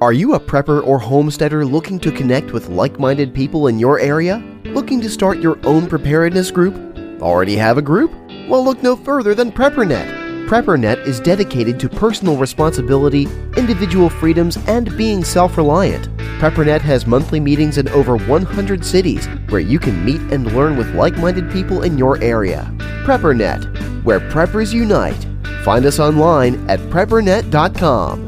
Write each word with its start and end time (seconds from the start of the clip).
Are 0.00 0.12
you 0.12 0.34
a 0.34 0.40
prepper 0.40 0.86
or 0.86 1.00
homesteader 1.00 1.64
looking 1.64 1.98
to 2.00 2.12
connect 2.12 2.52
with 2.52 2.68
like 2.68 3.00
minded 3.00 3.34
people 3.34 3.66
in 3.66 3.80
your 3.80 3.98
area? 3.98 4.38
Looking 4.66 5.00
to 5.00 5.10
start 5.10 5.38
your 5.38 5.58
own 5.64 5.88
preparedness 5.88 6.52
group? 6.52 6.76
Already 7.20 7.56
have 7.56 7.78
a 7.78 7.82
group? 7.82 8.12
Well, 8.48 8.64
look 8.64 8.80
no 8.80 8.94
further 8.94 9.34
than 9.34 9.50
PrepperNet. 9.50 10.46
PrepperNet 10.48 11.04
is 11.04 11.18
dedicated 11.18 11.80
to 11.80 11.88
personal 11.88 12.36
responsibility, 12.36 13.24
individual 13.56 14.08
freedoms, 14.08 14.56
and 14.68 14.96
being 14.96 15.24
self 15.24 15.56
reliant. 15.56 16.08
PrepperNet 16.38 16.80
has 16.80 17.06
monthly 17.06 17.40
meetings 17.40 17.76
in 17.76 17.88
over 17.88 18.16
100 18.16 18.84
cities 18.84 19.26
where 19.48 19.60
you 19.60 19.80
can 19.80 20.04
meet 20.04 20.20
and 20.32 20.54
learn 20.54 20.76
with 20.76 20.94
like 20.94 21.18
minded 21.18 21.50
people 21.50 21.82
in 21.82 21.98
your 21.98 22.22
area. 22.22 22.72
PrepperNet, 23.04 24.04
where 24.04 24.20
preppers 24.20 24.72
unite. 24.72 25.26
Find 25.64 25.84
us 25.84 25.98
online 25.98 26.70
at 26.70 26.78
preppernet.com. 26.88 28.27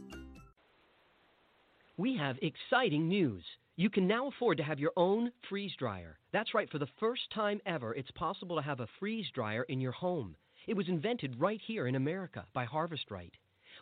We 2.01 2.17
have 2.17 2.39
exciting 2.41 3.07
news. 3.07 3.43
You 3.75 3.91
can 3.91 4.07
now 4.07 4.27
afford 4.27 4.57
to 4.57 4.63
have 4.63 4.79
your 4.79 4.91
own 4.97 5.31
freeze 5.47 5.73
dryer. 5.77 6.17
That's 6.33 6.55
right, 6.55 6.67
for 6.67 6.79
the 6.79 6.89
first 6.99 7.29
time 7.31 7.61
ever, 7.67 7.93
it's 7.93 8.09
possible 8.15 8.55
to 8.55 8.61
have 8.63 8.79
a 8.79 8.87
freeze 8.99 9.27
dryer 9.35 9.61
in 9.69 9.79
your 9.79 9.91
home. 9.91 10.35
It 10.65 10.73
was 10.73 10.89
invented 10.89 11.39
right 11.39 11.61
here 11.63 11.85
in 11.85 11.93
America 11.93 12.47
by 12.55 12.65
Harvest 12.65 13.11
Right. 13.11 13.35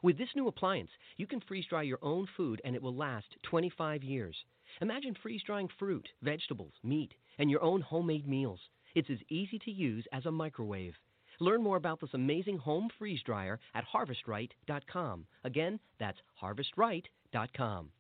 With 0.04 0.18
this 0.18 0.36
new 0.36 0.50
appliance, 0.50 0.90
you 1.16 1.28
can 1.28 1.40
freeze 1.40 1.66
dry 1.68 1.84
your 1.84 2.00
own 2.02 2.28
food 2.36 2.62
and 2.66 2.76
it 2.76 2.82
will 2.82 2.94
last 2.94 3.38
25 3.44 4.04
years. 4.04 4.36
Imagine 4.82 5.16
freeze 5.24 5.44
drying 5.46 5.70
fruit, 5.80 6.10
vegetables, 6.22 6.74
meat, 6.84 7.14
and 7.38 7.50
your 7.50 7.64
own 7.64 7.80
homemade 7.80 8.28
meals. 8.28 8.60
It's 8.96 9.10
as 9.10 9.20
easy 9.30 9.60
to 9.60 9.72
use 9.72 10.06
as 10.12 10.26
a 10.26 10.32
microwave. 10.32 10.96
Learn 11.40 11.64
more 11.64 11.78
about 11.78 12.02
this 12.02 12.14
amazing 12.14 12.58
home 12.58 12.90
freeze 13.00 13.22
dryer 13.26 13.62
at 13.74 13.86
harvestright.com. 13.88 15.26
Again, 15.46 15.80
that's 16.00 16.20
harvestright.com. 16.44 17.92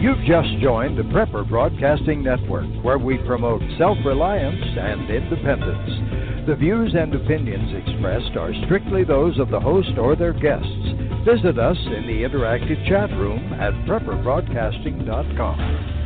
You've 0.00 0.24
just 0.24 0.48
joined 0.62 0.96
the 0.96 1.02
Prepper 1.02 1.48
Broadcasting 1.48 2.22
Network, 2.22 2.68
where 2.84 2.98
we 2.98 3.18
promote 3.26 3.60
self 3.76 3.98
reliance 4.06 4.64
and 4.78 5.10
independence. 5.10 6.46
The 6.46 6.54
views 6.54 6.94
and 6.94 7.12
opinions 7.14 7.74
expressed 7.74 8.36
are 8.36 8.54
strictly 8.64 9.02
those 9.02 9.40
of 9.40 9.50
the 9.50 9.58
host 9.58 9.98
or 9.98 10.14
their 10.14 10.32
guests. 10.32 10.70
Visit 11.26 11.58
us 11.58 11.76
in 11.84 12.06
the 12.06 12.22
interactive 12.22 12.86
chat 12.88 13.10
room 13.18 13.52
at 13.54 13.74
prepperbroadcasting.com. 13.86 15.97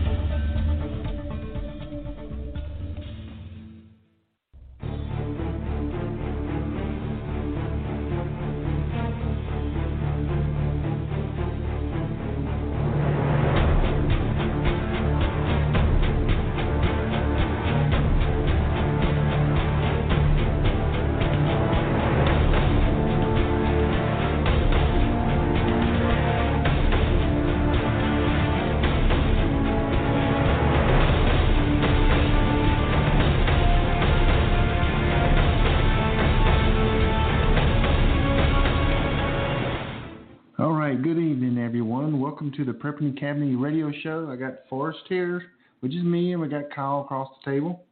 Welcome 42.42 42.64
to 42.64 42.72
the 42.72 42.76
Prepping 42.76 43.16
Academy 43.16 43.54
radio 43.54 43.92
show. 44.02 44.28
I 44.28 44.34
got 44.34 44.68
Forrest 44.68 45.04
here, 45.08 45.44
which 45.78 45.94
is 45.94 46.02
me, 46.02 46.32
and 46.32 46.42
we 46.42 46.48
got 46.48 46.74
Kyle 46.74 47.02
across 47.02 47.28
the 47.38 47.52
table. 47.52 47.84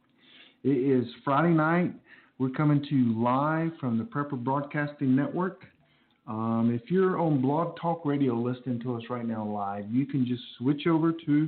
It 0.65 0.71
is 0.71 1.07
Friday 1.23 1.53
night. 1.53 1.93
We're 2.37 2.49
coming 2.49 2.83
to 2.83 2.93
you 2.93 3.17
live 3.17 3.71
from 3.79 3.97
the 3.97 4.03
Prepper 4.03 4.37
Broadcasting 4.37 5.15
Network. 5.15 5.61
Um, 6.27 6.69
if 6.77 6.91
you're 6.91 7.17
on 7.17 7.41
Blog 7.41 7.77
Talk 7.79 8.05
Radio 8.05 8.33
listening 8.33 8.81
to 8.81 8.97
us 8.97 9.03
right 9.09 9.25
now 9.25 9.47
live, 9.47 9.85
you 9.89 10.05
can 10.05 10.25
just 10.25 10.43
switch 10.57 10.85
over 10.85 11.13
to 11.25 11.47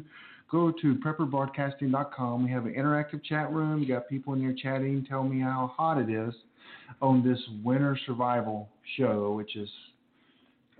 go 0.50 0.72
to 0.72 0.96
prepperbroadcasting.com. 1.06 2.46
We 2.46 2.52
have 2.52 2.66
an 2.66 2.74
interactive 2.74 3.22
chat 3.26 3.52
room. 3.52 3.86
Got 3.86 4.08
people 4.08 4.32
in 4.32 4.40
there 4.40 4.56
chatting, 4.58 5.06
telling 5.10 5.30
me 5.30 5.42
how 5.42 5.74
hot 5.76 5.98
it 5.98 6.10
is 6.10 6.34
on 7.02 7.22
this 7.22 7.40
winter 7.66 8.00
survival 8.06 8.70
show, 8.96 9.34
which 9.34 9.58
is 9.58 9.68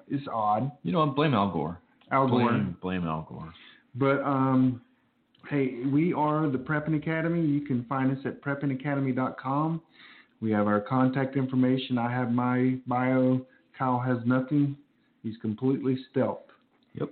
it's 0.08 0.26
odd. 0.32 0.72
You 0.84 0.94
know, 0.94 1.06
what? 1.06 1.18
blame 1.18 1.34
Al 1.34 1.52
Gore. 1.52 1.82
Al 2.14 2.28
Gore. 2.28 2.42
Blame, 2.42 2.78
blame 2.82 3.08
Al 3.08 3.26
Gore. 3.28 3.54
But 3.96 4.22
um, 4.24 4.82
hey, 5.50 5.84
we 5.92 6.14
are 6.14 6.50
the 6.50 6.58
Prepping 6.58 6.96
Academy. 6.98 7.46
You 7.46 7.62
can 7.62 7.86
find 7.86 8.12
us 8.12 8.24
at 8.26 8.42
preppingacademy.com. 8.42 9.82
We 10.42 10.52
have 10.52 10.68
our 10.68 10.82
contact 10.82 11.36
information. 11.36 11.98
I 11.98 12.12
have 12.12 12.32
my 12.32 12.78
bio. 12.88 13.42
Kyle 13.78 14.00
has 14.00 14.18
nothing. 14.26 14.76
He's 15.24 15.36
completely 15.42 15.98
stealth. 16.12 16.44
Yep. 16.96 17.10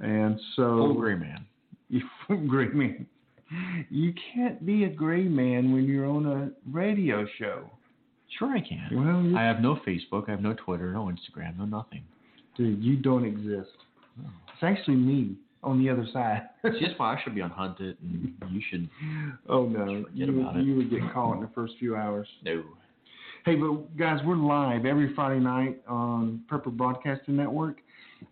And 0.00 0.38
so 0.54 0.76
Full 0.76 0.94
gray 0.94 1.14
man. 1.16 1.44
You 1.88 2.02
gray 2.48 2.68
man. 2.68 3.06
You 3.90 4.12
can't 4.34 4.64
be 4.64 4.84
a 4.84 4.88
gray 4.88 5.24
man 5.24 5.72
when 5.72 5.84
you're 5.84 6.06
on 6.06 6.26
a 6.26 6.50
radio 6.72 7.26
show. 7.38 7.70
Sure, 8.38 8.48
I 8.48 8.60
can. 8.60 8.88
Well, 8.92 9.38
I 9.38 9.44
have 9.44 9.60
no 9.60 9.78
Facebook. 9.86 10.28
I 10.28 10.32
have 10.32 10.40
no 10.40 10.54
Twitter. 10.54 10.92
No 10.92 11.04
Instagram. 11.04 11.58
No 11.58 11.66
nothing. 11.66 12.02
dude, 12.56 12.82
you 12.82 12.96
don't 12.96 13.24
exist. 13.24 13.76
It's 14.54 14.62
actually 14.62 14.96
me 14.96 15.36
on 15.64 15.82
the 15.82 15.90
other 15.90 16.06
side. 16.12 16.42
That's 16.62 16.76
why 16.96 17.14
I 17.14 17.22
should 17.22 17.34
be 17.34 17.40
on 17.40 17.50
Hunted, 17.50 17.96
and 18.00 18.34
you 18.50 18.60
should. 18.70 18.88
Oh 19.48 19.66
no, 19.66 20.04
you, 20.12 20.26
you 20.62 20.76
would 20.76 20.90
get 20.90 21.00
caught 21.12 21.34
in 21.36 21.40
the 21.40 21.50
first 21.54 21.74
few 21.78 21.96
hours. 21.96 22.28
No. 22.44 22.62
Hey, 23.44 23.56
but 23.56 23.96
guys, 23.96 24.20
we're 24.24 24.36
live 24.36 24.86
every 24.86 25.14
Friday 25.14 25.40
night 25.40 25.82
on 25.88 26.42
Prepper 26.50 26.70
Broadcasting 26.70 27.36
Network. 27.36 27.78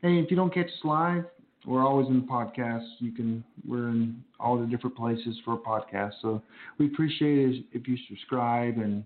Hey, 0.00 0.18
if 0.18 0.30
you 0.30 0.36
don't 0.36 0.52
catch 0.54 0.66
us 0.66 0.84
live, 0.84 1.24
we're 1.66 1.84
always 1.84 2.08
in 2.08 2.22
podcasts. 2.22 2.88
You 2.98 3.12
can 3.12 3.42
we're 3.66 3.88
in 3.88 4.22
all 4.38 4.58
the 4.58 4.66
different 4.66 4.96
places 4.96 5.36
for 5.44 5.56
podcasts. 5.56 6.14
So 6.22 6.40
we 6.78 6.86
appreciate 6.86 7.38
it 7.38 7.64
if 7.72 7.88
you 7.88 7.96
subscribe 8.08 8.78
and 8.78 9.04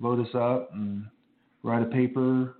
vote 0.00 0.18
us 0.18 0.34
up 0.34 0.70
and 0.72 1.04
write 1.62 1.82
a 1.82 1.86
paper, 1.86 2.56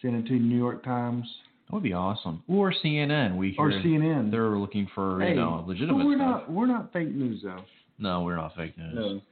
send 0.00 0.16
it 0.16 0.26
to 0.28 0.34
the 0.34 0.44
New 0.44 0.58
York 0.58 0.84
Times 0.84 1.26
That 1.72 1.76
would 1.76 1.84
be 1.84 1.94
awesome. 1.94 2.42
Or 2.48 2.70
CNN. 2.84 3.34
We 3.34 3.56
or 3.58 3.70
CNN. 3.70 4.30
they're 4.30 4.58
looking 4.58 4.86
for 4.94 5.22
hey, 5.22 5.30
you 5.30 5.36
know 5.36 5.64
legitimate 5.66 6.04
we're 6.04 6.16
stuff. 6.16 6.42
not 6.42 6.52
we're 6.52 6.66
not 6.66 6.92
fake 6.92 7.14
news 7.14 7.40
though. 7.42 7.64
No, 7.98 8.20
we're 8.20 8.36
not 8.36 8.54
fake 8.54 8.76
news. 8.76 9.22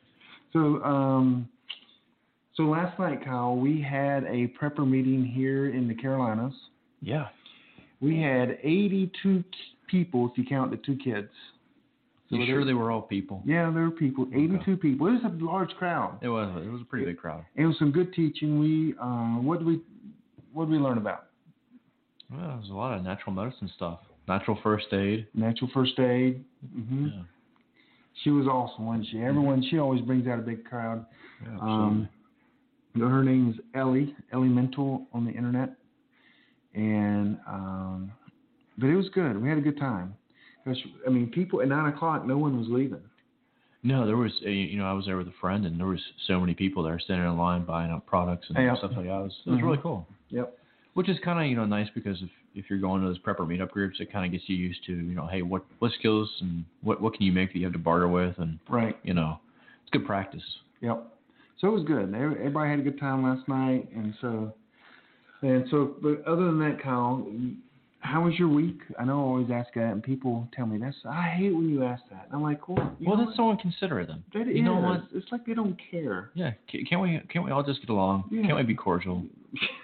So, 0.55 0.83
um, 0.83 1.47
so 2.55 2.63
last 2.63 2.99
night, 2.99 3.23
Kyle, 3.23 3.57
we 3.57 3.83
had 3.83 4.25
a 4.25 4.49
prepper 4.59 4.89
meeting 4.89 5.23
here 5.23 5.69
in 5.69 5.87
the 5.87 5.95
Carolinas. 5.95 6.55
Yeah. 7.03 7.29
We 8.01 8.19
had 8.23 8.59
82 8.63 9.45
people, 9.87 10.31
if 10.31 10.39
you 10.39 10.45
count 10.45 10.71
the 10.71 10.79
two 10.79 10.97
kids. 10.97 11.29
So 12.31 12.37
You 12.37 12.47
sure 12.47 12.65
they 12.65 12.73
were 12.73 12.91
all 12.91 13.03
people? 13.03 13.43
Yeah, 13.45 13.71
there 13.71 13.83
were 13.83 13.91
people. 13.91 14.27
82 14.33 14.77
people. 14.79 15.09
It 15.09 15.13
was 15.13 15.23
a 15.25 15.45
large 15.45 15.71
crowd. 15.71 16.19
It 16.23 16.29
was. 16.29 16.49
It 16.65 16.71
was 16.71 16.81
a 16.81 16.85
pretty 16.85 17.05
big 17.05 17.19
crowd. 17.19 17.45
It 17.57 17.67
was 17.67 17.77
some 17.79 17.93
good 17.93 18.15
teaching. 18.15 18.59
We, 18.59 18.95
uh, 19.01 19.41
what 19.43 19.59
did 19.59 19.67
we, 19.67 19.81
what 20.53 20.67
did 20.67 20.73
we 20.73 20.79
learn 20.79 20.97
about? 20.99 21.27
Well, 22.31 22.41
there 22.49 22.57
was 22.59 22.71
a 22.71 22.75
lot 22.75 22.97
of 22.97 23.03
natural 23.03 23.33
medicine 23.35 23.71
stuff. 23.75 24.01
Natural 24.29 24.59
first 24.63 24.93
aid. 24.93 25.27
Natural 25.35 25.71
first 25.75 25.99
aid. 25.99 26.45
hmm 26.73 27.07
Yeah. 27.07 27.23
She 28.25 28.31
was 28.31 28.47
awesome, 28.47 28.87
wasn't 28.87 29.07
she? 29.11 29.21
Everyone, 29.23 29.63
she 29.71 29.79
always 29.79 30.03
brings 30.03 30.27
out 30.27 30.39
a 30.39 30.43
big 30.43 30.65
crowd. 30.65 31.07
yeah 31.43 31.59
Um, 31.61 32.09
her 32.99 33.23
name 33.25 33.51
is 33.51 33.57
Ellie, 33.75 34.15
Ellie 34.33 34.49
Mental 34.49 35.07
on 35.13 35.25
the 35.25 35.31
internet, 35.31 35.75
and 36.75 37.39
um, 37.47 38.13
but 38.79 38.89
it 38.89 38.97
was 38.97 39.09
good. 39.11 39.41
We 39.41 39.49
had 39.49 39.59
a 39.59 39.63
good 39.63 39.79
time. 39.79 40.15
'Cause, 40.65 40.77
I 41.07 41.11
mean, 41.11 41.31
people 41.31 41.63
at 41.63 41.69
nine 41.69 41.87
o'clock, 41.93 42.27
no 42.27 42.37
one 42.37 42.59
was 42.59 42.69
leaving. 42.69 43.01
No, 43.83 44.07
there 44.07 44.19
was 44.19 44.33
a, 44.45 44.51
you 44.53 44.77
know 44.77 44.85
I 44.85 44.93
was 44.93 45.07
there 45.07 45.17
with 45.17 45.29
a 45.29 45.33
friend 45.41 45.65
and 45.65 45.79
there 45.81 45.87
was 45.87 46.01
so 46.27 46.39
many 46.39 46.53
people 46.53 46.83
there 46.83 46.99
standing 46.99 47.27
in 47.27 47.39
line 47.39 47.65
buying 47.65 47.91
up 47.91 48.05
products 48.07 48.47
and 48.51 48.59
stuff 48.77 48.93
like 48.95 49.07
that. 49.07 49.21
It 49.21 49.23
was, 49.23 49.43
it 49.47 49.51
was 49.51 49.61
Mhm. 49.61 49.65
really 49.65 49.79
cool. 49.79 50.07
Yep. 50.29 50.59
Which 51.01 51.09
is 51.09 51.17
kind 51.25 51.41
of 51.41 51.47
you 51.47 51.57
know 51.57 51.65
nice 51.65 51.89
because 51.95 52.21
if 52.21 52.29
if 52.55 52.67
you're 52.69 52.79
going 52.79 53.01
to 53.01 53.09
those 53.09 53.19
prepper 53.21 53.47
meetup 53.49 53.71
groups, 53.71 54.01
it 54.01 54.13
kind 54.13 54.27
of 54.27 54.33
gets 54.33 54.45
you 54.51 54.57
used 54.57 54.85
to 54.85 54.93
you 54.93 55.15
know 55.15 55.27
hey 55.27 55.41
what 55.41 55.65
what 55.79 55.93
skills 55.99 56.31
and 56.43 56.63
what 56.83 57.01
what 57.01 57.15
can 57.15 57.23
you 57.23 57.33
make 57.33 57.55
that 57.55 57.59
you 57.59 57.65
have 57.65 57.73
to 57.73 57.79
barter 57.79 58.07
with 58.07 58.35
and 58.37 58.59
Right. 58.69 58.95
you 59.03 59.15
know 59.15 59.41
it's 59.81 59.89
good 59.93 60.05
practice. 60.05 60.43
Yep. 60.83 61.03
So 61.59 61.69
it 61.69 61.71
was 61.71 61.85
good. 61.85 62.15
Everybody 62.15 62.69
had 62.69 62.81
a 62.81 62.83
good 62.83 63.01
time 63.01 63.23
last 63.23 63.49
night, 63.49 63.89
and 63.95 64.13
so, 64.21 64.53
and 65.41 65.65
so. 65.71 65.95
But 66.03 66.23
other 66.27 66.45
than 66.45 66.59
that, 66.59 66.83
Kyle, 66.83 67.27
how 68.01 68.25
was 68.25 68.35
your 68.39 68.49
week? 68.49 68.79
I 68.99 69.05
know 69.05 69.21
I 69.21 69.23
always 69.25 69.51
ask 69.53 69.73
that, 69.75 69.93
and 69.93 70.03
people 70.03 70.49
tell 70.57 70.67
me 70.67 70.79
that's. 70.79 70.97
I 71.09 71.29
hate 71.37 71.55
when 71.55 71.69
you 71.69 71.85
ask 71.85 72.03
that. 72.11 72.25
And 72.27 72.35
I'm 72.35 72.43
like, 72.43 72.67
well, 72.69 72.97
well, 73.01 73.17
that's 73.17 73.37
someone 73.37 73.57
considerate 73.59 74.09
then. 74.09 74.23
what? 74.33 74.47
That 74.47 74.55
you 74.57 74.63
know 74.63 74.77
what? 74.77 75.05
It's 75.15 75.31
like 75.31 75.45
they 75.47 75.55
don't 75.55 75.79
care. 75.91 76.31
Yeah, 76.35 76.53
can't 76.69 77.01
we 77.03 77.21
can't 77.33 77.45
we 77.45 77.51
all 77.51 77.63
just 77.63 77.81
get 77.81 77.91
along? 77.91 78.25
Yeah. 78.31 78.43
Can't 78.43 78.57
we 78.57 78.63
be 78.63 78.75
cordial? 78.75 79.23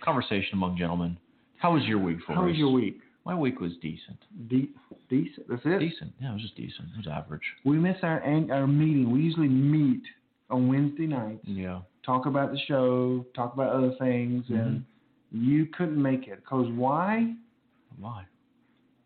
Conversation 0.03 0.51
among 0.55 0.77
gentlemen. 0.79 1.17
How 1.59 1.73
was 1.75 1.85
your 1.85 1.99
week, 1.99 2.19
Forrest? 2.27 2.41
How 2.41 2.47
was 2.47 2.57
your 2.57 2.71
week? 2.71 3.01
My 3.25 3.35
week 3.35 3.61
was 3.61 3.73
decent. 3.83 4.19
De- 4.49 4.71
decent. 5.11 5.49
That's 5.49 5.63
it. 5.65 5.79
Decent. 5.81 6.13
Yeah, 6.21 6.31
it 6.31 6.35
was 6.35 6.43
just 6.43 6.57
decent. 6.57 6.89
It 6.95 6.99
was 6.99 7.07
average. 7.09 7.43
We 7.65 7.77
miss 7.77 7.97
our 8.03 8.21
our 8.53 8.67
meeting. 8.67 9.11
We 9.11 9.21
usually 9.21 9.49
meet 9.49 10.03
on 10.49 10.69
Wednesday 10.69 11.07
nights, 11.09 11.41
Yeah. 11.45 11.81
talk 12.05 12.27
about 12.27 12.53
the 12.53 12.59
show, 12.69 13.27
talk 13.35 13.53
about 13.55 13.71
other 13.73 13.93
things, 13.99 14.45
and 14.49 14.85
Mm-hmm. 15.35 15.51
you 15.51 15.67
couldn't 15.67 16.01
make 16.01 16.29
it. 16.29 16.45
Cause 16.47 16.69
why? 16.71 17.35
Why? 17.99 18.25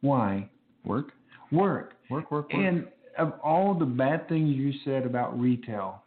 Why? 0.01 0.49
Work. 0.85 1.13
Work. 1.53 1.95
Work. 2.11 2.31
Work. 2.31 2.51
Work. 2.51 2.55
And 2.55 2.87
of 3.19 3.35
all 3.43 3.75
the 3.75 3.85
bad 3.85 4.29
things 4.29 4.55
you 4.57 4.73
said 4.85 5.05
about 5.05 5.39
retail, 5.39 6.03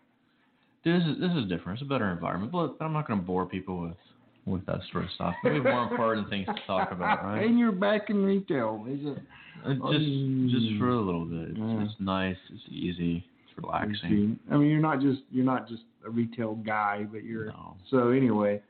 this 0.83 1.01
is 1.03 1.19
this 1.19 1.31
is 1.31 1.47
different. 1.49 1.79
It's 1.79 1.85
a 1.85 1.89
better 1.89 2.11
environment, 2.11 2.51
but, 2.51 2.79
but 2.79 2.85
I'm 2.85 2.93
not 2.93 3.07
going 3.07 3.19
to 3.19 3.25
bore 3.25 3.45
people 3.45 3.81
with 3.81 3.97
with 4.45 4.65
that 4.65 4.79
sort 4.91 5.05
of 5.05 5.11
stuff. 5.11 5.33
We 5.43 5.55
have 5.55 5.63
more 5.63 5.83
important 5.83 6.29
things 6.29 6.45
to 6.47 6.55
talk 6.67 6.91
about, 6.91 7.23
right? 7.23 7.45
and 7.45 7.57
you're 7.57 7.71
back 7.71 8.09
in 8.09 8.23
retail, 8.23 8.85
is 8.89 8.99
it? 9.01 9.17
Uh, 9.65 9.69
just 9.69 10.05
mm. 10.05 10.49
just 10.49 10.79
for 10.79 10.89
a 10.89 10.99
little 10.99 11.25
bit. 11.25 11.49
It's, 11.49 11.57
Yeah. 11.57 11.83
it's 11.83 11.93
nice. 11.99 12.35
It's 12.49 12.63
easy. 12.69 13.25
It's 13.45 13.63
relaxing. 13.63 14.37
I 14.51 14.57
mean, 14.57 14.69
you're 14.69 14.81
not 14.81 14.99
just 14.99 15.21
you're 15.31 15.45
not 15.45 15.69
just 15.69 15.83
a 16.05 16.09
retail 16.09 16.55
guy, 16.55 17.05
but 17.09 17.23
you're. 17.23 17.45
No. 17.47 17.75
So 17.89 18.09
anyway. 18.09 18.61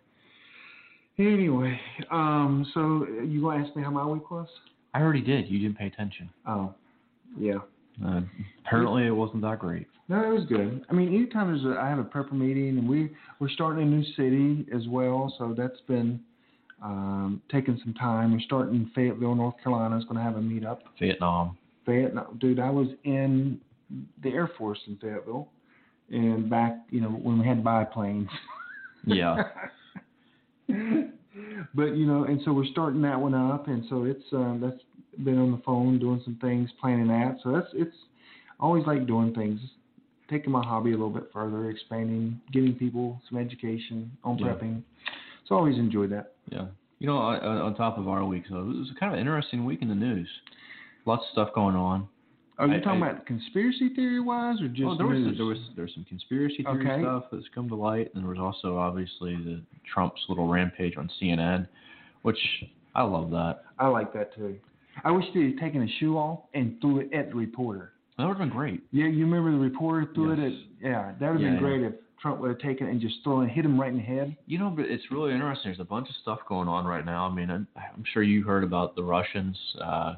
Anyway, 1.19 1.79
um, 2.11 2.65
so 2.73 3.05
you 3.23 3.41
gonna 3.41 3.63
ask 3.63 3.75
me 3.75 3.83
how 3.83 3.91
my 3.91 4.05
week 4.05 4.31
was? 4.31 4.47
I 4.93 5.01
already 5.01 5.21
did. 5.21 5.47
You 5.47 5.59
didn't 5.59 5.77
pay 5.77 5.87
attention. 5.87 6.29
Oh, 6.47 6.73
yeah. 7.37 7.59
Uh, 8.03 8.21
apparently, 8.65 9.05
it 9.05 9.11
wasn't 9.11 9.41
that 9.43 9.59
great. 9.59 9.87
No, 10.09 10.23
it 10.23 10.33
was 10.33 10.45
good. 10.47 10.83
I 10.89 10.93
mean, 10.93 11.09
anytime 11.09 11.47
there's 11.47 11.63
a, 11.65 11.79
I 11.79 11.87
have 11.87 11.99
a 11.99 12.03
prepper 12.03 12.33
meeting, 12.33 12.77
and 12.79 12.89
we 12.89 13.11
we're 13.39 13.49
starting 13.49 13.83
a 13.83 13.85
new 13.85 14.03
city 14.15 14.65
as 14.75 14.87
well, 14.87 15.33
so 15.37 15.53
that's 15.55 15.79
been 15.87 16.19
um, 16.81 17.41
taking 17.51 17.79
some 17.83 17.93
time. 17.93 18.33
We're 18.33 18.41
starting 18.41 18.75
in 18.75 18.91
Fayetteville, 18.95 19.35
North 19.35 19.55
Carolina. 19.63 19.95
It's 19.97 20.05
going 20.05 20.17
to 20.17 20.23
have 20.23 20.35
a 20.35 20.39
meetup. 20.39 20.79
Fayettenam. 20.99 21.55
Fayettenam, 21.87 22.39
dude, 22.39 22.59
I 22.59 22.69
was 22.69 22.87
in 23.03 23.59
the 24.23 24.29
Air 24.29 24.49
Force 24.57 24.79
in 24.87 24.97
Fayetteville, 24.97 25.47
and 26.09 26.49
back, 26.49 26.77
you 26.89 27.01
know, 27.01 27.09
when 27.09 27.39
we 27.39 27.47
had 27.47 27.63
biplanes. 27.63 28.29
Yeah. 29.05 29.43
but 31.75 31.95
you 31.95 32.05
know, 32.05 32.25
and 32.25 32.41
so 32.45 32.53
we're 32.53 32.65
starting 32.65 33.01
that 33.01 33.19
one 33.19 33.33
up, 33.33 33.67
and 33.67 33.83
so 33.89 34.03
it's 34.03 34.23
um, 34.33 34.59
that's 34.61 34.81
been 35.23 35.37
on 35.37 35.51
the 35.51 35.61
phone 35.65 35.99
doing 35.99 36.21
some 36.23 36.37
things, 36.41 36.69
planning 36.79 37.07
that. 37.07 37.37
So 37.43 37.51
that's 37.51 37.67
it's 37.73 37.95
always 38.59 38.85
like 38.85 39.05
doing 39.05 39.33
things, 39.33 39.59
taking 40.29 40.51
my 40.51 40.63
hobby 40.63 40.91
a 40.91 40.93
little 40.93 41.09
bit 41.09 41.29
further, 41.33 41.69
expanding, 41.69 42.39
giving 42.51 42.73
people 42.73 43.21
some 43.29 43.37
education 43.37 44.11
on 44.23 44.37
Yeah. 44.37 44.47
prepping. 44.47 44.83
So 45.47 45.55
I 45.55 45.57
always 45.57 45.77
enjoyed 45.77 46.11
that. 46.11 46.33
Yeah. 46.49 46.67
You 46.99 47.07
know, 47.07 47.17
on, 47.17 47.39
on 47.43 47.75
top 47.75 47.97
of 47.97 48.07
our 48.07 48.23
week, 48.23 48.45
so 48.49 48.59
it 48.61 48.65
was 48.65 48.91
kind 48.99 49.11
of 49.11 49.19
an 49.19 49.19
interesting 49.19 49.65
week 49.65 49.81
in 49.81 49.89
the 49.89 49.95
news. 49.95 50.29
Lots 51.05 51.23
of 51.23 51.31
stuff 51.33 51.53
going 51.53 51.75
on. 51.75 52.07
Are 52.59 52.67
you 52.67 52.75
I- 52.75 52.79
talking 52.79 53.01
I- 53.03 53.09
about 53.11 53.25
conspiracy 53.25 53.89
theory 53.95 54.19
wise 54.19 54.61
or 54.61 54.67
just 54.67 54.83
well, 54.85 54.95
there 54.97 55.07
was 55.07 55.19
news? 55.19 55.37
there 55.37 55.45
was 55.45 55.57
there's 55.75 55.93
some 55.93 56.03
conspiracy 56.05 56.63
theory 56.63 56.87
Okay. 56.89 57.01
stuff 57.01 57.25
that's 57.31 57.47
come 57.53 57.67
to 57.69 57.75
light, 57.75 58.11
and 58.13 58.23
there 58.23 58.29
was 58.29 58.39
also 58.39 58.77
obviously 58.77 59.35
the 59.37 59.61
Trump's 59.91 60.23
little 60.29 60.47
rampage 60.47 60.95
on 60.97 61.09
CNN, 61.19 61.67
which 62.21 62.37
I 62.95 63.03
love 63.03 63.31
that. 63.31 63.63
I 63.79 63.87
like 63.87 64.13
that 64.13 64.33
too. 64.35 64.55
I 65.03 65.09
wish 65.11 65.25
they 65.33 65.45
had 65.45 65.57
taken 65.57 65.81
a 65.81 65.87
shoe 65.99 66.17
off 66.17 66.41
and 66.53 66.79
threw 66.79 66.99
it 66.99 67.11
at 67.13 67.29
the 67.29 67.35
reporter. 67.35 67.93
That 68.17 68.25
would 68.27 68.37
have 68.37 68.47
been 68.47 68.49
great. 68.55 68.83
Yeah, 68.91 69.07
you 69.07 69.25
remember 69.25 69.51
the 69.51 69.57
reporter 69.57 70.11
threw 70.13 70.31
it 70.33 70.39
at? 70.39 70.51
Yeah, 70.79 71.13
that 71.19 71.31
would 71.31 71.41
have 71.41 71.41
Yeah, 71.41 71.47
been 71.47 71.53
yeah. 71.55 71.59
great 71.59 71.81
if 71.81 71.93
Trump 72.21 72.39
would 72.41 72.49
have 72.49 72.59
taken 72.59 72.87
it 72.87 72.91
and 72.91 73.01
just 73.01 73.23
thrown 73.23 73.45
it, 73.45 73.49
hit 73.49 73.65
him 73.65 73.81
right 73.81 73.89
in 73.89 73.97
the 73.97 74.03
head. 74.03 74.37
You 74.45 74.59
know, 74.59 74.69
but 74.69 74.85
it's 74.85 75.03
really 75.11 75.33
interesting. 75.33 75.69
There's 75.71 75.79
a 75.79 75.83
bunch 75.83 76.07
of 76.09 76.15
stuff 76.17 76.39
going 76.47 76.67
on 76.67 76.85
right 76.85 77.03
now. 77.03 77.27
I 77.27 77.33
mean, 77.33 77.49
I'm, 77.49 77.67
I'm 77.75 78.03
sure 78.13 78.21
you 78.21 78.43
heard 78.43 78.63
about 78.63 78.95
the 78.95 79.03
Russians. 79.03 79.57
Uh, 79.83 80.15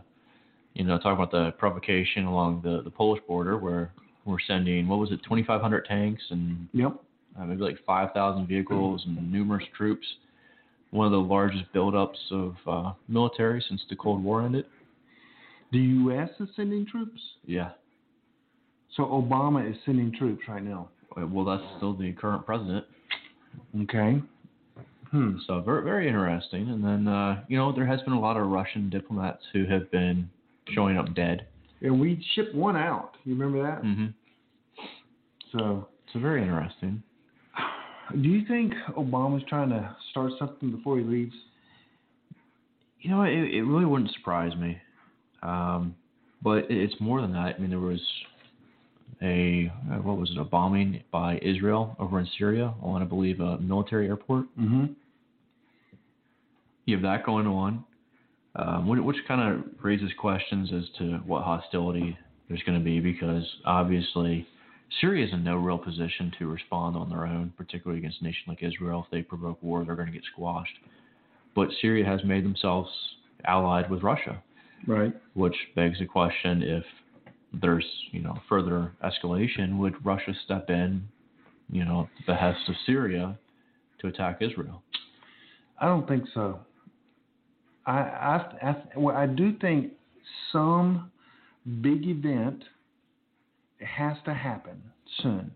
you 0.75 0.83
know, 0.83 0.97
talking 0.97 1.13
about 1.13 1.31
the 1.31 1.51
provocation 1.57 2.25
along 2.25 2.61
the 2.63 2.81
the 2.83 2.91
Polish 2.91 3.21
border, 3.27 3.57
where 3.57 3.91
we're 4.25 4.39
sending 4.45 4.87
what 4.87 4.99
was 4.99 5.11
it, 5.11 5.21
2,500 5.23 5.85
tanks 5.85 6.21
and 6.29 6.67
Yep. 6.73 6.93
uh, 7.39 7.45
maybe 7.45 7.61
like 7.61 7.77
5,000 7.85 8.47
vehicles 8.47 9.03
and 9.05 9.31
numerous 9.31 9.63
troops. 9.75 10.05
One 10.91 11.05
of 11.05 11.11
the 11.11 11.19
largest 11.19 11.65
buildups 11.73 12.31
of 12.31 12.55
uh, 12.67 12.93
military 13.07 13.63
since 13.67 13.81
the 13.89 13.95
Cold 13.95 14.23
War 14.23 14.43
ended. 14.43 14.65
The 15.71 15.79
U.S. 15.79 16.29
is 16.39 16.49
sending 16.55 16.85
troops. 16.85 17.19
Yeah. 17.45 17.71
So 18.95 19.03
Obama 19.03 19.69
is 19.69 19.75
sending 19.85 20.11
troops 20.13 20.43
right 20.47 20.63
now. 20.63 20.89
Uh, 21.17 21.27
Well, 21.27 21.45
that's 21.45 21.63
still 21.77 21.93
the 21.93 22.13
current 22.13 22.45
president. 22.45 22.85
Okay. 23.83 24.21
Hmm. 25.11 25.37
So 25.47 25.61
very 25.61 25.83
very 25.83 26.07
interesting. 26.07 26.69
And 26.69 26.83
then 26.83 27.07
uh, 27.07 27.43
you 27.47 27.57
know 27.57 27.71
there 27.71 27.85
has 27.85 28.01
been 28.01 28.13
a 28.13 28.19
lot 28.19 28.37
of 28.37 28.47
Russian 28.47 28.89
diplomats 28.89 29.43
who 29.53 29.65
have 29.65 29.89
been 29.91 30.29
showing 30.73 30.97
up 30.97 31.13
dead. 31.15 31.47
And 31.81 31.99
we 31.99 32.23
shipped 32.35 32.55
one 32.55 32.75
out. 32.75 33.11
You 33.23 33.33
remember 33.35 33.61
that? 33.63 33.81
hmm 33.81 34.05
So, 35.51 35.87
So 36.13 36.19
very 36.19 36.41
interesting. 36.41 37.03
do 38.21 38.29
you 38.29 38.45
think 38.47 38.73
Obama's 38.97 39.43
trying 39.47 39.69
to 39.69 39.95
start 40.11 40.31
something 40.39 40.71
before 40.71 40.97
he 40.97 41.03
leaves? 41.03 41.35
You 43.01 43.11
know, 43.11 43.23
it, 43.23 43.31
it 43.53 43.63
really 43.63 43.85
wouldn't 43.85 44.11
surprise 44.13 44.55
me. 44.55 44.77
Um, 45.43 45.95
but 46.41 46.65
it's 46.69 46.93
more 46.99 47.21
than 47.21 47.33
that. 47.33 47.55
I 47.55 47.57
mean, 47.59 47.69
there 47.69 47.79
was 47.79 48.01
a 49.21 49.71
uh, 49.91 49.95
what 49.97 50.17
was 50.17 50.31
it? 50.31 50.37
A 50.39 50.43
bombing 50.43 51.03
by 51.11 51.39
Israel 51.41 51.95
over 51.99 52.19
in 52.19 52.27
Syria 52.37 52.73
on, 52.81 53.01
I 53.01 53.05
believe, 53.05 53.39
a 53.39 53.57
military 53.59 54.07
airport. 54.07 54.45
Mm-hmm. 54.59 54.85
You 56.85 56.95
have 56.95 57.03
that 57.03 57.25
going 57.25 57.47
on, 57.47 57.83
um, 58.55 58.87
which, 58.87 59.01
which 59.01 59.17
kind 59.27 59.41
of 59.41 59.65
raises 59.83 60.11
questions 60.17 60.71
as 60.73 60.83
to 60.97 61.17
what 61.25 61.43
hostility 61.43 62.17
there's 62.47 62.61
going 62.63 62.77
to 62.77 62.83
be 62.83 62.99
because 62.99 63.43
obviously 63.65 64.47
Syria 65.01 65.25
is 65.25 65.33
in 65.33 65.43
no 65.43 65.55
real 65.55 65.77
position 65.77 66.31
to 66.39 66.47
respond 66.47 66.95
on 66.95 67.09
their 67.09 67.25
own, 67.25 67.53
particularly 67.57 67.99
against 67.99 68.21
a 68.21 68.23
nation 68.23 68.43
like 68.47 68.63
Israel. 68.63 69.03
If 69.05 69.11
they 69.11 69.21
provoke 69.21 69.61
war, 69.61 69.83
they're 69.83 69.95
going 69.95 70.07
to 70.07 70.13
get 70.13 70.23
squashed. 70.31 70.77
But 71.55 71.69
Syria 71.81 72.05
has 72.05 72.23
made 72.23 72.45
themselves 72.45 72.89
allied 73.45 73.89
with 73.89 74.03
Russia, 74.03 74.41
Right. 74.87 75.13
which 75.33 75.55
begs 75.75 75.99
the 75.99 76.05
question 76.05 76.61
if 76.61 76.83
there's 77.61 77.85
you 78.11 78.21
know 78.21 78.37
further 78.49 78.91
escalation, 79.03 79.77
would 79.77 80.05
Russia 80.05 80.33
step 80.43 80.69
in, 80.69 81.07
you 81.69 81.85
know, 81.85 82.01
at 82.01 82.09
the 82.17 82.33
behest 82.33 82.67
of 82.67 82.75
Syria 82.85 83.37
to 83.99 84.07
attack 84.07 84.37
Israel? 84.41 84.83
I 85.79 85.87
don't 85.87 86.07
think 86.07 86.25
so. 86.33 86.59
I, 87.85 87.91
I, 87.91 88.55
I, 88.61 88.75
well, 88.97 89.15
I 89.15 89.27
do 89.27 89.55
think 89.59 89.93
some 90.51 91.11
big 91.81 92.05
event 92.05 92.63
has 93.79 94.17
to 94.25 94.33
happen 94.33 94.81
soon 95.21 95.51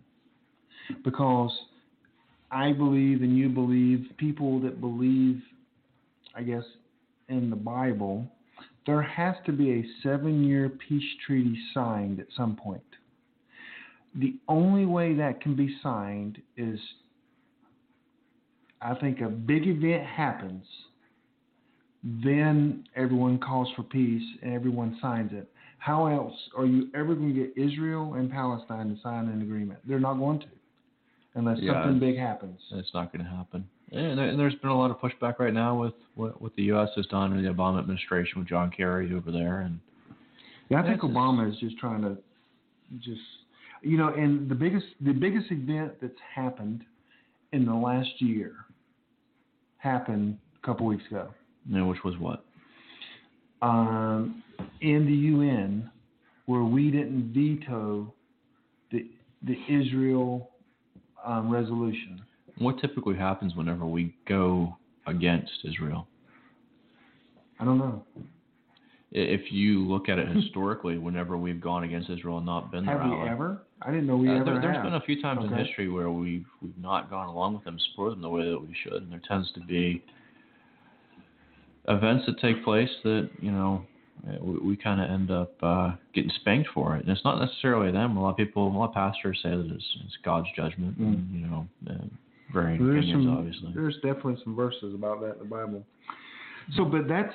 because 1.03 1.51
I 2.51 2.73
believe 2.73 3.21
and 3.21 3.37
you 3.37 3.49
believe, 3.49 4.07
people 4.17 4.59
that 4.61 4.81
believe, 4.81 5.41
I 6.35 6.43
guess, 6.43 6.63
in 7.27 7.49
the 7.49 7.55
Bible, 7.55 8.27
there 8.85 9.01
has 9.01 9.35
to 9.45 9.51
be 9.51 9.71
a 9.71 9.85
seven 10.03 10.43
year 10.43 10.69
peace 10.69 11.03
treaty 11.25 11.57
signed 11.73 12.19
at 12.19 12.27
some 12.35 12.55
point. 12.55 12.81
The 14.15 14.35
only 14.47 14.85
way 14.85 15.13
that 15.15 15.41
can 15.41 15.55
be 15.55 15.77
signed 15.83 16.39
is 16.57 16.79
I 18.81 18.95
think 18.95 19.21
a 19.21 19.29
big 19.29 19.67
event 19.67 20.05
happens, 20.05 20.63
then 22.03 22.85
everyone 22.95 23.39
calls 23.39 23.67
for 23.75 23.83
peace 23.83 24.23
and 24.41 24.53
everyone 24.53 24.97
signs 25.01 25.31
it. 25.33 25.49
How 25.79 26.07
else 26.07 26.33
are 26.57 26.65
you 26.65 26.89
ever 26.93 27.15
going 27.15 27.33
to 27.33 27.41
get 27.41 27.57
Israel 27.57 28.15
and 28.15 28.29
Palestine 28.29 28.95
to 28.95 29.01
sign 29.01 29.27
an 29.27 29.41
agreement? 29.41 29.79
They're 29.87 29.99
not 29.99 30.15
going 30.15 30.39
to, 30.41 30.45
unless 31.35 31.57
Yeah, 31.61 31.83
something 31.83 31.99
big 31.99 32.17
happens. 32.17 32.59
It's 32.71 32.93
not 32.93 33.13
going 33.13 33.23
to 33.23 33.31
happen. 33.31 33.67
And, 33.91 34.17
there, 34.17 34.27
and 34.27 34.39
there's 34.39 34.55
been 34.55 34.69
a 34.69 34.77
lot 34.77 34.91
of 34.91 34.99
pushback 34.99 35.39
right 35.39 35.53
now 35.53 35.79
with 35.79 35.93
what, 36.15 36.41
what 36.41 36.55
the 36.55 36.63
U.S. 36.63 36.89
has 36.95 37.05
done 37.07 37.33
in 37.33 37.43
the 37.43 37.49
Obama 37.49 37.79
administration 37.79 38.39
with 38.39 38.47
John 38.47 38.71
Kerry 38.75 39.13
over 39.13 39.31
there. 39.31 39.61
And 39.61 39.79
Yeah, 40.69 40.81
I 40.81 40.83
think 40.83 41.01
Obama 41.01 41.49
is 41.49 41.57
just 41.59 41.77
trying 41.77 42.01
to 42.01 42.17
just. 42.99 43.21
You 43.81 43.97
know, 43.97 44.13
and 44.13 44.49
the 44.49 44.55
biggest 44.55 44.87
the 44.99 45.13
biggest 45.13 45.49
event 45.51 45.93
that's 46.01 46.13
happened 46.35 46.83
in 47.53 47.65
the 47.65 47.73
last 47.73 48.09
year 48.19 48.53
happened 49.77 50.37
a 50.61 50.65
couple 50.65 50.85
weeks 50.85 51.05
ago. 51.09 51.29
Yeah, 51.67 51.83
which 51.83 52.03
was 52.03 52.15
what? 52.17 52.45
Um, 53.61 54.43
in 54.81 55.05
the 55.05 55.13
UN, 55.13 55.89
where 56.45 56.63
we 56.63 56.91
didn't 56.91 57.33
veto 57.33 58.13
the 58.91 59.09
the 59.43 59.57
Israel 59.69 60.51
um, 61.25 61.49
resolution. 61.49 62.21
What 62.57 62.79
typically 62.79 63.15
happens 63.15 63.55
whenever 63.55 63.85
we 63.85 64.15
go 64.27 64.75
against 65.07 65.51
Israel? 65.63 66.07
I 67.59 67.65
don't 67.65 67.77
know. 67.77 68.03
If 69.11 69.51
you 69.51 69.79
look 69.87 70.07
at 70.07 70.19
it 70.19 70.27
historically, 70.35 70.97
whenever 70.97 71.37
we've 71.37 71.59
gone 71.61 71.83
against 71.83 72.09
Israel 72.09 72.37
and 72.37 72.45
not 72.45 72.71
been 72.71 72.85
Have 72.85 73.01
we 73.01 73.07
ally, 73.11 73.29
ever? 73.29 73.63
I 73.81 73.91
didn't 73.91 74.07
know 74.07 74.17
we 74.17 74.29
Uh, 74.29 74.35
ever 74.35 74.45
there, 74.45 74.61
there's 74.61 74.75
have. 74.75 74.83
been 74.85 74.93
a 74.95 75.01
few 75.01 75.21
times 75.21 75.43
in 75.43 75.53
history 75.53 75.89
where 75.89 76.11
we've 76.11 76.45
we've 76.61 76.77
not 76.77 77.09
gone 77.09 77.27
along 77.27 77.53
with 77.55 77.63
them, 77.63 77.77
support 77.91 78.11
them 78.11 78.21
the 78.21 78.29
way 78.29 78.49
that 78.49 78.59
we 78.59 78.75
should, 78.83 79.01
and 79.01 79.11
there 79.11 79.21
tends 79.27 79.51
to 79.53 79.61
be 79.61 80.03
events 81.89 82.25
that 82.27 82.39
take 82.39 82.63
place 82.63 82.89
that 83.03 83.29
you 83.41 83.51
know 83.51 83.83
we, 84.41 84.59
we 84.59 84.77
kind 84.77 85.01
of 85.01 85.09
end 85.09 85.31
up 85.31 85.51
uh, 85.61 85.91
getting 86.13 86.31
spanked 86.41 86.69
for 86.73 86.95
it, 86.95 87.01
and 87.01 87.09
it's 87.09 87.23
not 87.23 87.39
necessarily 87.39 87.91
them. 87.91 88.17
A 88.17 88.21
lot 88.21 88.31
of 88.31 88.37
people, 88.37 88.67
a 88.67 88.69
lot 88.69 88.89
of 88.89 88.93
pastors 88.93 89.39
say 89.41 89.49
that 89.49 89.71
it's, 89.73 89.85
it's 90.05 90.17
God's 90.23 90.47
judgment, 90.55 90.97
and 90.97 91.29
you 91.33 91.47
know, 91.47 91.67
uh, 91.89 91.93
varying 92.53 92.85
There's 92.85 92.97
opinions, 93.05 93.25
some, 93.25 93.37
obviously. 93.37 93.71
There's 93.73 93.95
definitely 93.95 94.37
some 94.43 94.55
verses 94.55 94.93
about 94.93 95.21
that 95.21 95.33
in 95.33 95.39
the 95.39 95.45
Bible. 95.45 95.83
So, 96.75 96.85
but 96.85 97.07
that's 97.07 97.33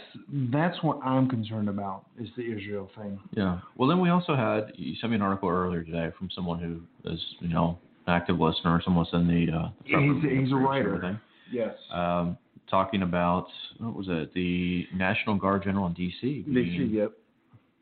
that's 0.53 0.81
what 0.83 1.05
I'm 1.05 1.29
concerned 1.29 1.69
about 1.69 2.05
is 2.21 2.29
the 2.37 2.43
Israel 2.45 2.89
thing. 2.97 3.19
Yeah. 3.33 3.59
Well, 3.77 3.89
then 3.89 3.99
we 4.01 4.09
also 4.11 4.37
had 4.37 4.73
you 4.77 4.95
sent 5.01 5.11
me 5.11 5.17
an 5.17 5.23
article 5.23 5.49
earlier 5.49 5.83
today 5.83 6.11
from 6.17 6.29
someone 6.35 6.61
who 6.61 7.11
is 7.11 7.19
you 7.41 7.49
know 7.49 7.79
an 8.07 8.15
active 8.15 8.39
listener, 8.39 8.81
someone 8.85 9.07
in 9.13 9.27
the. 9.27 9.53
Uh, 9.53 9.69
the 9.85 9.99
he's- 9.99 10.41
he's 10.45 10.53
a 10.53 10.57
writer. 10.57 11.19
Yes. 11.53 11.75
um, 11.93 12.39
talking 12.71 13.03
about 13.03 13.47
what 13.79 13.95
was 13.95 14.07
it? 14.09 14.33
The 14.35 14.87
National 14.95 15.37
Guard 15.37 15.65
General 15.65 15.87
in 15.87 15.95
D.C. 15.95 16.45
being 16.53 16.91
yep. 16.91 17.13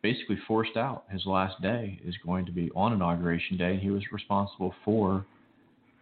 basically 0.02 0.38
forced 0.46 0.76
out. 0.76 1.04
His 1.10 1.24
last 1.26 1.60
day 1.62 2.00
is 2.04 2.14
going 2.24 2.46
to 2.46 2.52
be 2.52 2.70
on 2.74 2.92
inauguration 2.92 3.56
day, 3.56 3.72
and 3.72 3.80
he 3.80 3.90
was 3.90 4.02
responsible 4.12 4.74
for 4.84 5.24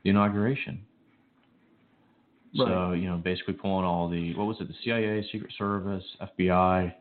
the 0.05 0.11
inauguration. 0.11 0.81
Right. 2.59 2.69
So 2.69 2.93
you 2.93 3.09
know, 3.09 3.17
basically 3.17 3.55
pulling 3.55 3.85
all 3.85 4.09
the 4.09 4.35
what 4.35 4.47
was 4.47 4.57
it? 4.61 4.69
The 4.69 4.75
CIA, 4.85 5.25
Secret 5.31 5.53
Service, 5.57 6.05
FBI, 6.21 6.93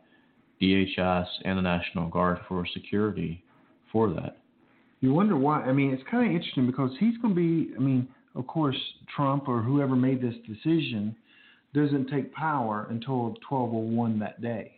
DHS, 0.62 1.26
and 1.44 1.58
the 1.58 1.62
National 1.62 2.08
Guard 2.08 2.38
for 2.48 2.64
security 2.72 3.42
for 3.90 4.10
that. 4.10 4.36
You 5.00 5.12
wonder 5.14 5.36
why. 5.36 5.62
I 5.62 5.72
mean, 5.72 5.92
it's 5.92 6.02
kind 6.10 6.26
of 6.26 6.32
interesting 6.32 6.66
because 6.66 6.90
he's 7.00 7.16
going 7.18 7.34
to 7.34 7.40
be. 7.40 7.74
I 7.74 7.80
mean, 7.80 8.06
of 8.34 8.46
course, 8.46 8.76
Trump 9.14 9.48
or 9.48 9.60
whoever 9.62 9.96
made 9.96 10.22
this 10.22 10.34
decision 10.46 11.16
doesn't 11.74 12.08
take 12.08 12.32
power 12.32 12.86
until 12.90 13.36
12:01 13.48 14.18
that 14.18 14.40
day, 14.40 14.72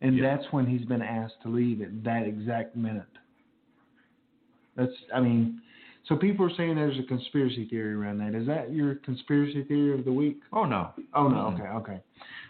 and 0.00 0.16
Yeah. 0.16 0.36
that's 0.36 0.52
when 0.52 0.66
he's 0.66 0.84
been 0.84 1.02
asked 1.02 1.40
to 1.42 1.48
leave 1.48 1.82
at 1.82 2.02
that 2.04 2.26
exact 2.26 2.76
minute. 2.76 3.04
That's. 4.76 4.92
I 5.14 5.20
mean, 5.20 5.60
so 6.04 6.16
people 6.16 6.44
are 6.46 6.54
saying 6.56 6.74
there's 6.74 6.98
a 6.98 7.02
conspiracy 7.04 7.66
theory 7.66 7.94
around 7.94 8.18
that. 8.18 8.34
Is 8.34 8.46
that 8.46 8.72
your 8.72 8.96
conspiracy 8.96 9.62
theory 9.64 9.98
of 9.98 10.04
the 10.04 10.12
week? 10.12 10.40
Oh 10.52 10.64
no. 10.64 10.90
Oh 11.14 11.28
no. 11.28 11.48
Okay. 11.48 11.68
Okay. 11.68 12.00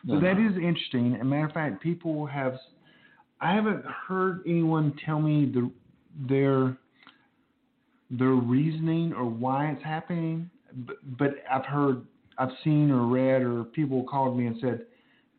So 0.07 0.15
No, 0.15 0.21
that 0.21 0.39
no. 0.39 0.49
is 0.49 0.57
interesting. 0.57 1.15
As 1.15 1.21
a 1.21 1.25
matter 1.25 1.47
of 1.47 1.53
fact, 1.53 1.81
people 1.83 2.27
have. 2.27 2.59
I 3.41 3.53
haven't 3.53 3.85
heard 3.85 4.43
anyone 4.47 4.95
tell 5.05 5.21
me 5.21 5.47
the 5.47 5.71
their 6.29 6.77
their 8.11 8.35
reasoning 8.35 9.13
or 9.13 9.25
why 9.25 9.67
it's 9.71 9.83
happening, 9.83 10.49
but, 10.87 10.97
but 11.19 11.31
I've 11.51 11.65
heard, 11.65 12.03
I've 12.39 12.53
seen 12.63 12.91
or 12.91 13.07
read 13.07 13.43
or 13.43 13.65
people 13.65 14.05
called 14.05 14.37
me 14.37 14.47
and 14.47 14.57
said, 14.61 14.87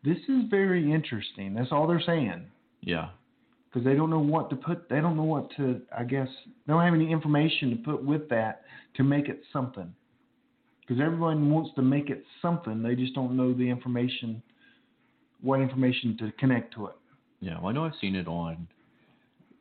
"This 0.02 0.18
is 0.28 0.44
very 0.50 0.90
interesting." 0.92 1.54
That's 1.54 1.72
all 1.72 1.86
they're 1.86 2.00
saying 2.00 2.46
Yeah. 2.82 3.10
because 3.66 3.84
they 3.84 3.94
don't 3.94 4.10
know 4.10 4.20
what 4.20 4.48
to 4.50 4.56
put. 4.56 4.88
They 4.88 5.00
don't 5.00 5.16
know 5.16 5.24
what 5.24 5.50
to. 5.56 5.82
I 5.96 6.04
guess 6.04 6.28
they 6.66 6.72
don't 6.72 6.82
have 6.82 6.94
any 6.94 7.10
information 7.10 7.70
to 7.70 7.76
put 7.76 8.02
with 8.04 8.28
that 8.30 8.64
to 8.94 9.04
make 9.04 9.28
it 9.28 9.42
something. 9.52 9.92
Because 10.80 11.00
everyone 11.00 11.50
wants 11.50 11.74
to 11.74 11.82
make 11.82 12.10
it 12.10 12.24
something, 12.40 12.82
they 12.82 12.94
just 12.94 13.12
don't 13.14 13.36
know 13.36 13.52
the 13.52 13.68
information, 13.68 14.40
what 15.40 15.60
information 15.60 16.16
to 16.18 16.30
connect 16.32 16.72
to 16.74 16.86
it. 16.86 16.94
Yeah, 17.40 17.58
well, 17.58 17.66
I 17.66 17.72
know 17.72 17.84
I've 17.84 17.96
seen 17.96 18.14
it 18.14 18.28
on 18.28 18.68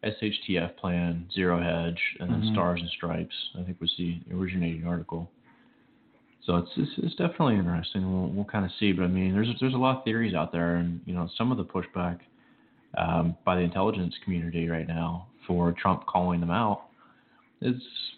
SHTF 0.03 0.77
Plan, 0.77 1.27
Zero 1.33 1.59
Hedge, 1.59 1.99
and 2.19 2.29
then 2.29 2.43
Mhm. 2.43 2.51
Stars 2.53 2.79
and 2.79 2.89
Stripes. 2.91 3.49
I 3.55 3.63
think 3.63 3.81
was 3.81 3.93
the 3.97 4.19
originating 4.31 4.85
article. 4.85 5.31
So 6.45 6.57
it's 6.57 6.69
it's, 6.77 6.91
it's 6.97 7.15
definitely 7.15 7.55
interesting. 7.55 8.11
We'll 8.11 8.29
we'll 8.29 8.45
kind 8.45 8.65
of 8.65 8.71
see, 8.79 8.91
but 8.91 9.03
I 9.03 9.07
mean, 9.07 9.33
there's 9.33 9.47
there's 9.59 9.73
a 9.73 9.77
lot 9.77 9.97
of 9.97 10.03
theories 10.03 10.35
out 10.35 10.51
there, 10.51 10.75
and 10.75 11.01
you 11.05 11.13
know, 11.13 11.27
some 11.37 11.51
of 11.51 11.57
the 11.57 11.65
pushback 11.65 12.19
um, 12.97 13.35
by 13.45 13.55
the 13.55 13.61
intelligence 13.61 14.13
community 14.23 14.67
right 14.69 14.87
now 14.87 15.27
for 15.47 15.73
Trump 15.73 16.05
calling 16.05 16.39
them 16.39 16.51
out 16.51 16.83
is, 17.61 17.75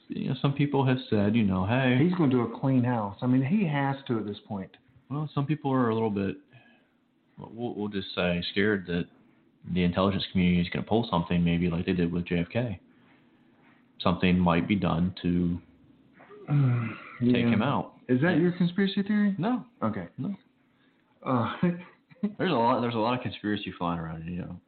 you 0.08 0.30
know, 0.30 0.36
some 0.42 0.54
people 0.54 0.86
have 0.86 0.98
said, 1.10 1.36
you 1.36 1.44
know, 1.44 1.66
hey, 1.66 1.98
He's 2.02 2.14
going 2.16 2.30
to 2.30 2.36
do 2.36 2.42
a 2.42 2.60
clean 2.60 2.84
house. 2.84 3.18
I 3.22 3.28
mean, 3.28 3.44
he 3.44 3.66
has 3.68 3.96
to 4.08 4.18
at 4.18 4.26
this 4.26 4.38
point. 4.48 4.70
well, 5.10 5.30
some 5.34 5.46
people 5.46 5.72
are 5.72 5.90
a 5.90 5.94
little 5.94 6.10
bit, 6.10 6.38
we'll, 7.38 7.74
we'll 7.76 7.88
just 7.88 8.08
say, 8.16 8.44
scared 8.52 8.86
that 8.88 9.06
the 9.74 9.84
intelligence 9.84 10.26
community 10.32 10.62
is 10.62 10.70
going 10.70 10.84
to 10.84 10.90
pull 10.90 11.08
something, 11.12 11.44
maybe 11.44 11.70
like 11.70 11.86
they 11.86 11.94
did 11.94 12.12
with 12.12 12.26
JFK. 12.26 12.80
Something 14.02 14.38
might 14.40 14.68
be 14.68 14.76
done 14.76 15.14
to 15.22 15.58
take 17.20 17.46
Yeah. 17.46 17.50
him 17.50 17.62
out. 17.62 17.94
Is 18.10 18.22
that 18.22 18.38
your 18.38 18.52
conspiracy 18.54 19.04
theory? 19.04 19.36
No, 19.38 19.66
Okay. 19.84 20.08
No. 20.18 20.36
Uh, 21.26 21.54
there's 22.38 22.52
a 22.52 22.56
lot. 22.56 22.82
There's 22.82 22.96
a 22.96 23.00
lot 23.00 23.14
of 23.14 23.22
conspiracy 23.22 23.74
flying 23.78 24.00
around. 24.00 24.26
You 24.26 24.42
know, 24.42 24.60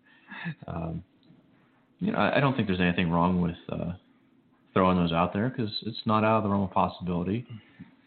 um, 0.68 1.04
you 2.00 2.12
know, 2.12 2.18
I, 2.18 2.38
I 2.38 2.40
don't 2.40 2.56
think 2.56 2.68
there's 2.68 2.82
anything 2.82 3.10
wrong 3.10 3.42
with 3.42 3.56
uh, 3.72 3.94
throwing 4.74 4.98
those 4.98 5.12
out 5.12 5.34
there 5.34 5.50
because 5.50 5.72
it's 5.86 6.02
not 6.06 6.24
out 6.24 6.38
of 6.38 6.44
the 6.44 6.50
realm 6.50 6.64
of 6.64 6.72
possibility. 6.72 7.46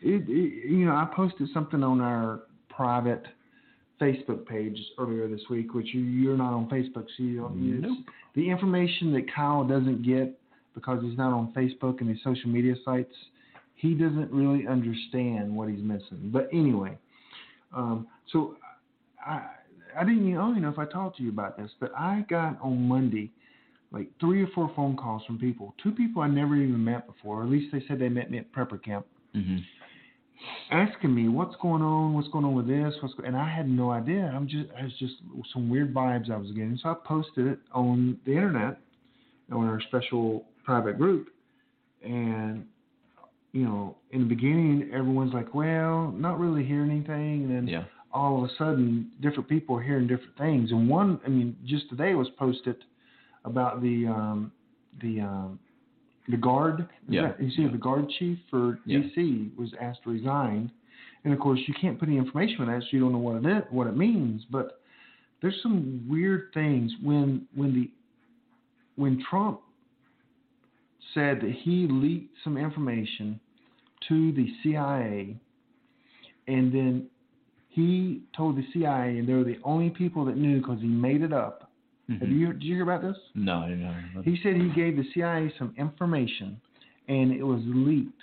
It, 0.02 0.24
it, 0.28 0.70
you 0.70 0.84
know, 0.84 0.92
I 0.92 1.08
posted 1.14 1.48
something 1.54 1.82
on 1.82 2.00
our 2.00 2.40
private 2.68 3.24
Facebook 4.00 4.46
page 4.46 4.76
earlier 4.98 5.28
this 5.28 5.42
week, 5.48 5.74
which 5.74 5.94
you, 5.94 6.00
you're 6.00 6.36
not 6.36 6.52
on 6.52 6.68
Facebook, 6.68 7.06
so 7.16 7.22
you 7.22 7.40
don't. 7.40 7.62
use 7.62 7.84
Nope. 7.86 7.98
The 8.34 8.50
information 8.50 9.12
that 9.12 9.32
Kyle 9.32 9.64
doesn't 9.64 10.04
get 10.04 10.38
because 10.74 11.02
he's 11.02 11.16
not 11.16 11.32
on 11.32 11.52
Facebook 11.54 12.00
and 12.00 12.08
his 12.08 12.18
social 12.24 12.48
media 12.48 12.74
sites, 12.84 13.14
he 13.82 13.94
doesn't 13.94 14.30
really 14.30 14.66
understand 14.66 15.54
what 15.54 15.68
he's 15.68 15.82
missing. 15.82 16.30
But 16.32 16.48
anyway, 16.52 16.96
um, 17.76 18.06
so 18.32 18.56
I 19.24 19.42
I 19.98 20.04
didn't 20.04 20.26
even, 20.28 20.38
I 20.38 20.40
don't 20.40 20.50
even 20.52 20.62
know 20.62 20.70
if 20.70 20.78
I 20.78 20.86
talked 20.86 21.18
to 21.18 21.22
you 21.22 21.28
about 21.28 21.58
this, 21.58 21.70
but 21.80 21.92
I 21.94 22.24
got 22.30 22.58
on 22.62 22.88
Monday 22.88 23.30
like 23.90 24.08
three 24.20 24.42
or 24.42 24.46
four 24.54 24.72
phone 24.74 24.96
calls 24.96 25.22
from 25.26 25.38
people, 25.38 25.74
two 25.82 25.90
people 25.92 26.22
I 26.22 26.28
never 26.28 26.56
even 26.56 26.82
met 26.82 27.06
before, 27.06 27.40
or 27.40 27.42
at 27.42 27.50
least 27.50 27.70
they 27.72 27.82
said 27.86 27.98
they 27.98 28.08
met 28.08 28.30
me 28.30 28.38
at 28.38 28.50
prepper 28.52 28.82
camp 28.82 29.04
hmm 29.34 29.58
asking 30.72 31.14
me 31.14 31.28
what's 31.28 31.54
going 31.62 31.82
on, 31.82 32.14
what's 32.14 32.28
going 32.28 32.44
on 32.44 32.54
with 32.54 32.66
this, 32.66 32.94
what's 33.00 33.14
go-, 33.14 33.24
and 33.24 33.36
I 33.36 33.48
had 33.48 33.68
no 33.68 33.90
idea. 33.90 34.32
I'm 34.34 34.48
just, 34.48 34.70
I 34.76 34.84
was 34.84 34.92
just 34.98 35.14
some 35.52 35.68
weird 35.68 35.94
vibes 35.94 36.30
I 36.30 36.36
was 36.36 36.48
getting. 36.48 36.78
So 36.82 36.90
I 36.90 36.94
posted 37.06 37.46
it 37.46 37.58
on 37.72 38.18
the 38.26 38.32
internet, 38.32 38.78
on 39.52 39.66
our 39.68 39.80
special 39.82 40.44
private 40.64 40.98
group, 40.98 41.28
and 42.02 42.64
you 43.52 43.64
know, 43.64 43.96
in 44.10 44.20
the 44.20 44.26
beginning, 44.26 44.90
everyone's 44.92 45.34
like, 45.34 45.54
well, 45.54 46.10
not 46.16 46.38
really 46.40 46.64
hearing 46.64 46.90
anything, 46.90 47.44
and 47.44 47.50
then 47.50 47.66
Yeah. 47.68 47.84
all 48.12 48.42
of 48.42 48.50
a 48.50 48.54
sudden, 48.56 49.10
different 49.20 49.48
people 49.48 49.76
are 49.76 49.82
hearing 49.82 50.06
different 50.06 50.36
things. 50.36 50.70
And 50.72 50.88
one, 50.88 51.20
I 51.24 51.28
mean, 51.28 51.56
just 51.64 51.88
today 51.90 52.14
was 52.14 52.28
posted 52.30 52.76
about 53.44 53.82
the 53.82 54.06
um, 54.06 54.52
the 55.00 55.20
um, 55.20 55.58
the 56.28 56.36
guard. 56.36 56.88
Yeah. 57.08 57.22
that- 57.28 57.42
you 57.42 57.50
see, 57.50 57.66
the 57.66 57.78
guard 57.78 58.08
chief 58.18 58.38
for 58.48 58.78
Yeah. 58.86 59.00
DC 59.00 59.50
was 59.56 59.72
asked 59.80 60.02
to 60.04 60.10
resign, 60.10 60.70
and 61.24 61.32
of 61.34 61.40
course, 61.40 61.60
you 61.66 61.74
can't 61.74 61.98
put 61.98 62.08
any 62.08 62.16
information 62.18 62.60
on 62.62 62.68
that, 62.68 62.82
so 62.82 62.88
you 62.92 63.00
don't 63.00 63.12
know 63.12 63.18
what 63.18 63.36
it 63.44 63.46
is, 63.46 63.64
what 63.70 63.86
it 63.86 63.96
means. 63.96 64.44
But 64.46 64.80
there's 65.40 65.60
some 65.62 66.06
weird 66.08 66.52
things 66.54 66.90
when 67.02 67.46
when 67.54 67.74
the 67.74 67.90
when 68.96 69.18
Trump 69.28 69.60
said 71.14 71.40
that 71.40 71.50
he 71.50 71.86
leaked 71.88 72.34
some 72.44 72.56
information 72.56 73.38
to 74.08 74.32
the 74.32 74.46
CIA, 74.62 75.36
and 76.48 76.72
then 76.72 77.06
he 77.68 78.22
told 78.36 78.56
the 78.56 78.64
CIA, 78.72 79.18
and 79.18 79.28
they 79.28 79.32
were 79.34 79.44
the 79.44 79.58
only 79.64 79.90
people 79.90 80.24
that 80.26 80.36
knew 80.36 80.58
because 80.58 80.80
he 80.80 80.86
made 80.88 81.22
it 81.22 81.32
up. 81.32 81.70
Have 82.08 82.18
Mhm. 82.28 82.32
you 82.38 82.52
did 82.52 82.62
you 82.64 82.74
hear 82.74 82.82
about 82.82 83.00
this? 83.02 83.16
No, 83.34 83.60
I 83.60 83.68
didn't 83.68 83.84
know. 84.14 84.22
He 84.22 84.36
said 84.42 84.56
he 84.56 84.68
gave 84.70 84.96
the 84.96 85.04
CIA 85.14 85.50
some 85.56 85.72
information, 85.78 86.60
and 87.08 87.32
it 87.32 87.42
was 87.44 87.62
leaked, 87.64 88.20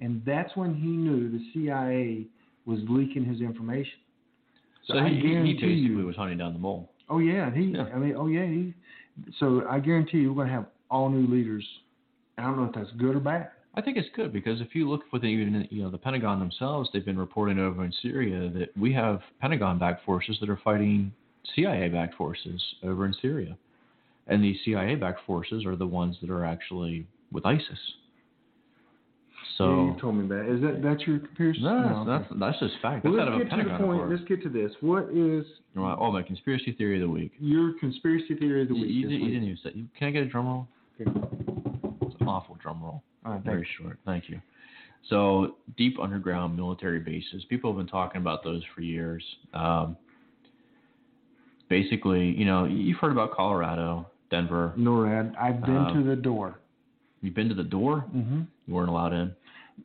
and 0.00 0.22
that's 0.24 0.54
when 0.54 0.74
he 0.74 0.88
knew 0.88 1.28
the 1.30 1.42
CIA 1.52 2.26
was 2.66 2.78
leaking 2.88 3.24
his 3.24 3.40
information. 3.40 3.98
So 4.84 4.98
I 4.98 5.08
he, 5.08 5.14
he, 5.16 5.20
he 5.20 5.34
basically 5.54 5.74
you- 5.74 6.06
was 6.06 6.16
hunting 6.16 6.38
down 6.38 6.52
the 6.52 6.58
mole. 6.58 6.92
Oh 7.08 7.18
yeah, 7.18 7.50
he. 7.52 7.64
Yeah. 7.72 7.88
I 7.94 7.98
mean, 7.98 8.14
oh 8.16 8.26
yeah, 8.26 8.46
he. 8.46 8.74
So 9.38 9.66
I 9.68 9.80
guarantee 9.80 10.18
you, 10.20 10.32
we're 10.32 10.44
gonna 10.44 10.54
have 10.54 10.66
all 10.90 11.08
new 11.08 11.26
leaders 11.26 11.66
I 12.40 12.44
don't 12.44 12.56
know 12.56 12.64
if 12.64 12.74
that's 12.74 12.90
good 12.98 13.14
or 13.16 13.20
bad. 13.20 13.50
I 13.74 13.80
think 13.80 13.96
it's 13.96 14.08
good 14.16 14.32
because 14.32 14.60
if 14.60 14.74
you 14.74 14.88
look 14.88 15.02
within 15.12 15.30
even 15.30 15.68
you 15.70 15.82
know 15.82 15.90
the 15.90 15.98
Pentagon 15.98 16.40
themselves, 16.40 16.88
they've 16.92 17.04
been 17.04 17.18
reporting 17.18 17.58
over 17.58 17.84
in 17.84 17.92
Syria 18.02 18.50
that 18.58 18.76
we 18.76 18.92
have 18.94 19.20
Pentagon-backed 19.40 20.04
forces 20.04 20.36
that 20.40 20.50
are 20.50 20.58
fighting 20.64 21.12
CIA-backed 21.54 22.14
forces 22.14 22.60
over 22.82 23.06
in 23.06 23.14
Syria, 23.22 23.56
and 24.26 24.42
these 24.42 24.56
CIA-backed 24.64 25.20
forces 25.26 25.64
are 25.64 25.76
the 25.76 25.86
ones 25.86 26.16
that 26.20 26.30
are 26.30 26.44
actually 26.44 27.06
with 27.30 27.46
ISIS. 27.46 27.78
So 29.56 29.68
yeah, 29.70 29.94
you 29.94 30.00
told 30.00 30.14
me 30.16 30.26
that. 30.28 30.52
Is 30.52 30.60
that 30.62 30.80
that's 30.82 31.06
your 31.06 31.18
conspiracy? 31.20 31.60
no, 31.62 32.04
that's, 32.06 32.30
okay. 32.30 32.40
that's 32.40 32.58
just 32.58 32.74
fact. 32.82 33.04
Well, 33.04 33.14
That's 33.14 33.30
let's 33.30 33.50
get 33.50 33.56
to 33.56 33.68
the 33.70 33.78
point. 33.84 34.10
Let's 34.10 34.24
get 34.24 34.42
to 34.42 34.48
this. 34.48 34.72
What 34.80 35.04
is 35.12 35.44
Right. 35.74 35.96
Oh, 35.98 36.10
my 36.10 36.22
conspiracy 36.22 36.72
theory 36.72 37.00
of 37.00 37.06
the 37.08 37.12
week. 37.12 37.32
your 37.38 37.74
conspiracy 37.78 38.34
theory 38.34 38.62
of 38.62 38.68
the 38.68 38.74
You, 38.74 38.80
week? 38.82 38.90
you, 38.90 39.08
you 39.08 39.08
week? 39.08 39.32
didn't 39.34 39.44
even 39.44 39.58
say. 39.62 39.70
Can 39.98 40.08
I 40.08 40.10
get 40.10 40.22
a 40.22 40.26
drum 40.26 40.46
roll? 40.46 40.68
Okay. 41.00 41.10
Awful 42.30 42.56
drum 42.62 42.82
roll. 42.82 43.02
Right, 43.24 43.40
Very 43.42 43.66
short. 43.78 43.98
Thank 44.06 44.28
you. 44.28 44.40
So, 45.08 45.56
deep 45.76 45.98
underground 45.98 46.56
military 46.56 47.00
bases. 47.00 47.44
People 47.48 47.70
have 47.70 47.78
been 47.78 47.86
talking 47.86 48.20
about 48.20 48.44
those 48.44 48.62
for 48.74 48.82
years. 48.82 49.22
Um, 49.54 49.96
basically, 51.68 52.30
you 52.36 52.44
know, 52.44 52.64
you've 52.64 52.98
heard 52.98 53.12
about 53.12 53.32
Colorado, 53.32 54.06
Denver. 54.30 54.72
NORAD. 54.78 55.34
I've 55.38 55.60
been 55.62 55.76
Uh, 55.76 55.94
to 55.94 56.02
the 56.02 56.16
door. 56.16 56.58
You've 57.22 57.34
been 57.34 57.48
to 57.48 57.54
the 57.54 57.64
door. 57.64 58.04
Mm-hmm. 58.14 58.42
You 58.66 58.74
weren't 58.74 58.88
allowed 58.88 59.12
in. 59.12 59.34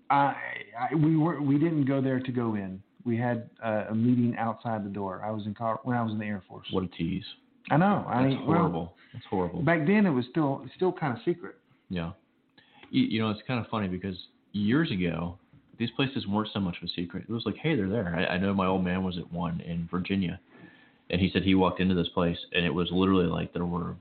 I, 0.09 0.35
I 0.79 0.95
we 0.95 1.15
were 1.15 1.41
we 1.41 1.57
didn't 1.57 1.85
go 1.85 2.01
there 2.01 2.19
to 2.19 2.31
go 2.31 2.55
in. 2.55 2.81
We 3.05 3.17
had 3.17 3.49
uh, 3.63 3.85
a 3.89 3.95
meeting 3.95 4.35
outside 4.37 4.83
the 4.83 4.89
door. 4.89 5.21
I 5.25 5.31
was 5.31 5.45
in 5.45 5.53
Col- 5.53 5.79
when 5.83 5.95
I 5.95 6.01
was 6.01 6.11
in 6.11 6.19
the 6.19 6.25
Air 6.25 6.43
Force. 6.47 6.67
What 6.71 6.83
a 6.83 6.87
tease. 6.87 7.23
I 7.71 7.77
know. 7.77 8.05
I 8.07 8.23
That's 8.23 8.35
well, 8.35 8.57
horrible. 8.57 8.95
That's 9.13 9.25
horrible. 9.25 9.61
back 9.61 9.85
then 9.87 10.05
it 10.05 10.09
was 10.11 10.25
still 10.29 10.65
still 10.75 10.91
kind 10.91 11.15
of 11.17 11.23
secret. 11.23 11.55
Yeah. 11.89 12.11
You, 12.95 13.03
you 13.03 13.21
know, 13.21 13.29
it's 13.29 13.41
kind 13.45 13.59
of 13.59 13.67
funny 13.69 13.89
because 13.89 14.15
years 14.53 14.89
ago, 14.89 15.37
these 15.77 15.91
places 15.91 16.25
weren't 16.27 16.47
so 16.53 16.61
much 16.61 16.77
of 16.81 16.87
a 16.87 16.91
secret. 16.95 17.25
It 17.27 17.31
was 17.31 17.43
like, 17.45 17.57
hey, 17.57 17.75
they're 17.75 17.89
there. 17.89 18.15
I, 18.17 18.35
I 18.35 18.37
know 18.37 18.53
my 18.53 18.67
old 18.67 18.85
man 18.85 19.03
was 19.03 19.17
at 19.17 19.29
one 19.33 19.59
in 19.61 19.87
Virginia, 19.91 20.39
and 21.09 21.19
he 21.19 21.29
said 21.33 21.43
he 21.43 21.55
walked 21.55 21.81
into 21.81 21.93
this 21.93 22.07
place, 22.13 22.37
and 22.53 22.65
it 22.65 22.73
was 22.73 22.87
literally 22.91 23.25
like 23.25 23.53
there 23.53 23.65
were 23.65 23.95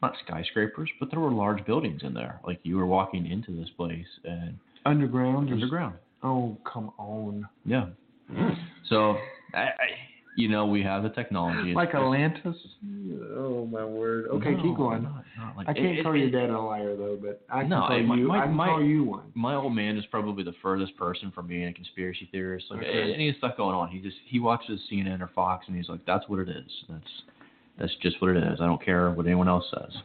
not 0.00 0.14
skyscrapers, 0.26 0.88
but 0.98 1.10
there 1.10 1.20
were 1.20 1.30
large 1.30 1.64
buildings 1.66 2.00
in 2.02 2.14
there. 2.14 2.40
Like 2.46 2.60
you 2.62 2.76
were 2.76 2.86
walking 2.86 3.26
into 3.30 3.52
this 3.52 3.68
place 3.76 4.06
and 4.24 4.56
Underground. 4.86 5.50
underground. 5.50 5.96
Oh 6.22 6.56
come 6.64 6.92
on. 6.98 7.46
Yeah. 7.66 7.88
Mm. 8.32 8.56
So, 8.88 9.16
I, 9.54 9.60
I, 9.60 9.88
you 10.36 10.48
know, 10.48 10.66
we 10.66 10.82
have 10.82 11.02
the 11.04 11.10
technology. 11.10 11.70
It's 11.70 11.76
Like 11.76 11.92
just- 11.92 12.02
Atlantis. 12.02 12.56
Oh 13.36 13.66
my 13.70 13.84
word. 13.84 14.26
Okay, 14.28 14.50
No, 14.54 14.62
keep 14.62 14.76
going. 14.76 15.02
not- 15.04 15.24
not 15.38 15.56
like- 15.56 15.68
I 15.68 15.72
can't 15.74 15.98
it- 15.98 16.02
call 16.02 16.14
it- 16.14 16.18
your 16.18 16.30
dad 16.30 16.50
a 16.50 16.58
liar 16.60 16.96
though, 16.96 17.16
but 17.20 17.42
I 17.48 17.60
can 17.60 17.70
No, 17.70 17.80
call 17.86 18.00
my- 18.02 18.14
you. 18.16 18.26
my- 18.28 18.38
I 18.40 18.46
can 18.46 18.54
my- 18.54 18.66
call 18.68 18.82
you 18.82 19.04
one. 19.04 19.32
my 19.34 19.54
old 19.54 19.74
man 19.74 19.96
is 19.96 20.04
probably 20.06 20.42
the 20.42 20.52
furthest 20.54 20.96
person 20.96 21.30
from 21.30 21.46
being 21.46 21.66
a 21.68 21.72
conspiracy 21.72 22.26
theorist. 22.32 22.70
Like 22.70 22.80
Okay. 22.80 23.14
any 23.14 23.32
stuff 23.34 23.56
going 23.56 23.76
on, 23.76 23.88
he 23.88 24.00
just 24.00 24.16
he 24.24 24.40
watches 24.40 24.80
CNN 24.90 25.20
or 25.22 25.28
Fox 25.28 25.66
and 25.68 25.76
he's 25.76 25.88
like, 25.88 26.04
"That's 26.04 26.28
what 26.28 26.40
it 26.40 26.48
is. 26.48 26.84
That's 26.88 27.22
that's 27.78 27.94
just 27.96 28.20
what 28.20 28.30
it 28.30 28.42
is. 28.42 28.60
I 28.60 28.66
don't 28.66 28.80
care 28.82 29.10
what 29.10 29.26
anyone 29.26 29.48
else 29.48 29.68
says." 29.70 29.96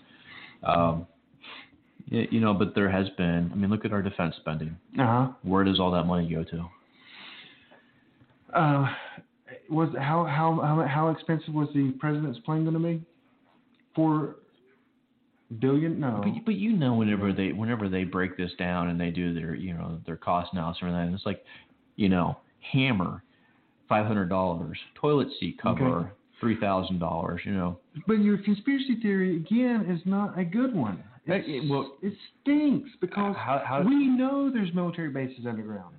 Um, 0.64 1.08
yeah, 2.10 2.26
you 2.32 2.40
know, 2.40 2.54
but 2.54 2.76
there 2.76 2.90
has 2.90 3.10
been. 3.12 3.50
I 3.52 3.56
mean, 3.56 3.70
look 3.70 3.86
at 3.86 3.94
our 3.94 4.02
defense 4.02 4.36
spending. 4.38 4.76
Uh 4.98 5.06
huh. 5.06 5.28
Where 5.44 5.64
does 5.64 5.80
all 5.80 5.92
that 5.92 6.06
money 6.06 6.28
go 6.30 6.44
to? 6.44 6.70
Uh, 8.54 8.94
was 9.70 9.90
how 9.98 10.26
how 10.26 10.60
how 10.62 10.86
how 10.88 11.10
expensive 11.10 11.54
was 11.54 11.70
the 11.74 11.92
president's 12.00 12.40
plane 12.40 12.64
going 12.64 12.74
to 12.74 12.80
be? 12.80 13.02
Four 13.96 14.36
billion? 15.60 16.00
No. 16.00 16.22
But, 16.24 16.46
but 16.46 16.56
you 16.56 16.74
know, 16.74 16.94
whenever 16.94 17.34
they 17.34 17.52
whenever 17.52 17.90
they 17.90 18.04
break 18.04 18.38
this 18.38 18.52
down 18.58 18.90
and 18.90 19.00
they 19.00 19.10
do 19.12 19.34
their 19.34 19.56
you 19.56 19.74
know 19.74 20.00
their 20.06 20.18
cost 20.18 20.54
analysis 20.54 20.82
and 20.84 20.92
everything, 20.92 21.14
it's 21.16 21.26
like, 21.26 21.44
you 21.96 22.10
know, 22.10 22.38
hammer, 22.72 23.24
five 23.88 24.06
hundred 24.06 24.30
dollars, 24.30 24.78
toilet 24.96 25.28
seat 25.40 25.60
cover, 25.62 26.00
Okay. 26.00 26.10
three 26.40 26.60
thousand 26.60 27.00
dollars. 27.00 27.42
You 27.46 27.54
know, 27.54 27.80
But 28.08 28.20
your 28.20 28.38
conspiracy 28.38 28.98
theory 29.02 29.36
again 29.38 29.86
is 29.90 30.02
not 30.06 30.38
a 30.38 30.44
good 30.46 30.74
one. 30.76 31.04
It's- 31.26 31.46
it- 31.48 31.70
well- 31.70 31.96
it 32.02 32.14
stinks 32.42 32.90
because 33.02 33.36
How- 33.36 33.60
how- 33.64 33.82
we 33.84 34.08
know 34.08 34.50
there's 34.50 34.74
military 34.74 35.10
bases 35.10 35.46
underground. 35.46 35.96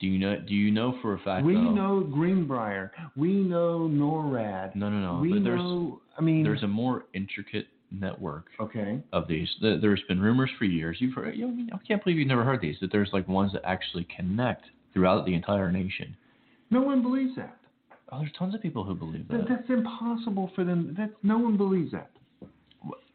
Do 0.00 0.06
you 0.06 0.18
know? 0.18 0.38
Do 0.38 0.54
you 0.54 0.70
know 0.70 0.96
for 1.02 1.14
a 1.14 1.18
fact? 1.18 1.44
We 1.44 1.54
though, 1.54 1.70
know 1.72 2.00
Greenbrier. 2.00 2.92
We 3.16 3.32
know 3.32 3.88
NORAD. 3.90 4.76
No, 4.76 4.88
no, 4.90 5.14
no. 5.14 5.20
we 5.20 5.32
but 5.32 5.44
there's 5.44 5.58
know. 5.60 6.00
I 6.16 6.20
mean, 6.20 6.44
there's 6.44 6.62
a 6.62 6.68
more 6.68 7.06
intricate 7.14 7.66
network 7.90 8.46
okay. 8.60 9.00
of 9.12 9.26
these. 9.28 9.48
There- 9.60 9.78
There's 9.80 10.02
been 10.08 10.20
rumors 10.20 10.50
for 10.58 10.66
years. 10.66 10.98
You've 11.00 11.14
heard. 11.14 11.34
You 11.34 11.48
know, 11.48 11.66
I 11.74 11.78
can't 11.86 12.02
believe 12.04 12.18
you've 12.18 12.28
never 12.28 12.44
heard 12.44 12.60
these. 12.60 12.76
That 12.80 12.92
there's 12.92 13.10
like 13.12 13.26
ones 13.26 13.52
that 13.54 13.62
actually 13.64 14.06
connect 14.14 14.64
throughout 14.92 15.24
the 15.26 15.34
entire 15.34 15.72
nation. 15.72 16.14
No 16.70 16.80
one 16.82 17.02
believes 17.02 17.34
that. 17.36 17.56
Oh, 18.12 18.20
there's 18.20 18.32
tons 18.38 18.54
of 18.54 18.62
people 18.62 18.84
who 18.84 18.94
believe 18.94 19.26
That- 19.28 19.38
that. 19.38 19.48
That's 19.48 19.70
impossible 19.70 20.50
for 20.54 20.64
them. 20.64 20.94
That 20.96 21.10
no 21.22 21.38
one 21.38 21.56
believes 21.56 21.92
that. 21.92 22.10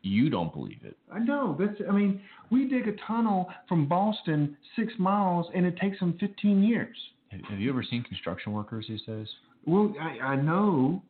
You 0.04 0.30
don't 0.30 0.54
believe 0.54 0.80
it. 0.84 0.98
I 1.12 1.20
know. 1.20 1.56
That's. 1.58 1.82
I 1.90 1.94
mean, 1.94 2.22
we 2.52 2.68
dig 2.68 2.88
a 2.90 2.94
tunnel 3.08 3.50
from 3.70 3.88
Boston 3.88 4.56
six 4.76 4.92
miles, 5.00 5.48
and 5.56 5.66
it 5.66 5.78
takes 5.78 5.98
them 6.00 6.18
15 6.20 6.62
years. 6.62 6.96
Have, 7.30 7.42
have 7.50 7.60
you 7.60 7.70
ever 7.70 7.84
seen 7.90 8.04
construction 8.04 8.52
workers 8.52 8.86
these 8.90 9.02
days? 9.04 9.28
Well, 9.66 9.94
I, 10.00 10.20
I 10.20 10.36
know, 10.36 11.02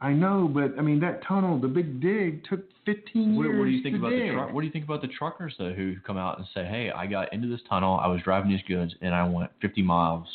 I 0.00 0.12
know, 0.12 0.50
but 0.52 0.76
I 0.76 0.82
mean 0.82 0.98
that 1.00 1.22
tunnel, 1.24 1.60
the 1.60 1.68
big 1.68 2.00
dig, 2.00 2.42
took 2.44 2.64
15 2.86 3.36
What, 3.36 3.44
years. 3.44 3.58
what 3.58 3.64
do 3.66 3.70
you 3.70 3.82
think 3.84 3.96
about 3.96 4.10
dig. 4.10 4.28
the 4.28 4.34
truck? 4.34 4.52
What 4.52 4.60
do 4.62 4.66
you 4.66 4.72
think 4.72 4.84
about 4.84 5.00
the 5.02 5.08
truckers 5.08 5.54
though, 5.56 5.72
who 5.72 5.94
come 6.04 6.16
out 6.16 6.38
and 6.38 6.46
say, 6.52 6.64
"Hey, 6.64 6.90
I 6.90 7.06
got 7.06 7.32
into 7.32 7.46
this 7.46 7.60
tunnel. 7.68 8.00
I 8.02 8.08
was 8.08 8.20
driving 8.22 8.50
these 8.50 8.64
goods, 8.66 8.92
and 9.00 9.14
I 9.14 9.28
went 9.28 9.50
50 9.62 9.80
miles 9.82 10.26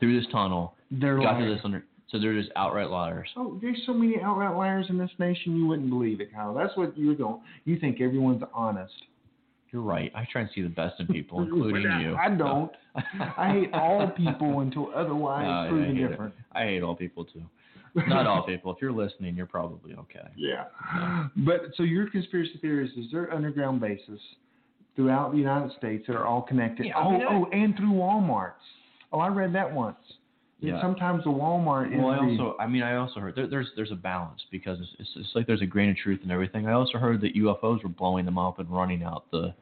through 0.00 0.20
this 0.20 0.28
tunnel, 0.32 0.74
They're 0.90 1.18
got 1.18 1.38
to 1.38 1.46
this 1.46 1.60
under." 1.62 1.84
So 2.10 2.18
they're 2.20 2.38
just 2.38 2.50
outright 2.54 2.90
liars. 2.90 3.28
Oh, 3.36 3.58
there's 3.60 3.80
so 3.86 3.94
many 3.94 4.20
outright 4.20 4.56
liars 4.56 4.86
in 4.88 4.98
this 4.98 5.10
nation, 5.18 5.56
you 5.56 5.66
wouldn't 5.66 5.88
believe 5.90 6.20
it, 6.20 6.32
Kyle. 6.32 6.54
That's 6.54 6.76
what 6.76 6.96
you're 6.96 7.14
going. 7.14 7.40
You 7.64 7.78
think 7.78 8.00
everyone's 8.00 8.42
honest. 8.52 8.92
You're 9.72 9.82
right. 9.82 10.12
I 10.14 10.24
try 10.30 10.42
and 10.42 10.50
see 10.54 10.62
the 10.62 10.68
best 10.68 11.00
in 11.00 11.06
people, 11.08 11.42
including 11.42 11.86
I- 11.90 12.02
you. 12.02 12.14
I 12.14 12.28
don't. 12.30 12.70
I 13.36 13.50
hate 13.52 13.72
all 13.72 14.06
people 14.08 14.60
until 14.60 14.92
otherwise 14.94 15.44
No, 15.44 15.50
I- 15.50 15.66
I 15.66 15.68
proven 15.70 15.96
hate 15.96 16.04
it. 16.04 16.08
different. 16.08 16.34
I 16.52 16.62
hate 16.64 16.82
all 16.82 16.94
people 16.94 17.24
too. 17.24 17.42
Not 18.08 18.26
all 18.26 18.42
people. 18.44 18.72
If 18.72 18.78
you're 18.82 18.92
listening, 18.92 19.36
you're 19.36 19.46
probably 19.46 19.94
okay. 19.94 20.26
Yeah. 20.36 20.64
But 21.36 21.70
so 21.76 21.82
your 21.84 22.08
conspiracy 22.10 22.58
theories 22.60 22.90
is 22.96 23.06
there 23.12 23.32
underground 23.32 23.80
bases 23.80 24.20
throughout 24.96 25.32
the 25.32 25.38
United 25.38 25.72
States 25.78 26.04
that 26.06 26.16
are 26.16 26.26
all 26.26 26.42
connected? 26.42 26.86
Yeah, 26.86 26.98
I 26.98 27.04
oh, 27.04 27.10
mean, 27.12 27.22
oh, 27.28 27.46
and 27.52 27.76
through 27.76 27.92
WalMarts. 27.92 28.52
Oh, 29.12 29.20
I 29.20 29.28
read 29.28 29.52
that 29.54 29.72
once. 29.72 29.96
Yeah. 30.60 30.80
Sometimes 30.80 31.24
the 31.24 31.30
Walmart 31.30 31.92
is 31.92 31.98
Well, 31.98 32.08
I 32.08 32.18
also, 32.18 32.56
I 32.58 32.66
mean, 32.66 32.82
I 32.82 32.96
also 32.96 33.20
heard 33.20 33.34
there, 33.36 33.46
there's 33.46 33.68
there's 33.76 33.90
a 33.90 33.96
balance 33.96 34.40
because 34.50 34.78
it's, 34.80 34.90
it's, 34.98 35.10
it's 35.16 35.30
like 35.34 35.46
there's 35.46 35.60
a 35.62 35.66
grain 35.66 35.90
of 35.90 35.96
truth 35.96 36.20
in 36.24 36.30
everything. 36.30 36.66
I 36.66 36.72
also 36.72 36.98
heard 36.98 37.20
that 37.20 37.34
UFOs 37.34 37.82
were 37.82 37.88
blowing 37.90 38.24
them 38.24 38.38
up 38.38 38.58
and 38.58 38.70
running 38.70 39.02
out 39.02 39.24
the 39.30 39.54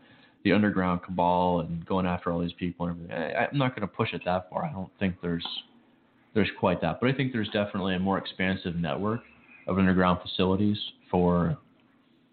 the 0.45 0.53
underground 0.53 1.03
cabal 1.03 1.61
and 1.61 1.85
going 1.87 2.07
after 2.07 2.31
all 2.31 2.41
these 2.41 2.53
people 2.53 2.87
and 2.87 2.97
everything. 2.97 3.35
I, 3.37 3.47
I'm 3.47 3.59
not 3.59 3.75
going 3.75 3.89
to 3.89 3.93
push 3.93 4.13
it 4.13 4.23
that 4.25 4.51
far. 4.51 4.65
I 4.65 4.73
don't 4.73 4.91
think 4.99 5.17
there's 5.23 5.47
there's 6.35 6.51
quite 6.59 6.81
that, 6.83 7.01
but 7.01 7.11
I 7.11 7.13
think 7.13 7.33
there's 7.33 7.51
definitely 7.51 7.95
a 7.95 7.99
more 7.99 8.19
expansive 8.19 8.77
network 8.77 9.21
of 9.67 9.79
underground 9.79 10.21
facilities 10.23 10.79
for 11.11 11.57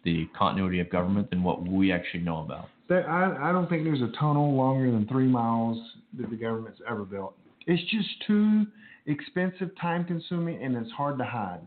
the 0.04 0.28
continuity 0.38 0.80
of 0.80 0.90
government 0.90 1.30
than 1.30 1.44
what 1.44 1.66
we 1.68 1.92
actually 1.92 2.22
know 2.22 2.40
about. 2.40 2.68
There, 2.88 3.08
I, 3.10 3.50
I 3.50 3.52
don't 3.52 3.70
think 3.70 3.84
there's 3.84 4.02
a 4.02 4.12
tunnel 4.18 4.56
longer 4.56 4.90
than 4.92 5.08
three 5.08 5.28
miles 5.28 5.78
that 6.18 6.30
the 6.30 6.36
government's 6.36 6.80
ever 6.90 7.04
built. 7.04 7.36
It's 7.70 7.84
just 7.92 8.10
too 8.26 8.66
expensive, 9.06 9.70
time 9.80 10.04
consuming, 10.04 10.62
and 10.64 10.76
it's 10.76 10.92
hard 10.92 11.20
to 11.20 11.24
hide. 11.24 11.62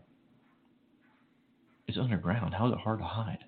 It's 1.87 1.97
underground. 1.97 2.53
How 2.53 2.67
is 2.67 2.73
it 2.73 2.79
hard 2.79 2.99
to 2.99 3.05
hide? 3.05 3.39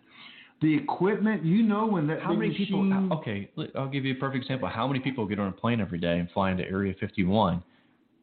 The 0.62 0.74
equipment, 0.74 1.44
you 1.44 1.64
know, 1.64 1.86
when 1.86 2.08
that 2.08 2.22
How 2.22 2.34
many 2.34 2.56
people? 2.56 3.10
Okay, 3.12 3.50
I'll 3.76 3.90
give 3.90 4.06
you 4.06 4.14
a 4.14 4.18
perfect 4.18 4.44
example. 4.44 4.70
How 4.70 4.88
many 4.88 5.02
people 5.02 5.26
get 5.26 5.38
on 5.38 5.50
a 5.50 5.52
plane 5.52 5.82
every 5.82 6.00
day 6.00 6.18
and 6.18 6.32
fly 6.32 6.52
into 6.52 6.64
Area 6.64 6.94
51, 6.98 7.62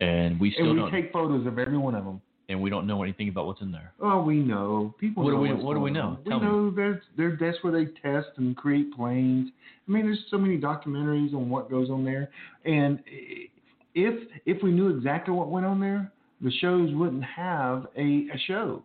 and 0.01 0.41
we 0.41 0.51
still 0.53 0.65
and 0.71 0.75
we 0.77 0.81
don't, 0.81 0.91
take 0.91 1.13
photos 1.13 1.47
of 1.47 1.59
every 1.59 1.77
one 1.77 1.95
of 1.95 2.05
them. 2.07 2.23
and 2.49 2.61
we 2.61 2.71
don't 2.71 2.87
know 2.87 3.03
anything 3.03 3.29
about 3.29 3.45
what's 3.47 3.61
in 3.61 3.71
there. 3.71 3.93
Oh, 4.01 4.23
we 4.23 4.37
know. 4.37 4.95
People 4.99 5.25
What 5.25 5.33
do 5.33 5.37
we- 5.37 5.53
what 5.53 5.75
do 5.75 5.81
we 5.81 5.91
know? 5.91 6.17
on. 6.19 6.25
Tell 6.25 6.41
we 6.41 6.47
know 6.47 6.71
there's, 6.71 7.03
that's 7.39 7.63
where 7.63 7.73
they 7.73 7.85
test 8.01 8.29
and 8.37 8.57
create 8.57 8.95
planes. 8.95 9.51
I 9.87 9.91
mean, 9.93 10.07
there's 10.07 10.25
so 10.31 10.39
many 10.39 10.59
documentaries 10.59 11.35
on 11.35 11.51
what 11.51 11.71
goes 11.71 11.91
on 11.91 12.03
there. 12.03 12.31
And 12.65 12.99
i- 13.07 13.49
if 13.95 14.29
if 14.47 14.63
we 14.63 14.71
knew 14.71 14.89
exactly 14.97 15.35
what 15.35 15.49
went 15.51 15.67
on 15.67 15.81
there, 15.81 16.11
the 16.41 16.51
shows 16.61 16.91
wouldn't 16.95 17.25
have 17.25 17.87
a, 17.97 18.27
a 18.35 18.39
show. 18.47 18.83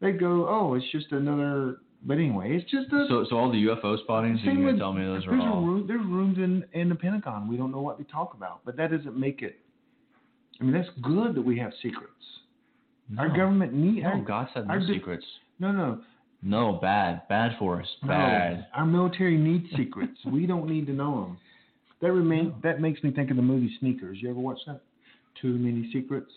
They'd 0.00 0.18
go, 0.18 0.46
oh, 0.48 0.74
it's 0.74 0.86
just 0.92 1.12
another. 1.12 1.76
But 2.02 2.14
anyway, 2.14 2.56
it's 2.56 2.70
just 2.70 2.90
a. 2.92 3.06
So, 3.08 3.26
so 3.28 3.36
all 3.36 3.50
the 3.52 3.62
UFO 3.66 3.98
spottings, 4.02 4.40
gonna 4.44 4.64
with- 4.64 4.78
tell 4.78 4.92
me 4.94 5.04
those 5.04 5.26
are 5.26 5.38
all? 5.38 5.62
room, 5.62 5.86
there's 5.86 6.00
rooms 6.00 6.38
in, 6.38 6.64
in 6.72 6.88
the 6.88 6.94
Pentagon 6.94 7.46
we 7.48 7.56
don't 7.58 7.70
know 7.70 7.82
what 7.82 7.98
they 7.98 8.04
talk 8.04 8.32
about, 8.34 8.60
but 8.64 8.76
that 8.78 8.90
doesn't 8.90 9.18
make 9.18 9.42
it. 9.42 9.58
I 10.60 10.64
mean, 10.64 10.72
that's 10.72 10.88
good 11.02 11.34
that 11.34 11.42
we 11.42 11.58
have 11.58 11.72
secrets. 11.82 12.12
Our 13.18 13.28
No. 13.28 13.36
government 13.36 13.74
need. 13.74 14.02
No, 14.04 14.10
our- 14.10 14.20
God 14.22 14.48
said 14.54 14.66
our 14.68 14.80
no 14.80 14.86
secrets. 14.86 15.24
no, 15.58 15.72
no. 15.72 16.00
No, 16.42 16.78
bad, 16.80 17.28
bad 17.28 17.52
for 17.58 17.82
us, 17.82 17.86
bad. 18.06 18.60
No, 18.60 18.64
our 18.72 18.86
military 18.86 19.36
needs 19.36 19.66
secrets. 19.76 20.16
we 20.32 20.46
don't 20.46 20.66
need 20.70 20.86
to 20.86 20.92
know 20.94 21.20
them. 21.26 21.38
That 22.00 22.12
remain. 22.12 22.54
That 22.62 22.80
makes 22.80 23.02
me 23.02 23.10
think 23.10 23.30
of 23.30 23.36
the 23.36 23.42
movie 23.42 23.70
Sneakers. 23.80 24.18
You 24.20 24.30
ever 24.30 24.38
watch 24.40 24.58
that? 24.66 24.80
Too 25.40 25.54
many 25.54 25.90
secrets. 25.92 26.30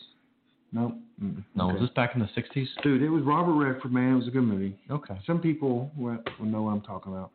No. 0.71 0.97
Mm, 1.21 1.43
No, 1.56 1.65
okay. 1.65 1.73
was 1.73 1.82
this 1.82 1.95
back 1.95 2.15
in 2.15 2.21
the 2.21 2.28
'60s? 2.36 2.67
Dude, 2.82 3.02
it 3.02 3.10
was 3.10 3.23
Robert 3.23 3.54
Redford. 3.54 3.91
Man, 3.91 4.13
it 4.13 4.17
was 4.17 4.28
a 4.28 4.32
good 4.32 4.43
movie. 4.43 4.76
Okay. 4.89 5.17
Some 5.26 5.39
people 5.39 5.91
will 5.95 6.17
will 6.39 6.47
know 6.47 6.63
what 6.63 6.71
I'm 6.71 6.82
talking 6.82 7.13
about. 7.13 7.32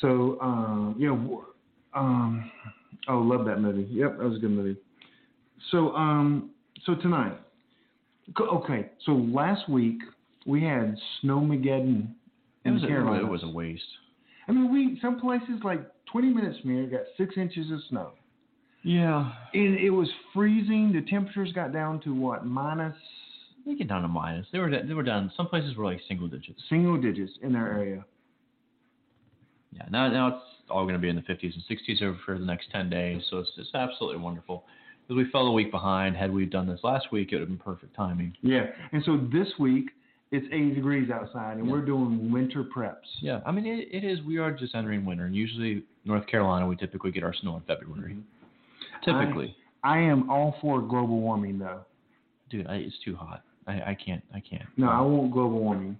So, 0.00 0.38
um, 0.40 0.94
you 0.96 1.08
know, 1.08 1.44
um, 1.92 2.50
oh, 3.08 3.18
love 3.18 3.44
that 3.46 3.60
movie. 3.60 3.88
Yep, 3.90 4.18
that 4.18 4.24
was 4.24 4.36
a 4.36 4.40
good 4.40 4.52
movie. 4.52 4.78
So, 5.72 5.92
um, 5.94 6.50
so 6.86 6.94
tonight, 6.94 7.36
okay. 8.40 8.90
So 9.04 9.12
last 9.12 9.68
week 9.68 9.98
we 10.46 10.62
had 10.62 10.96
Snowmageddon 11.22 12.08
It 12.64 12.68
in 12.68 12.74
was, 12.74 12.82
the 12.82 12.88
a, 12.88 13.12
it 13.20 13.28
was 13.28 13.42
a 13.42 13.48
waste. 13.48 13.82
I 14.48 14.52
mean, 14.52 14.72
we 14.72 14.98
some 15.00 15.20
places 15.20 15.60
like 15.62 15.80
20 16.10 16.28
minutes 16.28 16.58
from 16.60 16.70
here 16.70 16.86
got 16.86 17.02
six 17.16 17.36
inches 17.36 17.70
of 17.70 17.80
snow, 17.90 18.12
Yeah. 18.82 19.30
and 19.52 19.78
it 19.78 19.90
was 19.90 20.08
freezing. 20.32 20.92
The 20.92 21.02
temperatures 21.02 21.52
got 21.52 21.72
down 21.72 22.00
to 22.00 22.14
what 22.14 22.46
minus 22.46 22.96
They 23.66 23.74
get 23.74 23.88
down 23.88 24.02
to 24.02 24.08
minus. 24.08 24.46
They 24.52 24.58
were 24.58 24.70
they 24.70 24.94
were 24.94 25.02
down. 25.02 25.30
Some 25.36 25.48
places 25.48 25.76
were 25.76 25.84
like 25.84 26.00
single 26.08 26.28
digits. 26.28 26.62
single 26.70 26.96
digits 27.00 27.32
in 27.42 27.52
their 27.52 27.70
area. 27.72 28.04
Yeah. 29.72 29.82
Now 29.90 30.08
now 30.08 30.28
it's 30.28 30.44
all 30.70 30.84
going 30.84 30.94
to 30.94 31.00
be 31.00 31.08
in 31.08 31.16
the 31.16 31.22
50s 31.22 31.52
and 31.54 31.78
60s 31.78 32.02
over 32.02 32.18
for 32.24 32.38
the 32.38 32.44
next 32.44 32.70
10 32.70 32.88
days. 32.90 33.22
So 33.30 33.38
it's 33.38 33.50
just 33.56 33.74
absolutely 33.74 34.20
wonderful. 34.22 34.64
Because 35.06 35.24
we 35.24 35.30
fell 35.30 35.46
a 35.46 35.52
week 35.52 35.70
behind. 35.70 36.16
Had 36.16 36.32
we 36.32 36.44
done 36.44 36.66
this 36.66 36.80
last 36.82 37.10
week, 37.12 37.32
it 37.32 37.36
would 37.36 37.40
have 37.40 37.48
been 37.48 37.56
perfect 37.58 37.94
timing. 37.96 38.34
Yeah, 38.42 38.66
and 38.92 39.02
so 39.04 39.16
this 39.32 39.48
week 39.58 39.90
it's 40.30 40.46
80 40.52 40.74
degrees 40.74 41.10
outside, 41.10 41.56
and 41.56 41.66
Yeah. 41.66 41.72
we're 41.72 41.84
doing 41.84 42.30
winter 42.30 42.62
preps. 42.64 42.96
Yeah. 43.20 43.40
I 43.46 43.52
mean, 43.52 43.66
it, 43.66 43.88
it 43.90 44.04
is. 44.04 44.20
We 44.22 44.38
are 44.38 44.52
just 44.52 44.74
entering 44.74 45.04
winter, 45.04 45.24
and 45.26 45.34
usually 45.34 45.84
North 46.04 46.26
Carolina, 46.26 46.66
we 46.66 46.76
typically 46.76 47.10
get 47.10 47.22
our 47.22 47.34
snow 47.34 47.56
in 47.56 47.62
February. 47.62 48.14
Mm-hmm. 48.14 49.10
Typically, 49.10 49.56
I 49.84 49.98
am 49.98 50.28
all 50.30 50.56
for 50.60 50.80
global 50.80 51.20
warming, 51.20 51.58
though. 51.58 51.80
dude, 52.50 52.66
I, 52.66 52.76
it's 52.76 52.96
too 53.04 53.14
hot. 53.16 53.42
I, 53.66 53.72
I 53.90 53.96
can't. 54.04 54.22
I 54.34 54.40
can't. 54.40 54.68
No, 54.76 54.88
I 54.88 55.00
want 55.00 55.30
global 55.32 55.60
warming. 55.60 55.98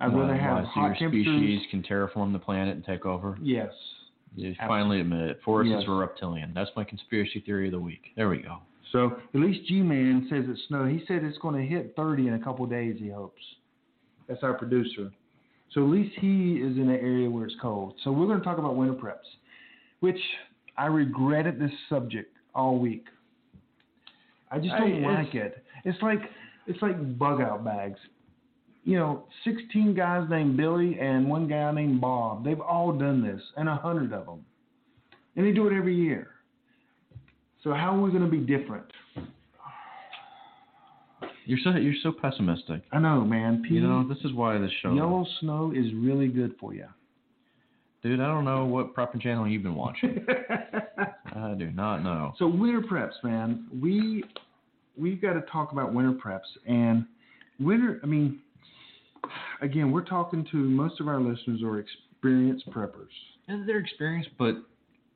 I'd 0.00 0.12
Why- 0.12 0.20
rather 0.22 0.36
have? 0.36 0.64
So 0.64 0.68
hot 0.70 0.86
your 0.86 0.94
temperatures. 1.10 1.36
species 1.36 1.60
can 1.70 1.82
terraform 1.82 2.32
the 2.32 2.38
planet 2.38 2.74
and 2.74 2.84
take 2.84 3.06
over. 3.06 3.38
Yes. 3.40 3.72
You 4.36 4.52
finally 4.66 5.00
admit 5.00 5.30
it. 5.30 5.40
Forrest's 5.44 5.70
Yes. 5.78 5.86
were 5.88 5.96
reptilian. 5.98 6.52
That's 6.54 6.70
my 6.74 6.82
conspiracy 6.82 7.40
theory 7.46 7.66
of 7.66 7.72
the 7.72 7.78
week. 7.78 8.06
There 8.16 8.28
we 8.28 8.38
go. 8.38 8.58
So 8.94 9.16
at 9.34 9.40
least 9.40 9.66
G-Man 9.66 10.28
says 10.30 10.44
it's 10.46 10.60
snow. 10.68 10.84
He 10.86 11.02
said 11.08 11.24
it's 11.24 11.36
going 11.38 11.60
to 11.60 11.68
hit 11.68 11.94
30 11.96 12.28
in 12.28 12.34
a 12.34 12.38
couple 12.38 12.64
days. 12.64 12.94
He 13.00 13.08
hopes. 13.08 13.42
That's 14.28 14.44
our 14.44 14.54
producer. 14.54 15.10
So 15.72 15.82
at 15.82 15.90
least 15.90 16.14
he 16.20 16.52
is 16.62 16.76
in 16.76 16.88
an 16.88 17.00
area 17.00 17.28
where 17.28 17.44
it's 17.44 17.56
cold. 17.60 17.94
So 18.04 18.12
we're 18.12 18.26
going 18.26 18.38
to 18.38 18.44
talk 18.44 18.58
about 18.58 18.76
winter 18.76 18.94
preps, 18.94 19.26
which 19.98 20.18
I 20.78 20.86
regretted 20.86 21.58
this 21.58 21.72
subject 21.88 22.36
all 22.54 22.78
week. 22.78 23.06
I 24.52 24.58
just 24.58 24.70
don't 24.78 25.04
I- 25.04 25.22
like 25.24 25.34
it. 25.34 25.64
It's 25.84 26.00
like 26.00 26.20
it's 26.68 26.80
like 26.80 27.18
bug 27.18 27.40
out 27.40 27.64
bags. 27.64 27.98
You 28.84 28.98
know, 28.98 29.24
16 29.44 29.94
guys 29.96 30.28
named 30.30 30.56
Billy 30.56 30.98
and 31.00 31.28
one 31.28 31.48
guy 31.48 31.72
named 31.72 32.00
Bob. 32.00 32.44
They've 32.44 32.60
all 32.60 32.92
done 32.92 33.24
this, 33.24 33.42
and 33.56 33.68
a 33.68 33.74
hundred 33.74 34.12
of 34.12 34.26
them, 34.26 34.44
and 35.34 35.44
they 35.44 35.50
do 35.50 35.66
it 35.66 35.76
every 35.76 35.96
year. 35.96 36.33
So 37.64 37.72
how 37.72 37.96
are 37.96 38.00
we 38.00 38.10
going 38.10 38.22
to 38.24 38.30
be 38.30 38.38
different? 38.38 38.84
You're 41.46 41.58
so 41.64 41.70
you're 41.70 41.94
so 42.02 42.12
pessimistic. 42.12 42.82
I 42.92 42.98
know, 42.98 43.20
man. 43.22 43.62
P- 43.66 43.74
You 43.74 43.82
know, 43.82 44.06
this 44.08 44.18
is 44.24 44.32
why 44.32 44.56
this 44.58 44.70
show. 44.82 44.94
yellow 44.94 45.26
snow 45.40 45.72
is 45.74 45.92
really 45.94 46.28
good 46.28 46.54
for 46.60 46.72
you. 46.74 46.86
Dude, 48.02 48.20
I 48.20 48.26
don't 48.26 48.44
know 48.44 48.64
what 48.66 48.94
prepping 48.94 49.20
channel 49.22 49.46
you've 49.48 49.62
been 49.62 49.74
watching. 49.74 50.24
I 51.36 51.54
do 51.58 51.70
not 51.70 52.02
know. 52.02 52.34
so 52.38 52.46
winter 52.46 52.80
preps, 52.80 53.12
man. 53.22 53.66
We 53.82 54.24
we've 54.96 55.20
got 55.20 55.34
to 55.34 55.40
talk 55.42 55.72
about 55.72 55.92
winter 55.92 56.12
preps 56.12 56.40
and 56.66 57.04
winter. 57.60 58.00
I 58.02 58.06
mean, 58.06 58.40
again, 59.60 59.90
we're 59.90 60.04
talking 60.04 60.46
to 60.50 60.56
most 60.56 61.00
of 61.00 61.08
our 61.08 61.20
listeners 61.20 61.62
are 61.62 61.78
experienced 61.78 62.70
preppers. 62.70 63.08
And 63.48 63.68
their 63.68 63.78
experience, 63.78 64.26
but 64.38 64.54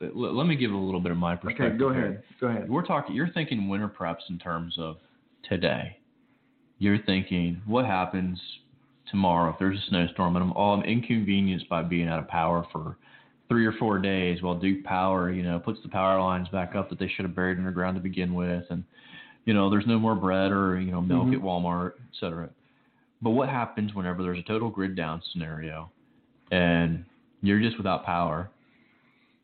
let 0.00 0.46
me 0.46 0.56
give 0.56 0.72
a 0.72 0.76
little 0.76 1.00
bit 1.00 1.12
of 1.12 1.18
my 1.18 1.34
perspective. 1.34 1.66
Okay, 1.66 1.78
go 1.78 1.88
ahead. 1.88 2.22
Go 2.40 2.46
ahead. 2.48 2.68
We're 2.70 2.86
talking. 2.86 3.14
You're 3.14 3.30
thinking 3.30 3.68
winter 3.68 3.88
preps 3.88 4.28
in 4.30 4.38
terms 4.38 4.76
of 4.78 4.96
today. 5.48 5.96
You're 6.78 7.02
thinking 7.04 7.60
what 7.66 7.84
happens 7.84 8.40
tomorrow 9.10 9.50
if 9.50 9.58
there's 9.58 9.78
a 9.78 9.82
snowstorm 9.88 10.36
and 10.36 10.44
I'm, 10.44 10.52
all 10.52 10.74
I'm 10.74 10.84
inconvenienced 10.84 11.68
by 11.68 11.82
being 11.82 12.08
out 12.08 12.18
of 12.18 12.28
power 12.28 12.66
for 12.70 12.96
three 13.48 13.66
or 13.66 13.72
four 13.72 13.98
days 13.98 14.42
while 14.42 14.54
Duke 14.54 14.84
Power, 14.84 15.32
you 15.32 15.42
know, 15.42 15.58
puts 15.58 15.80
the 15.82 15.88
power 15.88 16.20
lines 16.20 16.46
back 16.50 16.76
up 16.76 16.90
that 16.90 16.98
they 16.98 17.08
should 17.08 17.24
have 17.24 17.34
buried 17.34 17.58
underground 17.58 17.96
to 17.96 18.02
begin 18.02 18.34
with, 18.34 18.64
and 18.70 18.84
you 19.46 19.54
know, 19.54 19.70
there's 19.70 19.86
no 19.86 19.98
more 19.98 20.14
bread 20.14 20.52
or 20.52 20.78
you 20.78 20.92
know 20.92 21.00
milk 21.00 21.28
Mhm. 21.28 21.34
at 21.34 21.40
Walmart, 21.40 21.92
et 21.96 22.16
cetera. 22.20 22.50
But 23.20 23.30
what 23.30 23.48
happens 23.48 23.94
whenever 23.94 24.22
there's 24.22 24.38
a 24.38 24.42
total 24.42 24.70
grid 24.70 24.94
down 24.94 25.20
scenario 25.32 25.90
and 26.52 27.04
you're 27.42 27.60
just 27.60 27.76
without 27.76 28.04
power 28.04 28.48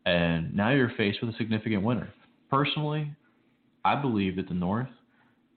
and 0.06 0.54
now 0.54 0.70
you're 0.70 0.92
faced 0.96 1.20
with 1.22 1.34
a 1.34 1.36
significant 1.38 1.82
winter? 1.82 2.08
Personally, 2.50 3.10
I 3.84 4.00
believe 4.00 4.36
that 4.36 4.48
the 4.48 4.54
North 4.54 4.88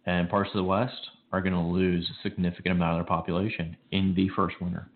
and 0.05 0.29
parts 0.29 0.49
of 0.53 0.57
the 0.57 0.63
West 0.63 1.10
are 1.31 1.41
going 1.41 1.53
to 1.53 1.60
lose 1.60 2.10
a 2.10 2.21
significant 2.23 2.75
amount 2.75 2.99
of 2.99 3.05
their 3.05 3.17
population 3.17 3.75
in 3.91 4.13
the 4.15 4.29
first 4.36 4.55
winter. 4.62 4.88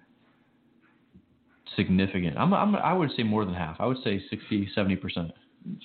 Significant. 1.75 2.37
I'm, 2.37 2.53
I'm, 2.53 2.75
I 2.75 2.93
would 2.93 3.11
say 3.15 3.23
more 3.23 3.45
than 3.45 3.53
half. 3.53 3.77
I 3.79 3.85
would 3.85 3.97
say 4.03 4.21
60, 4.29 4.69
70%. 4.75 5.31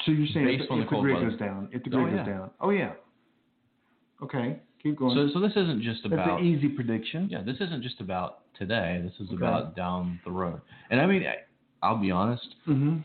So 0.04 0.10
you're 0.12 0.26
saying 0.32 0.46
Based 0.46 0.64
if, 0.64 0.70
on 0.70 0.80
if 0.80 0.88
the 0.90 0.96
the 0.96 1.02
grid 1.02 1.30
goes 1.30 1.38
down, 1.38 1.68
if 1.72 1.82
the 1.84 1.90
Oh, 1.96 2.02
grid 2.02 2.14
yeah. 2.14 2.24
goes 2.24 2.26
down. 2.26 2.50
Oh 2.60 2.70
yeah. 2.70 2.92
Okay, 4.22 4.58
keep 4.82 4.98
going. 4.98 5.14
So, 5.14 5.34
so 5.34 5.40
this 5.40 5.52
isn't 5.52 5.82
just 5.82 6.04
about. 6.06 6.16
That's 6.16 6.40
an 6.40 6.46
easy 6.46 6.68
prediction. 6.68 7.28
Yeah, 7.30 7.42
this 7.42 7.56
isn't 7.60 7.82
just 7.82 8.00
about 8.00 8.38
today. 8.58 9.02
This 9.04 9.12
is 9.20 9.28
Okay. 9.34 9.36
about 9.36 9.76
down 9.76 10.18
the 10.24 10.30
road. 10.30 10.62
And 10.90 10.98
I 11.00 11.06
mean, 11.06 11.24
I, 11.26 11.36
I'll 11.86 11.98
be 11.98 12.10
honest. 12.10 12.46
Mm-hmm. 12.66 13.00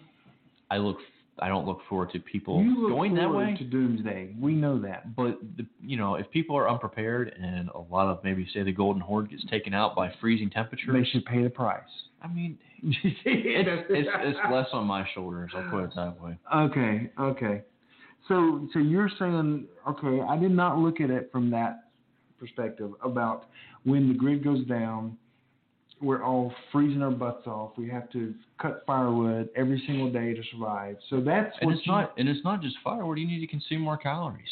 I 0.72 0.78
look. 0.78 0.98
I 1.40 1.48
don't 1.48 1.66
look 1.66 1.80
forward 1.90 2.12
to 2.12 2.20
people 2.20 2.64
going 2.90 3.16
that 3.16 3.34
way. 3.34 3.56
to 3.58 3.64
doomsday. 3.64 4.36
We 4.40 4.54
know 4.54 4.80
that. 4.82 5.16
But 5.16 5.40
the, 5.58 5.66
you 5.82 5.98
know, 5.98 6.16
if 6.16 6.30
people 6.30 6.56
are 6.56 6.70
unprepared 6.70 7.34
and 7.42 7.70
a 7.70 7.80
lot 7.80 8.08
of 8.10 8.24
maybe 8.24 8.48
say 8.54 8.62
the 8.64 8.72
golden 8.72 9.02
horde 9.02 9.30
gets 9.30 9.44
taken 9.50 9.74
out 9.74 9.96
by 9.96 10.14
freezing 10.20 10.50
temperatures, 10.52 10.90
They 10.94 11.06
should 11.10 11.26
pay 11.26 11.42
the 11.42 11.50
price. 11.50 11.82
I 12.22 12.28
mean, 12.28 12.60
it's, 12.84 13.20
it's 13.26 14.10
it's 14.22 14.40
less 14.52 14.68
on 14.72 14.86
my 14.86 15.08
shoulders. 15.16 15.52
I'll 15.56 15.70
put 15.72 15.86
it 15.86 15.92
that 15.96 16.22
way. 16.22 16.38
Okay, 16.56 17.12
okay. 17.20 17.64
So 18.28 18.68
so 18.74 18.80
you're 18.80 19.10
saying 19.18 19.66
okay, 19.90 20.22
I 20.30 20.38
did 20.38 20.52
not 20.52 20.78
look 20.78 21.02
at 21.02 21.10
it 21.10 21.30
from 21.32 21.50
that 21.52 21.86
perspective 22.40 22.92
about 23.04 23.46
when 23.84 24.10
the 24.10 24.14
grid 24.14 24.44
goes 24.44 24.66
down, 24.68 25.18
we're 26.02 26.24
all 26.24 26.54
freezing 26.72 27.02
our 27.02 27.12
butts 27.12 27.46
off. 27.48 27.72
We 27.78 27.88
have 27.90 28.10
to 28.12 28.34
cut 28.60 28.84
firewood 28.88 29.50
every 29.56 29.82
single 29.86 30.12
day 30.12 30.34
to 30.34 30.42
survive. 30.52 30.98
So 31.10 31.22
that's 31.22 31.56
And 31.62 31.72
it's 31.72 31.86
you- 31.86 31.92
not 31.92 32.14
and 32.18 32.28
it's 32.28 32.44
not 32.44 32.62
just 32.62 32.76
firewood. 32.84 33.20
You 33.20 33.28
need 33.28 33.40
to 33.40 33.48
consume 33.48 33.82
more 33.82 33.98
calories. 33.98 34.50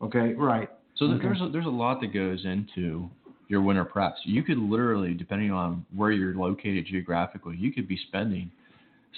Okay, 0.00 0.34
right. 0.34 0.68
So 0.96 1.06
Okay. 1.06 1.22
there's 1.22 1.40
a, 1.40 1.48
there's 1.48 1.66
a 1.66 1.70
lot 1.70 2.00
that 2.02 2.12
goes 2.12 2.44
into 2.44 3.08
your 3.48 3.62
winter 3.62 3.84
preps. 3.84 4.16
You 4.24 4.42
could 4.42 4.58
literally, 4.58 5.14
depending 5.14 5.50
on 5.50 5.84
where 5.94 6.10
you're 6.10 6.34
located 6.34 6.86
geographically, 6.86 7.56
you 7.56 7.72
could 7.72 7.88
be 7.88 7.96
spending 8.08 8.50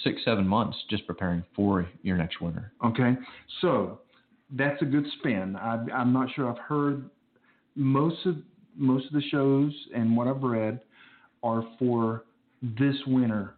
six 0.02 0.24
seven 0.24 0.46
months 0.46 0.76
just 0.90 1.06
preparing 1.06 1.42
for 1.54 1.86
your 2.02 2.16
next 2.16 2.40
winter. 2.40 2.72
Okay, 2.84 3.16
so 3.60 4.00
that's 4.50 4.80
a 4.82 4.84
good 4.84 5.06
spin. 5.18 5.56
I, 5.56 5.84
I'm 5.92 6.12
not 6.12 6.28
sure 6.34 6.50
I've 6.50 6.58
heard 6.58 7.08
most 7.74 8.24
of 8.26 8.36
most 8.76 9.06
of 9.06 9.12
the 9.12 9.22
shows 9.30 9.72
and 9.94 10.16
what 10.16 10.26
I've 10.26 10.42
read 10.42 10.80
are 11.44 11.62
for 11.78 12.24
this 12.62 12.96
winter, 13.06 13.54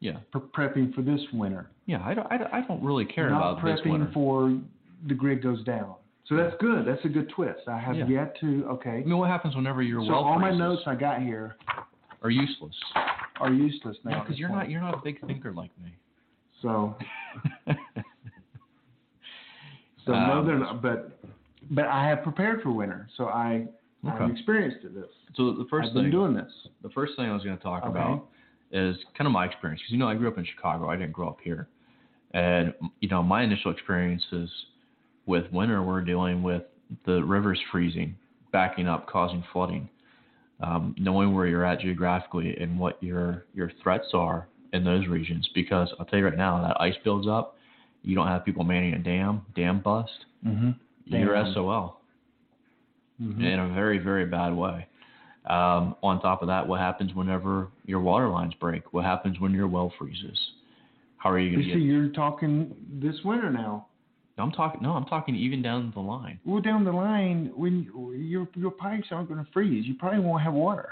Yeah, 0.00 0.18
pre- 0.32 0.40
prepping 0.42 0.92
for 0.94 1.00
this 1.02 1.20
winter. 1.32 1.70
yeah. 1.86 2.02
I 2.04 2.12
don't 2.14 2.26
I 2.30 2.36
don't, 2.36 2.52
I 2.52 2.60
don't 2.66 2.82
really 2.82 3.04
care 3.06 3.30
not 3.30 3.36
about 3.58 3.64
this 3.64 3.80
prepping 3.80 3.90
winter. 3.92 4.10
for 4.12 4.60
the 5.06 5.14
grid 5.14 5.42
goes 5.42 5.62
down. 5.64 5.94
So 6.26 6.36
that's 6.36 6.54
good. 6.60 6.86
That's 6.86 7.04
a 7.04 7.08
good 7.08 7.28
twist. 7.30 7.60
I 7.68 7.78
have 7.78 7.96
Yeah. 7.96 8.06
yet 8.06 8.36
to. 8.40 8.66
Okay. 8.72 8.90
I 8.90 9.04
mean, 9.04 9.16
what 9.18 9.30
happens 9.30 9.56
whenever 9.56 9.82
your 9.82 10.00
So 10.04 10.10
well? 10.10 10.20
So 10.22 10.26
all 10.26 10.38
my 10.38 10.50
notes 10.50 10.82
I 10.86 10.94
got 10.94 11.22
here 11.22 11.56
are 12.22 12.30
useless? 12.30 12.74
are 13.40 13.52
useless 13.52 13.96
now. 14.04 14.10
Yeah, 14.10 14.18
because 14.20 14.32
this 14.32 14.38
you're 14.40 14.48
point. 14.50 14.60
not 14.62 14.70
you're 14.70 14.80
not 14.82 14.94
a 14.94 15.00
big 15.02 15.20
thinker 15.26 15.52
like 15.52 15.70
me. 15.82 15.92
So 16.62 16.94
so 20.06 20.12
no, 20.12 20.14
Um, 20.40 20.46
they're 20.46 20.58
not. 20.58 20.82
But 20.82 21.18
but 21.70 21.86
I 21.86 22.06
have 22.08 22.22
prepared 22.22 22.62
for 22.62 22.70
winter. 22.72 23.08
So 23.16 23.26
I 23.26 23.66
I've 24.06 24.20
Okay. 24.20 24.30
experienced 24.32 24.84
it, 24.84 24.94
this. 24.94 25.10
So 25.34 25.52
the 25.52 25.64
1st 25.66 25.88
I've 25.88 25.94
been 25.94 26.02
thing 26.04 26.10
doing 26.10 26.34
this. 26.34 26.68
the 26.82 26.90
first 26.90 27.16
thing 27.16 27.28
I 27.28 27.34
was 27.34 27.44
going 27.44 27.56
to 27.56 27.62
talk 27.62 27.82
Okay. 27.82 27.90
about 27.90 28.28
is 28.72 28.96
kind 29.16 29.26
of 29.26 29.32
my 29.32 29.44
experience 29.44 29.80
because 29.82 29.92
you 29.92 29.98
know 29.98 30.08
I 30.08 30.14
grew 30.14 30.28
up 30.28 30.38
in 30.38 30.44
Chicago. 30.44 30.88
I 30.88 30.96
didn't 30.96 31.12
grow 31.12 31.28
up 31.28 31.40
here, 31.42 31.68
and 32.32 32.72
you 33.00 33.08
know 33.08 33.22
my 33.22 33.42
initial 33.42 33.70
experiences 33.70 34.50
with 35.26 35.50
winter 35.52 35.82
were 35.82 36.00
dealing 36.00 36.42
with 36.42 36.62
the 37.04 37.22
rivers 37.24 37.60
freezing, 37.70 38.16
backing 38.52 38.88
up, 38.88 39.06
causing 39.06 39.42
flooding. 39.52 39.88
um, 40.62 40.94
knowing 40.98 41.34
where 41.34 41.46
you're 41.46 41.64
at 41.64 41.80
geographically 41.80 42.54
and 42.58 42.78
what 42.78 43.02
your 43.02 43.46
your 43.54 43.70
threats 43.82 44.08
are 44.12 44.46
in 44.74 44.84
those 44.84 45.06
regions. 45.06 45.48
Because 45.54 45.88
I'll 45.98 46.04
tell 46.06 46.18
you 46.18 46.24
right 46.26 46.36
now, 46.36 46.60
that 46.62 46.78
ice 46.80 46.94
builds 47.02 47.26
up. 47.26 47.56
You 48.02 48.14
don't 48.14 48.26
have 48.26 48.44
people 48.44 48.62
manning 48.64 48.92
a 48.94 48.98
dam, 48.98 49.42
dam 49.56 49.80
bust. 49.80 50.26
Mm-hmm. 50.46 50.70
You're 51.06 51.44
SOL 51.54 51.99
Mm-hmm. 53.20 53.44
in 53.44 53.58
a 53.60 53.68
very 53.74 53.98
very 53.98 54.24
bad 54.26 54.54
way. 54.54 54.86
Um, 55.46 55.96
on 56.02 56.20
top 56.20 56.42
of 56.42 56.48
that, 56.48 56.66
what 56.66 56.80
happens 56.80 57.14
whenever 57.14 57.68
your 57.84 58.00
water 58.00 58.28
lines 58.28 58.54
break? 58.60 58.92
What 58.92 59.04
happens 59.04 59.40
when 59.40 59.52
your 59.52 59.68
well 59.68 59.92
freezes? 59.98 60.38
How 61.16 61.30
are 61.30 61.38
you 61.38 61.50
going 61.50 61.66
to 61.66 61.74
see, 61.74 61.78
get? 61.80 61.84
you're 61.86 62.08
talking 62.08 62.74
this 63.00 63.16
winter 63.24 63.50
now. 63.50 63.86
I'm 64.38 64.52
talking. 64.52 64.80
No, 64.82 64.92
I'm 64.92 65.04
talking 65.04 65.34
even 65.36 65.60
down 65.60 65.92
the 65.94 66.00
line. 66.00 66.40
Well, 66.46 66.62
down 66.62 66.82
the 66.84 66.92
line, 66.92 67.52
when 67.54 67.90
your 68.26 68.48
your 68.54 68.70
pipes 68.70 69.08
aren't 69.10 69.28
going 69.28 69.44
to 69.44 69.50
freeze, 69.52 69.86
you 69.86 69.94
probably 69.94 70.20
won't 70.20 70.42
have 70.42 70.54
water. 70.54 70.88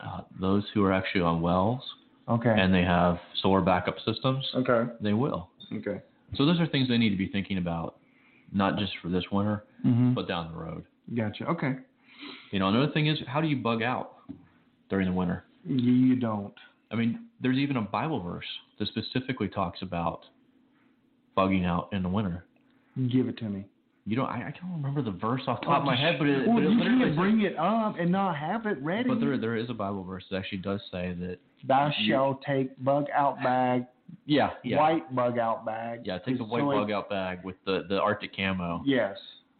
Uh, 0.00 0.22
those 0.40 0.64
who 0.72 0.82
are 0.84 0.92
actually 0.92 1.20
on 1.22 1.40
wells 1.40 1.82
Okay. 2.28 2.54
and 2.56 2.72
they 2.74 2.82
have 2.82 3.18
solar 3.42 3.60
backup 3.60 3.96
systems, 4.06 4.44
okay. 4.54 4.90
they 5.00 5.12
will. 5.12 5.48
Okay. 5.72 6.00
So 6.36 6.44
those 6.46 6.58
are 6.60 6.66
things 6.66 6.88
they 6.88 6.96
need 6.98 7.10
to 7.10 7.16
be 7.16 7.28
thinking 7.28 7.58
about, 7.58 7.96
not 8.52 8.78
just 8.78 8.92
for 9.02 9.08
this 9.08 9.24
winter, 9.30 9.64
Mm-hmm. 9.86 10.14
but 10.14 10.26
down 10.26 10.50
the 10.50 10.58
road. 10.58 10.84
Gotcha. 11.14 11.44
Okay. 11.46 11.74
You 12.50 12.58
know, 12.58 12.68
another 12.68 12.92
thing 12.92 13.08
is 13.08 13.18
how 13.26 13.40
do 13.40 13.48
you 13.48 13.56
bug 13.56 13.82
out 13.82 14.12
during 14.88 15.06
the 15.06 15.12
winter? 15.12 15.44
You, 15.66 16.16
don't. 16.16 16.54
I 16.90 16.94
mean, 16.94 17.26
there's 17.40 17.56
even 17.56 17.76
a 17.76 17.82
Bible 17.82 18.22
verse 18.22 18.44
that 18.78 18.88
specifically 18.88 19.48
talks 19.48 19.80
about 19.82 20.20
bugging 21.36 21.66
out 21.66 21.88
in 21.92 22.02
the 22.02 22.08
winter. 22.08 22.44
Give 23.10 23.28
it 23.28 23.38
to 23.38 23.44
me. 23.44 23.64
You 24.06 24.16
know, 24.16 24.24
I, 24.24 24.36
I 24.36 24.50
can't 24.52 24.72
remember 24.72 25.00
the 25.00 25.10
verse 25.10 25.40
off 25.46 25.60
the 25.60 25.66
top 25.66 25.78
oh, 25.78 25.80
of 25.80 25.84
my 25.84 25.96
head, 25.96 26.16
but 26.18 26.28
it, 26.28 26.46
well, 26.46 26.56
but 26.56 26.64
it 26.64 26.70
you 26.70 26.78
can't 26.78 27.16
bring 27.16 27.40
it 27.40 27.56
up 27.56 27.96
and 27.98 28.12
not 28.12 28.36
have 28.36 28.66
it 28.66 28.76
ready. 28.82 29.08
but 29.08 29.18
there 29.18 29.38
there 29.38 29.56
is 29.56 29.70
a 29.70 29.74
Bible 29.74 30.04
verse 30.04 30.24
that 30.30 30.36
actually 30.36 30.58
does 30.58 30.80
say 30.92 31.16
that. 31.20 31.38
Thou 31.66 31.90
you- 31.98 32.12
shalt 32.12 32.42
take 32.42 32.76
bug 32.84 33.06
out 33.14 33.42
bag, 33.42 33.86
Yeah, 34.26 34.50
yeah, 34.62 34.76
white 34.76 35.14
bug 35.14 35.38
out 35.38 35.64
bag. 35.64 36.02
yeah. 36.04 36.18
Take 36.18 36.36
the 36.36 36.44
white 36.44 36.60
So 36.60 36.70
bug 36.70 36.90
out 36.90 37.08
bag 37.08 37.42
with 37.42 37.56
the 37.64 37.86
the 37.88 37.98
Arctic 37.98 38.36
camo. 38.36 38.82
Yes. 38.84 39.16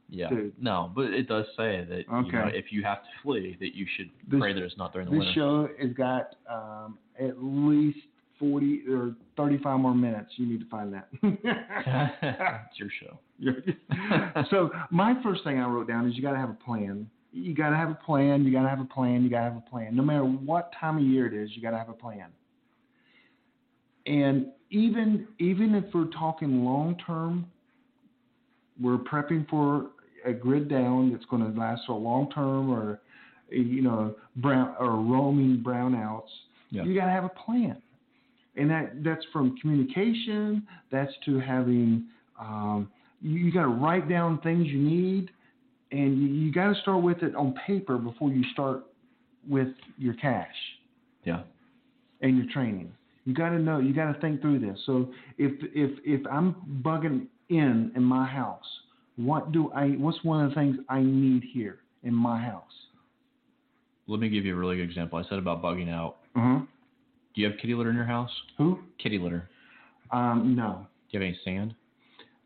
Yeah. 0.09 0.29
dude. 0.29 0.53
No, 0.61 0.93
but 0.95 1.07
it 1.07 1.27
does 1.29 1.47
say 1.57 1.85
that 1.88 2.05
you 2.09 2.33
know, 2.33 2.49
if 2.53 2.67
you 2.71 2.83
have 2.85 3.03
to 3.03 3.09
flee, 3.23 3.57
that 3.61 3.75
you 3.75 3.87
should 3.97 4.11
This- 4.29 4.38
pray 4.38 4.53
that 4.53 4.62
it's 4.62 4.77
not 4.77 4.93
during 4.93 5.07
the 5.07 5.12
This 5.12 5.19
winter. 5.21 5.35
show 5.35 5.69
has 5.81 5.93
got 5.95 6.37
um, 6.49 6.99
at 7.19 7.43
least 7.43 7.99
forty 8.38 8.83
or 8.88 9.14
thirty-five 9.37 9.79
more 9.81 9.95
minutes. 9.95 10.33
You 10.37 10.47
need 10.47 10.61
to 10.61 10.67
find 10.69 10.93
that. 10.93 11.09
it's 11.23 12.79
your 12.79 12.90
show. 13.01 13.19
so 14.51 14.71
my 14.90 15.14
first 15.23 15.43
thing 15.45 15.59
I 15.59 15.67
wrote 15.67 15.88
down 15.88 16.09
is 16.09 16.17
you 16.17 16.23
got 16.23 16.33
to 16.33 16.38
have 16.38 16.51
a 16.51 16.55
plan. 16.64 17.09
You 17.33 17.55
got 17.55 17.71
to 17.71 17.77
have 17.77 17.90
a 17.90 17.95
plan. 17.95 18.45
You 18.45 18.53
got 18.53 18.62
to 18.62 18.69
have 18.69 18.81
a 18.81 18.85
plan. 18.85 19.25
You 19.25 19.31
got 19.31 19.38
to 19.38 19.45
have 19.51 19.57
a 19.57 19.71
plan. 19.71 19.97
No 19.97 20.03
matter 20.05 20.25
what 20.25 20.71
time 20.79 20.99
of 20.99 21.03
year 21.05 21.27
it 21.27 21.35
is, 21.35 21.51
you 21.57 21.62
got 21.62 21.71
to 21.73 21.79
have 21.79 21.88
a 21.88 21.93
plan. 21.95 22.27
And 24.07 24.47
even 24.71 25.27
even 25.38 25.75
if 25.75 25.85
we're 25.95 26.07
talking 26.07 26.64
long 26.64 26.97
term, 27.07 27.47
we're 28.81 28.99
prepping 28.99 29.49
for 29.49 29.90
a 30.25 30.33
grid 30.33 30.69
down 30.69 31.13
that's 31.13 31.25
going 31.27 31.43
to 31.43 31.59
last 31.59 31.83
for 31.87 31.93
a 31.93 31.97
long 31.97 32.31
term, 32.31 32.71
or 32.71 33.01
you 33.51 33.83
know 33.83 34.15
brown 34.37 34.75
or 34.79 34.97
roaming 34.97 35.63
brownouts. 35.65 36.29
Yeah. 36.71 36.85
You 36.85 36.95
got 36.99 37.07
to 37.07 37.13
have 37.13 37.25
a 37.25 37.29
plan, 37.29 37.81
and 38.57 38.71
that 38.71 39.05
that's 39.05 39.25
from 39.33 39.57
communication. 39.59 40.67
That's 40.91 41.13
to 41.27 41.39
having 41.39 42.05
um, 42.41 42.91
you, 43.21 43.39
you 43.39 43.53
got 43.53 43.63
to 43.63 43.69
write 43.69 44.09
down 44.09 44.41
things 44.41 44.67
you 44.69 44.79
need, 44.79 45.31
and 45.93 46.19
you, 46.21 46.29
you 46.29 46.53
got 46.53 46.73
to 46.75 46.81
start 46.83 47.03
with 47.03 47.23
it 47.23 47.35
on 47.35 47.55
paper 47.67 47.97
before 47.99 48.31
you 48.31 48.45
start 48.53 48.85
with 49.49 49.69
your 49.99 50.15
cash 50.15 50.55
Yeah. 51.25 51.43
and 52.23 52.37
your 52.37 52.47
training. 52.53 52.93
You 53.25 53.35
got 53.35 53.51
to 53.51 53.59
know. 53.59 53.79
You 53.79 53.95
got 53.95 54.13
to 54.13 54.21
think 54.21 54.41
through 54.41 54.59
this. 54.61 54.79
So 54.87 55.11
if 55.39 55.53
if 55.75 55.99
if 56.05 56.27
I'm 56.31 56.57
bugging 56.85 57.27
in 57.49 57.93
in 57.97 58.03
my 58.03 58.27
house, 58.27 58.65
what 59.16 59.53
do 59.53 59.70
I? 59.72 59.88
What's 59.90 60.22
one 60.24 60.44
of 60.44 60.50
the 60.50 60.55
things 60.55 60.77
I 60.88 61.00
need 61.00 61.44
here 61.53 61.79
in 62.03 62.14
my 62.14 62.40
house? 62.40 62.62
Let 64.07 64.20
me 64.20 64.29
give 64.29 64.44
you 64.44 64.55
a 64.55 64.59
really 64.59 64.77
good 64.77 64.88
example. 64.88 65.18
I 65.18 65.29
said 65.29 65.38
about 65.38 65.62
bugging 65.62 65.90
out. 65.90 66.16
Huh. 66.37 66.61
Do 67.35 67.40
you 67.40 67.48
have 67.48 67.59
kitty 67.59 67.74
litter 67.74 67.90
in 67.90 67.96
your 67.96 68.05
house? 68.05 68.31
Who? 68.59 68.79
Kitty 69.03 69.18
litter. 69.18 69.48
Um, 70.11 70.55
no, 70.57 70.87
Do 71.11 71.18
you 71.18 71.20
have 71.20 71.27
any 71.29 71.38
sand? 71.44 71.74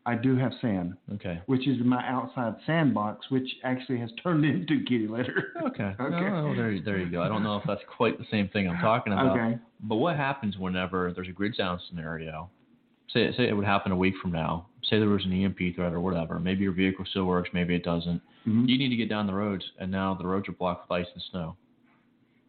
I 0.06 0.14
do 0.14 0.36
have 0.36 0.52
sand, 0.62 0.94
Okay. 1.16 1.42
which 1.46 1.68
is 1.68 1.76
my 1.84 2.02
outside 2.08 2.54
sandbox, 2.64 3.30
which 3.30 3.46
actually 3.64 3.98
has 3.98 4.08
turned 4.22 4.44
into 4.46 4.82
kitty 4.84 5.06
litter. 5.06 5.52
Okay. 5.66 5.94
Okay. 6.00 6.30
No, 6.30 6.54
there, 6.56 6.80
there 6.82 6.98
you 6.98 7.10
go. 7.10 7.22
I 7.22 7.28
don't 7.28 7.42
know 7.42 7.56
if 7.56 7.64
that's 7.66 7.82
quite 7.94 8.18
the 8.18 8.24
same 8.30 8.48
thing 8.48 8.68
I'm 8.68 8.78
talking 8.80 9.12
about. 9.12 9.36
Okay. 9.38 9.58
But 9.80 9.96
what 9.96 10.16
happens 10.16 10.56
whenever 10.56 11.12
there's 11.12 11.28
a 11.28 11.32
grid 11.32 11.56
down 11.58 11.78
scenario? 11.90 12.48
Say, 13.12 13.30
say 13.36 13.48
it 13.48 13.52
would 13.56 13.66
happen 13.66 13.92
a 13.92 13.96
week 13.96 14.14
from 14.22 14.32
now. 14.32 14.66
Say 14.88 14.98
there 14.98 15.08
was 15.08 15.24
an 15.24 15.32
EMP 15.32 15.74
threat 15.74 15.92
or 15.92 16.00
whatever. 16.00 16.38
Maybe 16.38 16.62
your 16.62 16.72
vehicle 16.72 17.04
still 17.10 17.24
works, 17.24 17.50
maybe 17.52 17.74
it 17.74 17.84
doesn't. 17.84 18.22
Mhm. 18.46 18.68
You 18.68 18.78
need 18.78 18.88
to 18.88 18.96
get 18.96 19.08
down 19.08 19.26
the 19.26 19.34
roads, 19.34 19.70
and 19.78 19.90
now 19.90 20.14
the 20.14 20.26
roads 20.26 20.48
are 20.48 20.52
blocked 20.52 20.88
with 20.88 21.00
ice 21.00 21.12
and 21.12 21.22
snow. 21.30 21.56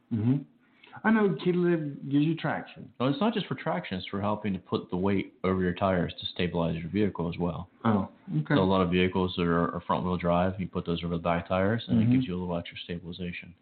hmm 0.10 0.38
I 1.04 1.12
know 1.12 1.28
litter 1.28 1.78
gives 2.10 2.26
you 2.26 2.36
traction. 2.36 2.90
No, 3.00 3.08
it's 3.08 3.22
not 3.22 3.34
just 3.34 3.46
for 3.46 3.56
traction; 3.56 3.98
it's 3.98 4.08
for 4.08 4.20
helping 4.20 4.54
to 4.54 4.60
put 4.60 4.90
the 4.90 4.98
weight 4.98 5.34
over 5.44 5.62
your 5.62 5.74
tires 5.74 6.14
to 6.20 6.26
stabilize 6.26 6.76
your 6.78 6.90
vehicle 6.90 7.30
as 7.30 7.38
well. 7.38 7.70
Oh, 7.86 8.10
okay. 8.38 8.56
So 8.56 8.64
a 8.64 8.66
lot 8.66 8.82
of 8.82 8.90
vehicles 8.90 9.34
that 9.38 9.44
are, 9.44 9.74
are 9.76 9.82
front-wheel 9.82 10.18
drive, 10.18 10.60
you 10.60 10.68
put 10.68 10.86
those 10.86 11.04
over 11.04 11.16
the 11.16 11.22
back 11.22 11.48
tires, 11.48 11.88
and 11.88 12.00
Mhm. 12.00 12.04
it 12.04 12.12
gives 12.12 12.28
you 12.28 12.36
a 12.36 12.40
little 12.40 12.58
extra 12.58 12.78
stabilization. 12.80 13.54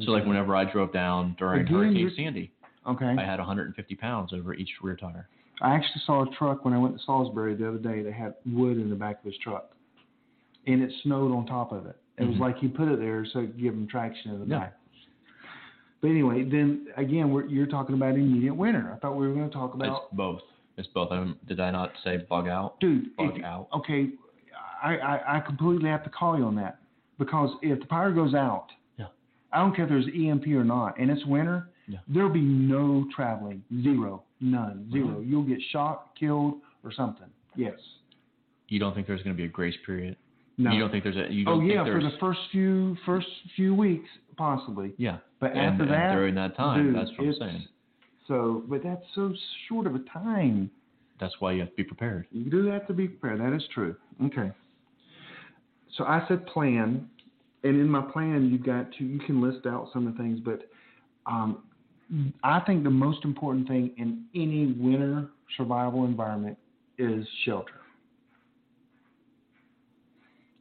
So 0.00 0.12
like 0.12 0.24
whenever 0.24 0.56
I 0.56 0.64
drove 0.64 0.92
down 0.92 1.34
during 1.38 1.60
Again, 1.62 1.74
Hurricane 1.74 2.10
Sandy, 2.16 2.50
Okay. 2.86 3.14
I 3.18 3.22
had 3.22 3.38
150 3.40 3.94
pounds 3.96 4.32
over 4.32 4.54
each 4.54 4.80
rear 4.82 4.96
tire. 4.96 5.28
I 5.62 5.74
actually 5.74 6.02
saw 6.06 6.22
a 6.22 6.34
truck 6.36 6.64
when 6.64 6.72
I 6.74 6.78
went 6.78 6.96
to 6.96 7.02
Salisbury 7.04 7.54
the 7.54 7.68
other 7.68 7.78
day 7.78 8.02
that 8.02 8.12
had 8.12 8.34
wood 8.46 8.78
in 8.78 8.88
the 8.90 8.96
back 8.96 9.18
of 9.20 9.24
his 9.24 9.36
truck, 9.42 9.70
and 10.66 10.82
it 10.82 10.90
snowed 11.02 11.32
on 11.32 11.46
top 11.46 11.72
of 11.72 11.86
it. 11.86 11.96
It 12.18 12.26
was 12.26 12.36
Mhm. 12.36 12.40
like 12.40 12.58
he 12.58 12.68
put 12.68 12.88
it 12.88 12.98
there 12.98 13.24
so 13.26 13.40
it 13.40 13.46
could 13.48 13.60
give 13.60 13.74
him 13.74 13.86
traction 13.86 14.32
in 14.32 14.40
the 14.40 14.46
Yeah. 14.46 14.58
back. 14.60 14.76
But 16.00 16.08
anyway, 16.08 16.44
then 16.44 16.86
again, 16.96 17.30
we're, 17.30 17.44
you're 17.46 17.66
talking 17.66 17.94
about 17.94 18.14
immediate 18.14 18.54
winter. 18.54 18.90
I 18.94 18.98
thought 18.98 19.16
we 19.16 19.26
were 19.28 19.34
going 19.34 19.48
to 19.48 19.54
talk 19.54 19.74
about, 19.74 20.04
It's 20.04 20.14
both. 20.14 20.40
It's 20.78 20.88
both. 20.88 21.12
I 21.12 21.32
did 21.46 21.60
I 21.60 21.70
not 21.70 21.92
say 22.02 22.18
bug 22.28 22.48
out? 22.48 22.80
dude. 22.80 23.14
Bug 23.16 23.36
if- 23.36 23.44
out. 23.44 23.68
Okay, 23.74 24.10
I, 24.82 24.96
I 24.96 25.36
I 25.36 25.40
completely 25.40 25.90
have 25.90 26.02
to 26.04 26.10
call 26.10 26.38
you 26.38 26.44
on 26.44 26.54
that 26.56 26.78
because 27.18 27.50
if 27.60 27.80
the 27.80 27.86
power 27.86 28.10
goes 28.12 28.32
out, 28.34 28.68
Yeah. 28.98 29.06
I 29.52 29.58
don't 29.58 29.74
care 29.76 29.84
if 29.84 29.90
there's 29.90 30.08
EMP 30.08 30.46
or 30.54 30.64
not, 30.64 30.98
and 30.98 31.10
it's 31.10 31.24
winter, 31.26 31.68
Yeah. 31.86 31.98
there'll 32.08 32.30
be 32.30 32.40
no 32.40 33.06
traveling, 33.14 33.62
zero, 33.82 34.22
none, 34.40 34.88
0 34.92 35.06
Really? 35.08 35.26
You'll 35.26 35.42
get 35.42 35.58
shot, 35.72 36.10
killed, 36.18 36.54
or 36.84 36.92
something. 36.92 37.26
Yes. 37.56 37.78
You 38.68 38.78
don't 38.78 38.94
think 38.94 39.06
there's 39.06 39.22
going 39.22 39.34
to 39.34 39.40
be 39.40 39.46
a 39.46 39.50
grace 39.52 39.74
period? 39.84 40.16
No. 40.56 40.72
You 40.72 40.80
don't 40.80 40.90
think 40.90 41.04
there's 41.04 41.16
a? 41.16 41.32
You 41.32 41.44
oh 41.48 41.56
don't 41.56 41.66
yeah, 41.66 41.84
think 41.84 41.96
for 41.96 42.02
the 42.02 42.16
first 42.20 42.40
few 42.52 42.96
first 43.06 43.26
few 43.56 43.74
weeks 43.74 44.08
possibly, 44.36 44.92
yeah. 44.98 45.18
but 45.40 45.50
And- 45.52 45.60
after 45.60 45.82
and 45.84 45.92
that, 45.92 46.12
during 46.14 46.34
that 46.34 46.56
time, 46.56 46.86
dude, 46.86 46.96
that's 46.96 47.10
what 47.16 47.26
I'm 47.26 47.34
saying. 47.38 47.68
So, 48.28 48.62
but 48.68 48.82
that's 48.84 49.04
so 49.14 49.34
short 49.68 49.86
of 49.86 49.94
a 49.94 50.00
time. 50.12 50.70
That's 51.18 51.34
why 51.40 51.52
you 51.52 51.60
have 51.60 51.70
to 51.70 51.76
be 51.76 51.84
prepared. 51.84 52.26
You 52.30 52.50
do 52.50 52.66
have 52.66 52.86
to 52.86 52.92
be 52.92 53.08
prepared. 53.08 53.40
That 53.40 53.54
is 53.54 53.62
true. 53.74 53.96
Okay. 54.26 54.52
So 55.96 56.04
I 56.04 56.24
said 56.28 56.46
plan, 56.46 57.08
and 57.64 57.74
in 57.74 57.88
my 57.88 58.02
plan 58.02 58.50
you've 58.50 58.64
got 58.64 58.92
to 58.98 59.04
you 59.04 59.18
can 59.20 59.40
list 59.40 59.66
out 59.66 59.88
some 59.92 60.06
of 60.06 60.14
the 60.14 60.18
things, 60.22 60.40
but 60.44 60.68
um, 61.26 61.62
I 62.42 62.60
think 62.60 62.82
the 62.84 62.90
most 62.90 63.24
important 63.24 63.68
thing 63.68 63.92
in 63.96 64.24
any 64.34 64.72
winter 64.72 65.28
survival 65.56 66.04
environment 66.04 66.58
is 66.98 67.26
shelter. 67.44 67.74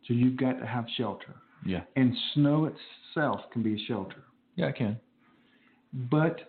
So 0.07 0.13
you've 0.13 0.37
got 0.37 0.59
to 0.59 0.65
have 0.65 0.85
shelter, 0.97 1.35
Yeah. 1.65 1.81
and 1.95 2.15
snow 2.33 2.65
itself 2.65 3.41
can 3.51 3.61
be 3.63 3.83
shelter. 3.85 4.23
Yeah, 4.55 4.67
it 4.67 4.75
can. 4.75 4.99
But, 6.11 6.41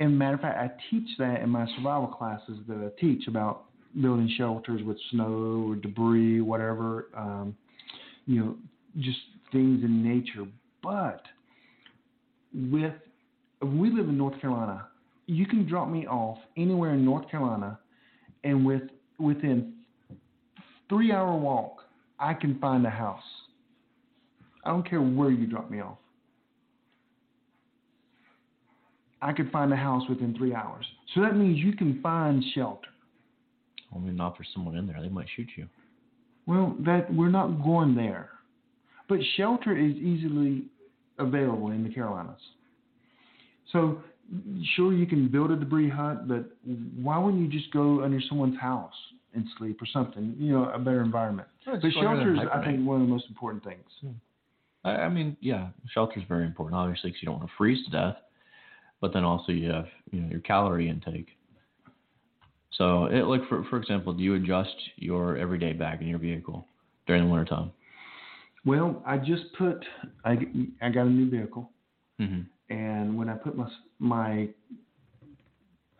and 0.00 0.18
matter 0.18 0.34
of 0.34 0.40
fact, 0.40 0.58
I 0.58 0.70
teach 0.90 1.16
that 1.18 1.40
in 1.42 1.50
my 1.50 1.66
survival 1.76 2.08
classes 2.08 2.58
that 2.68 2.78
I 2.78 3.00
teach 3.00 3.28
about 3.28 3.64
building 4.00 4.28
shelters 4.36 4.82
with 4.82 4.98
snow 5.10 5.66
or 5.68 5.76
debris, 5.76 6.40
whatever, 6.40 7.08
um, 7.16 7.56
you 8.26 8.40
know, 8.40 8.56
just 8.98 9.18
things 9.52 9.84
in 9.84 10.02
nature. 10.02 10.46
But 10.82 11.22
with, 12.54 12.94
we 13.62 13.90
live 13.90 14.08
in 14.08 14.18
North 14.18 14.40
Carolina. 14.40 14.88
You 15.26 15.46
can 15.46 15.66
drop 15.66 15.88
me 15.88 16.06
off 16.06 16.38
anywhere 16.56 16.94
in 16.94 17.04
North 17.04 17.30
Carolina, 17.30 17.78
and 18.44 18.66
with 18.66 18.82
within 19.18 19.74
three 20.88 21.12
hour 21.12 21.36
walk, 21.36 21.82
I 22.18 22.34
can 22.34 22.58
find 22.58 22.86
a 22.86 22.90
house. 22.90 23.22
I 24.64 24.70
don't 24.70 24.88
care 24.88 25.00
where 25.00 25.30
you 25.30 25.46
drop 25.46 25.70
me 25.70 25.80
off. 25.80 25.98
I 29.20 29.32
could 29.32 29.50
find 29.52 29.72
a 29.72 29.76
house 29.76 30.02
within 30.08 30.36
three 30.36 30.52
hours. 30.52 30.84
So 31.14 31.20
that 31.20 31.36
means 31.36 31.58
you 31.58 31.74
can 31.74 32.00
find 32.02 32.42
shelter. 32.54 32.88
I 33.94 33.98
mean, 33.98 34.16
not 34.16 34.36
for 34.36 34.44
someone 34.52 34.76
in 34.76 34.86
there. 34.86 35.00
They 35.00 35.08
might 35.08 35.28
shoot 35.36 35.48
you. 35.56 35.68
Well, 36.46 36.76
that 36.80 37.12
we're 37.14 37.28
not 37.28 37.62
going 37.62 37.94
there. 37.94 38.30
But 39.08 39.18
shelter 39.36 39.76
is 39.76 39.94
easily 39.94 40.64
available 41.18 41.70
in 41.70 41.84
the 41.84 41.90
Carolinas. 41.90 42.40
So 43.72 44.02
sure 44.76 44.92
you 44.92 45.06
can 45.06 45.28
build 45.28 45.50
a 45.50 45.56
debris 45.56 45.90
hut, 45.90 46.28
but 46.28 46.44
why 47.00 47.18
wouldn't 47.18 47.42
you 47.42 47.60
just 47.60 47.72
go 47.72 48.02
under 48.02 48.20
someone's 48.28 48.58
house 48.60 48.94
and 49.34 49.46
sleep 49.58 49.80
or 49.80 49.86
something? 49.86 50.34
You 50.38 50.52
know, 50.52 50.70
a 50.70 50.78
better 50.78 51.02
environment. 51.02 51.48
It's 51.66 51.82
But 51.82 51.92
shelter 51.92 52.34
is, 52.34 52.40
I 52.52 52.64
think, 52.64 52.86
one 52.86 53.00
of 53.00 53.06
the 53.06 53.12
most 53.12 53.26
important 53.28 53.64
things. 53.64 54.14
I, 54.84 54.90
I 54.90 55.08
mean, 55.08 55.36
yeah, 55.40 55.68
shelter 55.92 56.18
is 56.18 56.24
very 56.28 56.44
important, 56.44 56.78
obviously, 56.78 57.10
because 57.10 57.22
you 57.22 57.26
don't 57.26 57.38
want 57.38 57.48
to 57.48 57.54
freeze 57.56 57.84
to 57.86 57.90
death. 57.90 58.16
But 59.00 59.12
then 59.12 59.24
also 59.24 59.50
you 59.50 59.68
have 59.70 59.86
you 60.12 60.20
know 60.20 60.28
your 60.28 60.40
calorie 60.40 60.88
intake. 60.88 61.26
So, 62.78 63.06
it, 63.06 63.24
like 63.24 63.46
for 63.48 63.64
for 63.64 63.78
example, 63.78 64.12
do 64.12 64.22
you 64.22 64.34
adjust 64.34 64.74
your 64.96 65.36
everyday 65.36 65.72
bag 65.72 66.02
in 66.02 66.08
your 66.08 66.20
vehicle 66.20 66.66
during 67.06 67.24
the 67.24 67.30
wintertime? 67.30 67.72
Well, 68.64 69.02
I 69.04 69.18
just 69.18 69.42
put 69.58 69.84
I, 70.24 70.38
I 70.80 70.90
got 70.90 71.06
a 71.06 71.10
new 71.10 71.28
vehicle, 71.28 71.68
Mm-hmm. 72.20 72.40
And 72.72 73.16
when 73.16 73.28
I 73.28 73.34
put 73.34 73.56
my 73.56 73.68
my 73.98 74.48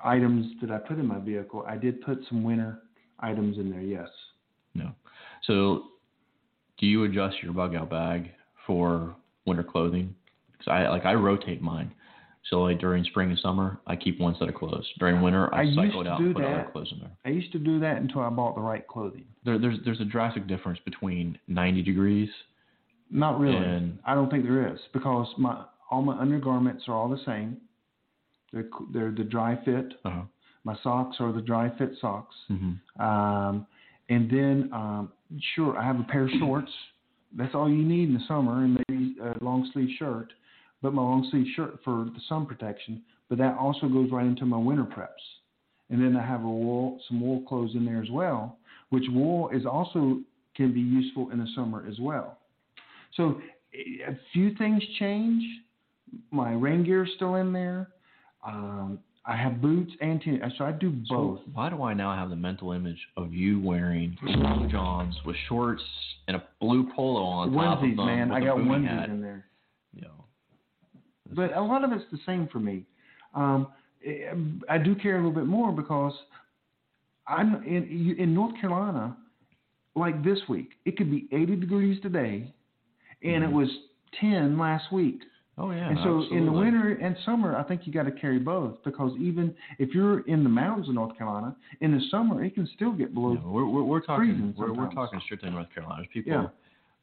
items 0.03 0.47
that 0.61 0.71
I 0.71 0.79
put 0.79 0.99
in 0.99 1.07
my 1.07 1.19
vehicle, 1.19 1.65
I 1.69 1.77
did 1.77 2.01
put 2.03 2.19
some 2.29 2.43
winter 2.43 2.81
items 3.21 3.59
in 3.59 3.71
there. 3.71 3.81
Yes. 3.81 4.09
No. 4.75 4.91
So, 5.45 5.85
do 6.79 6.87
you 6.87 7.05
adjust 7.05 7.37
your 7.43 7.53
bug 7.53 7.75
out 7.75 7.91
bag 7.91 8.31
for 8.67 9.15
winter 9.47 9.63
clothing? 9.63 10.15
Because 10.53 10.69
I 10.69 10.89
like 10.89 11.05
I 11.05 11.15
rotate 11.15 11.61
mine. 11.61 11.93
So 12.51 12.63
like 12.63 12.81
during 12.81 13.05
spring 13.05 13.31
and 13.31 13.39
summer, 13.39 13.79
I 13.87 13.95
keep 13.95 14.19
one 14.19 14.35
set 14.39 14.49
of 14.49 14.55
clothes. 14.57 14.89
During 14.99 15.23
winter, 15.23 15.55
I, 15.55 15.63
I 15.63 15.75
cycle 15.77 16.01
it 16.01 16.09
out 16.09 16.21
and 16.21 16.35
put 16.35 16.45
other 16.45 16.69
clothes 16.73 16.91
in 16.91 16.99
there. 16.99 17.13
I 17.25 17.29
used 17.29 17.53
to 17.53 17.59
do 17.59 17.79
that 17.81 17.99
until 17.99 18.23
I 18.23 18.31
bought 18.31 18.57
the 18.57 18.61
right 18.61 18.87
clothing. 18.89 19.25
There, 19.45 19.59
there's 19.59 19.79
there's 19.85 20.01
a 20.01 20.05
drastic 20.05 20.49
difference 20.49 20.81
between 20.85 21.39
90 21.47 21.83
degrees 21.83 22.29
Not 23.11 23.39
really. 23.39 23.57
And- 23.57 23.99
I 24.05 24.15
don't 24.15 24.31
think 24.31 24.45
there 24.45 24.73
is 24.73 24.81
because 24.93 25.29
my 25.39 25.65
all 25.93 26.03
my 26.11 26.17
undergarments 26.25 26.83
are 26.89 26.95
all 26.99 27.09
the 27.17 27.23
same. 27.31 27.51
They're 28.53 28.69
they're 28.93 29.15
the 29.21 29.25
dry 29.37 29.53
fit. 29.65 29.89
uh 30.05 30.23
My 30.65 30.77
socks 30.83 31.17
are 31.23 31.33
the 31.39 31.45
dry 31.53 31.67
fit 31.79 31.93
socks. 32.01 32.37
hmm 32.49 32.73
Um, 33.09 33.55
and 34.15 34.23
then 34.37 34.57
um, 34.81 35.03
sure, 35.55 35.73
I 35.81 35.85
have 35.91 35.99
a 36.05 36.07
pair 36.13 36.25
of 36.29 36.31
shorts. 36.41 36.73
That's 37.39 37.55
all 37.55 37.69
you 37.79 37.85
need 37.95 38.07
in 38.11 38.15
the 38.15 38.25
summer, 38.33 38.55
and 38.65 38.73
maybe 38.81 39.17
a 39.21 39.33
long 39.49 39.61
sleeve 39.73 39.93
shirt. 39.99 40.29
But 40.83 40.91
my 40.99 41.03
long 41.11 41.23
sleeve 41.31 41.47
shirt 41.57 41.73
for 41.85 41.97
the 42.17 42.21
sun 42.29 42.43
protection. 42.51 43.03
But 43.29 43.39
that 43.39 43.55
also 43.65 43.85
goes 43.97 44.09
right 44.17 44.27
into 44.33 44.45
my 44.55 44.59
winter 44.69 44.85
preps. 44.97 45.25
And 45.91 45.99
then 46.03 46.15
I 46.23 46.25
have 46.33 46.43
a 46.53 46.55
wool, 46.65 47.01
some 47.07 47.19
wool 47.25 47.41
clothes 47.49 47.75
in 47.79 47.85
there 47.89 48.03
as 48.07 48.11
well, 48.11 48.59
which 48.91 49.05
wool 49.17 49.49
is 49.59 49.65
also 49.77 50.01
can 50.59 50.71
be 50.81 50.81
useful 50.81 51.25
in 51.33 51.39
the 51.39 51.49
summer 51.57 51.81
as 51.91 51.99
well. 52.09 52.29
So 53.17 53.23
a 53.75 54.15
few 54.33 54.49
things 54.57 54.83
change. 54.99 55.43
My 56.31 56.53
rain 56.53 56.85
gear 56.85 57.05
is 57.05 57.11
still 57.17 57.37
in 57.37 57.53
there. 57.53 57.89
Um, 58.47 58.99
I 59.25 59.37
have 59.37 59.61
boots 59.63 59.93
and 60.01 60.21
tennis, 60.21 60.53
so 60.59 60.65
I 60.65 60.73
do 60.73 60.91
both. 61.09 61.39
So 61.39 61.51
why 61.55 61.71
do 61.71 61.83
I 61.83 61.95
now 61.95 62.15
have 62.15 62.29
the 62.31 62.37
mental 62.37 62.73
image 62.73 62.99
of 63.17 63.33
you 63.33 63.61
wearing 63.61 64.17
long 64.23 64.69
johns 64.71 65.15
with 65.25 65.37
shorts 65.49 65.83
and 66.27 66.37
a 66.37 66.43
blue 66.61 66.91
polo 66.95 67.23
on 67.23 67.53
top 67.53 67.79
of 67.79 67.85
onesies, 67.85 67.97
them 67.97 68.07
man. 68.07 68.33
I 68.33 68.41
got 68.41 68.57
onesies 68.57 68.89
hat? 68.89 69.09
in 69.11 69.21
there. 69.21 69.45
Yeah. 69.95 70.09
But 71.35 71.57
a 71.57 71.61
lot 71.61 71.85
of 71.85 71.93
it's 71.93 72.05
the 72.11 72.19
same 72.27 72.49
for 72.53 72.59
me. 72.59 72.85
Um, 73.35 73.69
I 74.69 74.79
do 74.79 74.97
care 74.97 75.15
a 75.15 75.19
little 75.19 75.33
bit 75.33 75.47
more 75.47 75.71
because 75.71 76.13
I'm 77.29 77.63
in 77.65 78.17
in 78.19 78.35
North 78.35 78.61
Carolina. 78.61 79.17
Like 79.95 80.25
this 80.25 80.39
week, 80.49 80.71
it 80.87 80.97
could 80.97 81.11
be 81.11 81.29
80 81.33 81.57
degrees 81.57 82.01
today, 82.01 82.51
and 83.23 83.45
Mhm. 83.45 83.49
it 83.49 83.53
was 83.53 83.69
10 84.21 84.59
last 84.59 84.91
week. 84.91 85.23
Oh 85.59 85.71
yeah. 85.71 85.89
and 85.91 85.99
so 86.03 86.25
in 86.35 86.47
the 86.47 86.53
winter 86.53 86.93
and 87.01 87.17
summer, 87.25 87.57
I 87.57 87.63
think 87.63 87.83
you 87.87 87.93
got 87.93 88.05
to 88.05 88.13
carry 88.13 88.39
both 88.39 88.83
because 88.85 89.13
even 89.21 89.55
if 89.79 89.91
you're 89.95 90.21
in 90.27 90.43
the 90.43 90.49
mountains 90.51 90.89
of 90.89 90.95
North 90.95 91.17
Carolina, 91.17 91.55
in 91.81 91.93
the 91.93 92.01
summer 92.11 92.45
it 92.45 92.55
can 92.55 92.69
still 92.75 92.93
get 92.93 93.15
below. 93.15 93.35
Know, 93.35 93.43
we're, 93.47 93.67
we're, 93.67 93.83
we're 93.85 94.01
talking 94.01 94.55
we're, 94.57 94.73
we're 94.73 94.93
talking 94.93 95.21
strictly 95.25 95.51
North 95.51 95.69
Carolina. 95.75 96.03
There's 96.03 96.09
people 96.13 96.33
Yeah. 96.33 96.49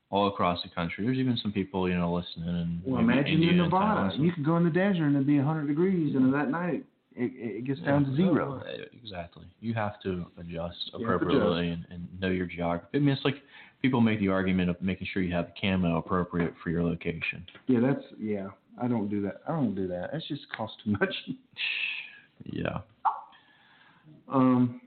all 0.10 0.28
across 0.28 0.62
the 0.64 0.70
country. 0.70 1.06
There's 1.06 1.18
even 1.18 1.38
some 1.42 1.52
people 1.52 1.88
you 1.90 1.96
know 1.98 2.14
listening 2.14 2.50
in 2.50 2.82
Well, 2.86 3.00
imagine 3.02 3.34
India 3.34 3.52
in 3.52 3.60
and 3.60 3.72
Nevada, 3.72 4.16
you 4.18 4.32
could 4.32 4.46
go 4.46 4.58
in 4.58 4.64
the 4.64 4.70
desert 4.72 5.06
and 5.06 5.16
it'd 5.16 5.28
be 5.28 5.38
100 5.38 5.68
degrees, 5.68 6.16
and 6.16 6.34
that 6.34 6.50
night 6.50 6.84
it, 7.16 7.32
it 7.36 7.66
gets 7.66 7.82
down 7.82 8.06
to 8.06 8.16
zero. 8.16 8.64
eh, 8.68 8.86
Exactly. 9.04 9.44
You 9.60 9.74
have 9.74 10.00
to 10.04 10.26
adjust 10.40 10.78
You 10.98 11.06
have 11.08 11.20
to 11.20 11.26
appropriately 11.26 11.70
and, 11.70 11.86
and 11.92 12.08
know 12.22 12.30
your 12.30 12.46
geography. 12.46 12.88
I 12.98 13.00
mean, 13.00 13.10
it's 13.10 13.26
like 13.26 13.36
people 13.82 14.02
make 14.02 14.20
the 14.20 14.28
argument 14.28 14.70
of 14.70 14.82
making 14.82 15.08
sure 15.12 15.22
you 15.22 15.34
have 15.34 15.48
the 15.48 15.54
camo 15.60 15.98
appropriate 15.98 16.54
for 16.64 16.70
your 16.70 16.84
location. 16.84 17.46
Yeah, 17.68 17.80
that's 17.82 18.04
yeah. 18.20 18.48
I 18.82 18.88
don't 18.88 19.10
do 19.10 19.22
that. 19.24 19.42
I 19.48 19.52
don't 19.52 19.76
do 19.76 19.88
that. 19.88 20.10
That's 20.14 20.28
just 20.28 20.42
cost 20.56 20.74
too 20.84 20.92
much. 20.92 21.14
Yeah. 22.46 22.80
Um, 24.30 24.80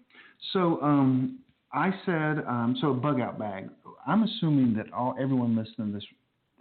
so 0.55 0.81
um, 0.81 1.41
I 1.71 1.91
said 2.07 2.45
um, 2.49 2.77
so 2.81 2.93
a 2.93 2.95
bug 2.95 3.21
out 3.21 3.39
bag. 3.39 3.69
I'm 4.07 4.23
assuming 4.23 4.75
that 4.77 4.91
all 4.93 5.15
everyone 5.21 5.55
listening 5.55 5.89
to 5.89 5.99
this 5.99 6.05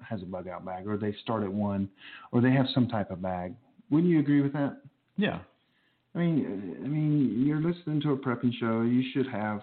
has 0.07 0.21
a 0.21 0.25
bug 0.25 0.49
out 0.49 0.65
bag, 0.65 0.87
or 0.87 0.97
they 0.97 1.15
start 1.23 1.43
at 1.43 1.51
one, 1.51 1.89
or 2.33 2.41
they 2.41 2.51
have 2.51 2.65
some 2.73 2.89
type 2.89 3.09
of 3.09 3.21
bag. 3.21 3.53
Wouldn't 3.89 4.11
you 4.11 4.19
agree 4.19 4.41
with 4.41 4.51
that? 4.51 4.81
Yeah. 5.15 5.39
I 6.13 6.19
mean, 6.19 6.75
I 6.83 6.87
mean, 6.87 7.45
you're 7.45 7.61
listening 7.61 8.01
to 8.01 8.11
a 8.11 8.17
prepping 8.17 8.51
show. 8.59 8.81
You 8.81 9.03
should 9.13 9.27
have 9.27 9.61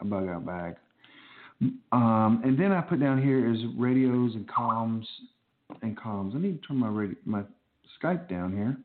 a 0.00 0.04
bug 0.04 0.28
out 0.28 0.46
bag. 0.46 0.76
Um, 1.92 2.40
and 2.44 2.58
then 2.58 2.72
I 2.72 2.80
put 2.80 3.00
down 3.00 3.22
here 3.22 3.52
is 3.52 3.58
radios 3.76 4.34
and 4.34 4.48
comms 4.48 5.04
and 5.82 5.98
comms. 5.98 6.34
I 6.34 6.38
need 6.38 6.60
to 6.62 6.68
turn 6.68 6.78
my 6.78 6.88
radio, 6.88 7.16
my 7.24 7.42
Skype 8.02 8.28
down 8.28 8.52
here. 8.52 8.76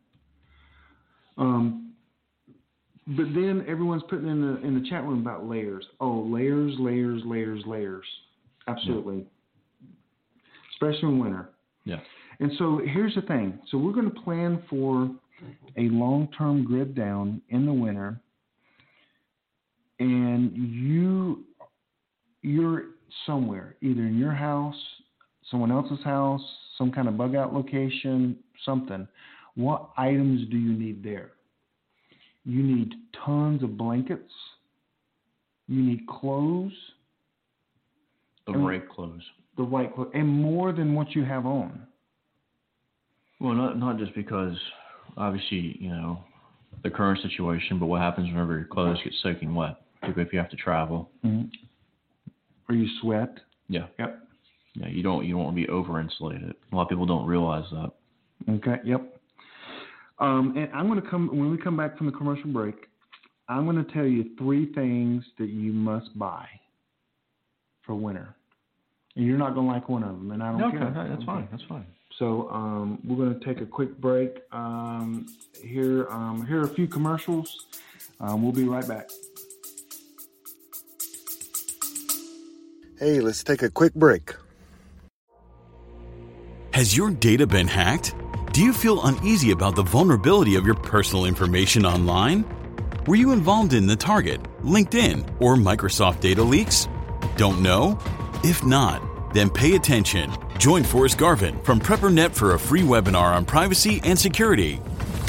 Um, 1.37 1.93
but 3.07 3.25
then 3.33 3.63
everyone's 3.67 4.03
putting 4.09 4.27
in 4.27 4.41
the 4.41 4.57
in 4.65 4.81
the 4.81 4.89
chat 4.89 5.03
room 5.03 5.21
about 5.21 5.47
layers. 5.47 5.85
Oh, 5.99 6.21
layers, 6.21 6.73
layers, 6.79 7.21
layers, 7.25 7.63
layers. 7.65 8.05
Absolutely. 8.67 9.25
Especially 10.73 11.09
in 11.09 11.19
winter. 11.19 11.49
Yeah. 11.85 11.99
And 12.39 12.51
so 12.57 12.81
here's 12.83 13.15
the 13.15 13.21
thing. 13.21 13.59
So 13.69 13.77
we're 13.77 13.93
going 13.93 14.11
to 14.11 14.21
plan 14.21 14.61
for 14.69 15.09
a 15.77 15.89
long-term 15.89 16.65
grid 16.65 16.95
down 16.95 17.41
in 17.49 17.65
the 17.65 17.73
winter, 17.73 18.19
and 19.99 20.51
you 20.55 21.43
you're 22.45 22.83
somewhere, 23.25 23.75
either 23.81 24.01
in 24.03 24.17
your 24.17 24.31
house, 24.31 24.75
someone 25.49 25.71
else's 25.71 26.03
house, 26.03 26.41
some 26.77 26.91
kind 26.91 27.07
of 27.07 27.17
bug 27.17 27.35
out 27.35 27.53
location, 27.53 28.37
something. 28.63 29.07
What 29.55 29.89
items 29.97 30.47
do 30.49 30.57
you 30.57 30.73
need 30.73 31.03
there? 31.03 31.31
You 32.45 32.61
need 32.61 32.93
tons 33.25 33.63
of 33.63 33.77
blankets. 33.77 34.31
You 35.67 35.81
need 35.81 36.05
clothes, 36.07 36.73
The 38.45 38.53
And- 38.53 38.67
right 38.67 38.87
clothes. 38.87 39.23
the 39.57 39.63
right 39.63 39.91
clothes, 39.95 40.11
and 40.13 40.27
more 40.27 40.71
than 40.71 40.93
what 40.93 41.15
you 41.15 41.23
have 41.23 41.47
on. 41.47 41.87
Well, 43.39 43.53
not 43.55 43.79
not 43.79 43.97
just 43.97 44.13
because 44.13 44.55
obviously 45.17 45.77
you 45.81 45.89
know 45.89 46.23
the 46.83 46.91
current 46.91 47.19
situation, 47.21 47.79
but 47.79 47.87
what 47.87 48.01
happens 48.01 48.27
whenever 48.27 48.53
your 48.57 48.65
clothes 48.67 48.99
get 49.03 49.13
soaking 49.23 49.55
wet, 49.55 49.77
particularly 50.01 50.27
if 50.27 50.33
you 50.33 50.37
have 50.39 50.49
to 50.51 50.55
travel. 50.57 51.09
Mm-hmm. 51.23 51.47
Or 52.69 52.75
you 52.75 52.87
sweat. 53.01 53.37
Yeah. 53.69 53.87
Yep. 53.99 54.19
Yeah. 54.75 54.87
You 54.87 55.03
don't 55.03 55.25
you 55.25 55.33
don't 55.35 55.43
want 55.43 55.55
to 55.55 55.61
be 55.61 55.69
over 55.69 55.99
insulated. 55.99 56.53
A 56.71 56.75
lot 56.75 56.83
of 56.83 56.89
people 56.89 57.05
don't 57.05 57.25
realize 57.27 57.65
that. 57.71 57.91
Okay. 58.55 58.77
Yep. 58.83 59.11
Um, 60.19 60.53
and 60.57 60.69
I'm 60.73 60.87
going 60.87 61.01
to 61.01 61.07
come 61.07 61.27
when 61.27 61.51
we 61.51 61.57
come 61.57 61.75
back 61.77 61.97
from 61.97 62.05
the 62.07 62.11
commercial 62.13 62.49
break. 62.49 62.75
I'm 63.47 63.65
going 63.65 63.83
to 63.83 63.91
tell 63.93 64.05
you 64.05 64.31
three 64.37 64.73
things 64.73 65.23
that 65.37 65.49
you 65.49 65.71
must 65.73 66.17
buy 66.17 66.47
for 67.85 67.93
winter, 67.93 68.33
and 69.15 69.25
you're 69.25 69.37
not 69.37 69.53
going 69.53 69.67
to 69.67 69.73
like 69.73 69.87
one 69.89 70.03
of 70.03 70.09
them, 70.09 70.31
and 70.31 70.41
I 70.41 70.51
don't 70.51 70.63
Okay, 70.63 70.77
care. 70.77 71.07
that's 71.09 71.23
fine. 71.25 71.47
That's 71.51 71.63
fine. 71.69 71.85
So 72.17 72.49
um, 72.49 72.99
we're 73.05 73.17
going 73.17 73.37
to 73.39 73.45
take 73.45 73.61
a 73.61 73.65
quick 73.65 73.99
break. 73.99 74.37
Um, 74.51 75.27
here, 75.61 76.07
um, 76.09 76.45
here 76.47 76.61
are 76.61 76.65
a 76.65 76.73
few 76.73 76.87
commercials. 76.87 77.53
Um, 78.21 78.41
we'll 78.41 78.53
be 78.53 78.63
right 78.63 78.87
back. 78.87 79.09
Hey, 82.97 83.19
let's 83.19 83.43
take 83.43 83.61
a 83.61 83.69
quick 83.69 83.93
break. 83.93 84.33
Has 86.71 86.95
your 86.95 87.11
data 87.11 87.45
been 87.45 87.67
hacked? 87.67 88.15
Do 88.53 88.63
you 88.63 88.71
feel 88.71 89.05
uneasy 89.05 89.51
about 89.51 89.75
the 89.75 89.83
vulnerability 89.83 90.55
of 90.55 90.65
your 90.65 90.75
personal 90.75 91.25
information 91.25 91.85
online? 91.85 92.45
Were 93.05 93.15
you 93.15 93.33
involved 93.33 93.73
in 93.73 93.85
the 93.85 93.97
Target, 93.97 94.41
LinkedIn, 94.63 95.41
or 95.41 95.55
Microsoft 95.55 96.21
data 96.21 96.41
leaks? 96.41 96.87
Don't 97.35 97.61
know? 97.61 97.99
If 98.45 98.63
not, 98.63 99.33
then 99.33 99.49
pay 99.49 99.75
attention. 99.75 100.31
Join 100.57 100.83
Forrest 100.83 101.17
Garvin 101.17 101.61
from 101.63 101.81
PrepperNet 101.81 102.31
for 102.33 102.53
a 102.53 102.59
free 102.59 102.81
webinar 102.81 103.35
on 103.35 103.43
privacy 103.43 103.99
and 104.05 104.17
security. 104.17 104.79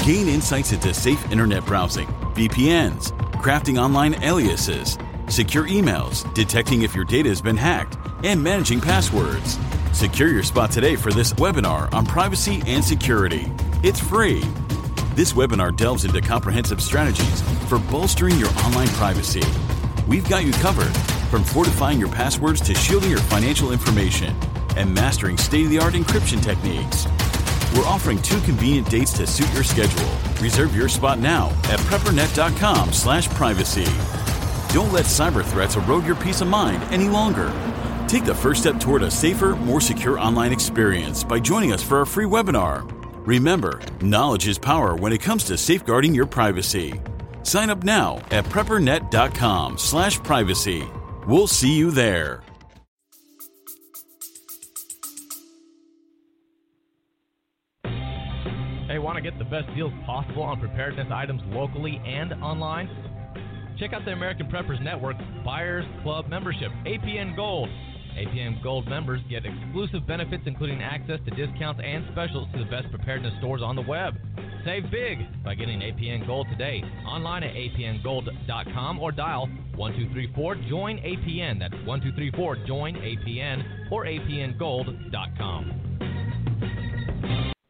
Gain 0.05 0.29
insights 0.29 0.71
into 0.71 0.93
safe 0.93 1.31
internet 1.33 1.65
browsing, 1.65 2.07
VPNs, 2.33 3.11
crafting 3.41 3.77
online 3.77 4.15
aliases, 4.23 4.97
secure 5.29 5.67
emails, 5.67 6.31
detecting 6.33 6.81
if 6.81 6.95
your 6.95 7.05
data 7.05 7.29
has 7.29 7.41
been 7.41 7.57
hacked, 7.57 7.97
and 8.23 8.41
managing 8.41 8.81
passwords. 8.81 9.57
Secure 9.91 10.29
your 10.29 10.43
spot 10.43 10.71
today 10.71 10.95
for 10.95 11.11
this 11.11 11.33
webinar 11.33 11.91
on 11.93 12.05
privacy 12.05 12.61
and 12.65 12.83
security. 12.83 13.51
It's 13.83 13.99
free. 13.99 14.41
This 15.15 15.33
webinar 15.33 15.75
delves 15.75 16.05
into 16.05 16.21
comprehensive 16.21 16.81
strategies 16.81 17.41
for 17.67 17.79
bolstering 17.79 18.37
your 18.37 18.49
online 18.59 18.89
privacy. 18.89 19.43
We've 20.07 20.27
got 20.29 20.45
you 20.45 20.51
covered 20.53 20.95
from 21.29 21.43
fortifying 21.43 21.99
your 21.99 22.09
passwords 22.09 22.61
to 22.61 22.73
shielding 22.73 23.09
your 23.09 23.19
financial 23.19 23.71
information 23.71 24.35
and 24.75 24.93
mastering 24.93 25.37
state 25.37 25.65
of 25.65 25.71
the 25.71 25.79
art 25.79 25.95
encryption 25.95 26.41
techniques. 26.41 27.07
We're 27.75 27.85
offering 27.85 28.21
two 28.21 28.39
convenient 28.41 28.89
dates 28.89 29.13
to 29.13 29.27
suit 29.27 29.51
your 29.53 29.63
schedule. 29.63 30.09
Reserve 30.41 30.75
your 30.75 30.87
spot 30.87 31.19
now 31.19 31.49
at 31.65 31.79
preppernet.com/slash 31.81 33.27
privacy. 33.29 34.16
Don't 34.77 34.93
let 34.93 35.05
cyber 35.05 35.43
threats 35.43 35.75
erode 35.75 36.05
your 36.05 36.15
peace 36.17 36.41
of 36.41 36.47
mind 36.49 36.83
any 36.93 37.09
longer. 37.09 37.51
Take 38.07 38.25
the 38.25 38.35
first 38.35 38.61
step 38.61 38.79
toward 38.79 39.01
a 39.01 39.09
safer, 39.09 39.55
more 39.55 39.81
secure 39.81 40.19
online 40.19 40.51
experience 40.51 41.23
by 41.23 41.39
joining 41.39 41.73
us 41.73 41.81
for 41.81 41.97
our 41.97 42.05
free 42.05 42.27
webinar. 42.27 42.87
Remember, 43.25 43.81
knowledge 44.01 44.47
is 44.47 44.59
power 44.59 44.95
when 44.95 45.11
it 45.11 45.17
comes 45.17 45.45
to 45.45 45.57
safeguarding 45.57 46.13
your 46.13 46.27
privacy. 46.27 46.93
Sign 47.41 47.71
up 47.71 47.83
now 47.83 48.17
at 48.29 48.45
preppernet.com/slash 48.45 50.19
privacy. 50.19 50.87
We'll 51.25 51.47
see 51.47 51.75
you 51.75 51.89
there. 51.89 52.43
Hey, 58.87 58.99
want 58.99 59.15
to 59.15 59.23
get 59.23 59.39
the 59.39 59.45
best 59.45 59.73
deals 59.75 59.91
possible 60.05 60.43
on 60.43 60.59
preparedness 60.59 61.07
items 61.11 61.41
locally 61.47 61.99
and 62.05 62.31
online? 62.43 63.06
Check 63.79 63.93
out 63.93 64.05
the 64.05 64.11
American 64.11 64.47
Preppers 64.47 64.81
Network 64.83 65.17
Buyers 65.45 65.85
Club 66.01 66.27
membership, 66.27 66.71
APN 66.85 67.35
Gold. 67.35 67.69
APN 68.17 68.63
Gold 68.63 68.87
members 68.87 69.21
get 69.29 69.45
exclusive 69.45 70.07
benefits, 70.07 70.43
including 70.47 70.81
access 70.81 71.19
to 71.25 71.31
discounts 71.35 71.79
and 71.83 72.03
specials 72.11 72.47
to 72.53 72.59
the 72.59 72.65
best 72.65 72.89
preparedness 72.89 73.33
stores 73.37 73.61
on 73.61 73.75
the 73.75 73.81
web. 73.83 74.15
Save 74.65 74.89
big 74.89 75.19
by 75.43 75.53
getting 75.53 75.79
APN 75.81 76.25
Gold 76.25 76.47
today, 76.49 76.83
online 77.05 77.43
at 77.43 77.53
apngold.com 77.53 78.99
or 78.99 79.11
dial 79.11 79.47
1234 79.75 80.55
Join 80.67 80.97
APN. 80.97 81.59
That's 81.59 81.75
1234 81.85 82.65
Join 82.65 82.95
APN 82.95 83.91
or 83.91 84.05
apngold.com. 84.05 85.96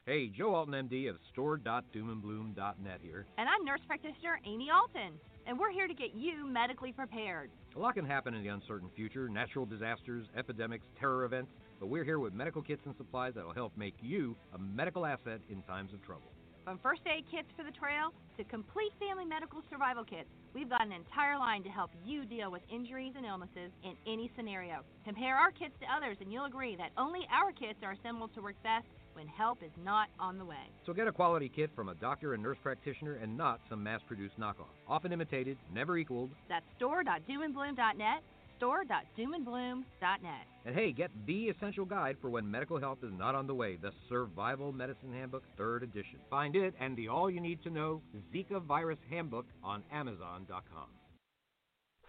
Hey, 0.07 0.29
Joe 0.29 0.55
Alton, 0.55 0.73
MD 0.73 1.09
of 1.09 1.17
store.doomandbloom.net 1.33 2.99
here. 3.03 3.25
And 3.37 3.49
I'm 3.49 3.65
nurse 3.65 3.81
practitioner 3.85 4.39
Amy 4.45 4.69
Alton, 4.71 5.19
and 5.45 5.59
we're 5.59 5.73
here 5.73 5.85
to 5.85 5.93
get 5.93 6.15
you 6.15 6.47
medically 6.47 6.93
prepared. 6.93 7.49
A 7.75 7.79
lot 7.79 7.95
can 7.95 8.05
happen 8.05 8.33
in 8.33 8.41
the 8.41 8.47
uncertain 8.47 8.89
future 8.95 9.27
natural 9.27 9.65
disasters, 9.65 10.25
epidemics, 10.37 10.85
terror 10.97 11.25
events, 11.25 11.51
but 11.81 11.87
we're 11.87 12.05
here 12.05 12.19
with 12.19 12.33
medical 12.33 12.61
kits 12.61 12.83
and 12.85 12.95
supplies 12.95 13.33
that 13.35 13.45
will 13.45 13.53
help 13.53 13.75
make 13.75 13.95
you 13.99 14.33
a 14.55 14.57
medical 14.57 15.05
asset 15.05 15.41
in 15.49 15.61
times 15.63 15.91
of 15.91 16.01
trouble. 16.05 16.31
From 16.63 16.79
first 16.79 17.01
aid 17.05 17.25
kits 17.29 17.49
for 17.57 17.65
the 17.65 17.71
trail 17.71 18.13
to 18.37 18.45
complete 18.45 18.93
family 18.99 19.25
medical 19.25 19.61
survival 19.69 20.05
kits, 20.05 20.29
we've 20.53 20.69
got 20.69 20.85
an 20.85 20.93
entire 20.93 21.37
line 21.37 21.63
to 21.63 21.69
help 21.69 21.91
you 22.05 22.23
deal 22.23 22.49
with 22.49 22.61
injuries 22.71 23.11
and 23.17 23.25
illnesses 23.25 23.71
in 23.83 23.91
any 24.07 24.31
scenario. 24.37 24.83
Compare 25.03 25.35
our 25.35 25.51
kits 25.51 25.75
to 25.81 25.87
others, 25.91 26.15
and 26.21 26.31
you'll 26.31 26.45
agree 26.45 26.77
that 26.77 26.91
only 26.97 27.27
our 27.27 27.51
kits 27.51 27.79
are 27.83 27.91
assembled 27.91 28.33
to 28.35 28.41
work 28.41 28.55
best 28.63 28.87
when 29.17 29.27
help 29.27 29.63
is 29.63 29.71
not 29.83 30.09
on 30.19 30.37
the 30.37 30.45
way. 30.45 30.69
So 30.85 30.93
get 30.93 31.07
a 31.07 31.11
quality 31.11 31.49
kit 31.53 31.71
from 31.75 31.89
a 31.89 31.95
doctor 31.95 32.35
and 32.35 32.43
nurse 32.43 32.59
practitioner 32.61 33.15
and 33.15 33.35
not 33.35 33.59
some 33.67 33.83
mass 33.83 33.99
produced 34.07 34.39
knockoff. 34.39 34.69
Often 34.87 35.11
imitated, 35.11 35.57
never 35.73 35.97
equaled. 35.97 36.29
That's 36.47 36.65
store.doomandbloom.net, 36.77 38.21
store.doomandbloom.net. 38.57 40.47
And 40.65 40.75
hey, 40.75 40.91
get 40.91 41.09
the 41.25 41.45
essential 41.45 41.83
guide 41.83 42.17
for 42.21 42.29
when 42.29 42.49
medical 42.49 42.79
help 42.79 43.03
is 43.03 43.11
not 43.17 43.33
on 43.33 43.47
the 43.47 43.55
way 43.55 43.75
the 43.75 43.91
Survival 44.07 44.71
Medicine 44.71 45.11
Handbook, 45.11 45.43
3rd 45.59 45.81
edition. 45.83 46.19
Find 46.29 46.55
it 46.55 46.75
and 46.79 46.95
the 46.95 47.07
all 47.07 47.31
you 47.31 47.41
need 47.41 47.63
to 47.63 47.71
know 47.71 48.03
Zika 48.31 48.61
Virus 48.61 48.99
Handbook 49.09 49.47
on 49.63 49.81
Amazon.com. 49.91 50.89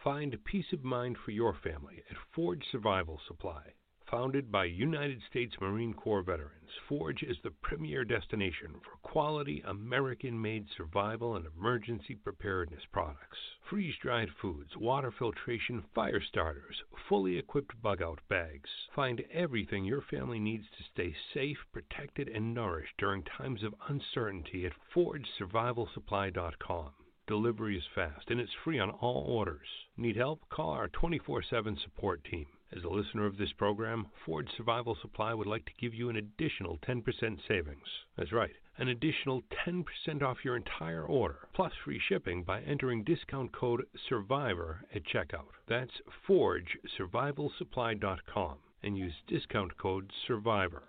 Find 0.04 0.36
peace 0.44 0.72
of 0.74 0.84
mind 0.84 1.16
for 1.24 1.30
your 1.30 1.56
family 1.64 2.02
at 2.11 2.16
Forge 2.34 2.64
Survival 2.70 3.18
Supply. 3.26 3.62
Founded 4.11 4.50
by 4.50 4.64
United 4.64 5.20
States 5.28 5.54
Marine 5.61 5.92
Corps 5.92 6.22
veterans, 6.22 6.70
Forge 6.88 7.22
is 7.22 7.36
the 7.42 7.50
premier 7.50 8.06
destination 8.06 8.80
for 8.82 8.96
quality 9.02 9.61
American 9.66 10.40
made 10.40 10.66
survival 10.70 11.36
and 11.36 11.44
emergency 11.44 12.14
preparedness 12.14 12.86
products. 12.90 13.36
Freeze 13.68 13.96
dried 14.00 14.30
foods, 14.40 14.74
water 14.78 15.11
filtration, 15.11 15.82
fire 15.94 16.22
starters, 16.22 16.82
fully 17.06 17.36
equipped 17.36 17.82
bug 17.82 18.00
out 18.00 18.18
bags. 18.30 18.70
Find 18.94 19.22
everything 19.30 19.84
your 19.84 20.00
family 20.00 20.38
needs 20.38 20.64
to 20.78 20.84
stay 20.84 21.14
safe, 21.34 21.59
protected, 21.70 22.28
and 22.28 22.54
nourished 22.54 22.96
during 22.96 23.24
times 23.24 23.62
of 23.62 23.74
uncertainty 23.88 24.64
at 24.64 24.72
ForgeSurvivalSupply.com. 24.94 26.92
Delivery 27.26 27.76
is 27.76 27.84
fast 27.94 28.30
and 28.30 28.40
it's 28.40 28.54
free 28.64 28.78
on 28.78 28.88
all 28.88 29.26
orders. 29.28 29.68
Need 29.98 30.16
help? 30.16 30.48
Call 30.48 30.70
our 30.70 30.88
24 30.88 31.42
7 31.42 31.76
support 31.76 32.24
team. 32.24 32.46
As 32.76 32.84
a 32.84 32.88
listener 32.88 33.24
of 33.24 33.38
this 33.38 33.52
program, 33.52 34.08
Forge 34.26 34.50
Survival 34.54 34.94
Supply 35.00 35.32
would 35.32 35.46
like 35.46 35.64
to 35.64 35.72
give 35.80 35.94
you 35.94 36.10
an 36.10 36.16
additional 36.16 36.76
10% 36.86 37.02
savings. 37.48 37.86
That's 38.16 38.30
right, 38.30 38.52
an 38.76 38.88
additional 38.88 39.42
10% 39.66 39.86
off 40.22 40.44
your 40.44 40.54
entire 40.54 41.02
order, 41.02 41.48
plus 41.54 41.72
free 41.82 41.98
shipping 41.98 42.42
by 42.42 42.60
entering 42.60 43.04
discount 43.04 43.52
code 43.52 43.86
SURVIVOR 44.08 44.80
at 44.94 45.02
checkout. 45.04 45.48
That's 45.66 46.02
ForgeSurvivalSupply.com 46.28 48.58
and 48.82 48.98
use 48.98 49.14
discount 49.26 49.78
code 49.78 50.12
SURVIVOR. 50.26 50.82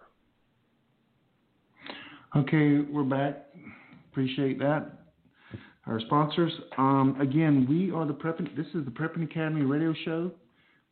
Okay, 2.36 2.80
we're 2.92 3.04
back. 3.04 3.46
Appreciate 4.12 4.60
that. 4.60 5.00
Our 5.88 6.02
sponsors. 6.02 6.52
Um, 6.78 7.16
again, 7.22 7.66
we 7.70 7.90
are 7.92 8.06
the 8.06 8.14
Prepping. 8.14 8.54
This 8.56 8.68
is 8.76 8.86
the 8.86 8.92
Prepping 8.92 9.24
Academy 9.24 9.62
radio 9.62 9.94
show. 10.06 10.32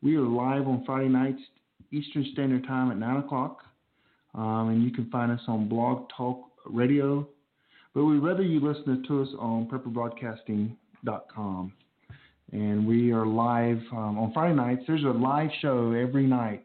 We 0.00 0.16
are 0.16 0.22
live 0.22 0.68
on 0.68 0.84
Friday 0.86 1.08
nights, 1.08 1.42
Eastern 1.90 2.24
Standard 2.32 2.64
Time 2.68 2.92
at 2.92 2.98
9 2.98 3.16
o'clock. 3.16 3.64
Um, 4.32 4.68
and 4.68 4.84
you 4.84 4.92
can 4.92 5.10
find 5.10 5.32
us 5.32 5.40
on 5.48 5.68
Blog 5.68 6.08
Talk 6.16 6.44
Radio. 6.66 7.26
But 7.94 8.04
we'd 8.04 8.18
rather 8.18 8.44
you 8.44 8.60
listen 8.60 9.02
to 9.08 9.22
us 9.22 9.28
on 9.40 9.66
prepperbroadcasting.com. 9.66 11.72
And 12.52 12.86
we 12.86 13.12
are 13.12 13.26
live 13.26 13.80
um, 13.90 14.18
on 14.18 14.32
Friday 14.32 14.54
nights. 14.54 14.82
There's 14.86 15.02
a 15.02 15.08
live 15.08 15.50
show 15.60 15.90
every 15.90 16.26
night 16.26 16.62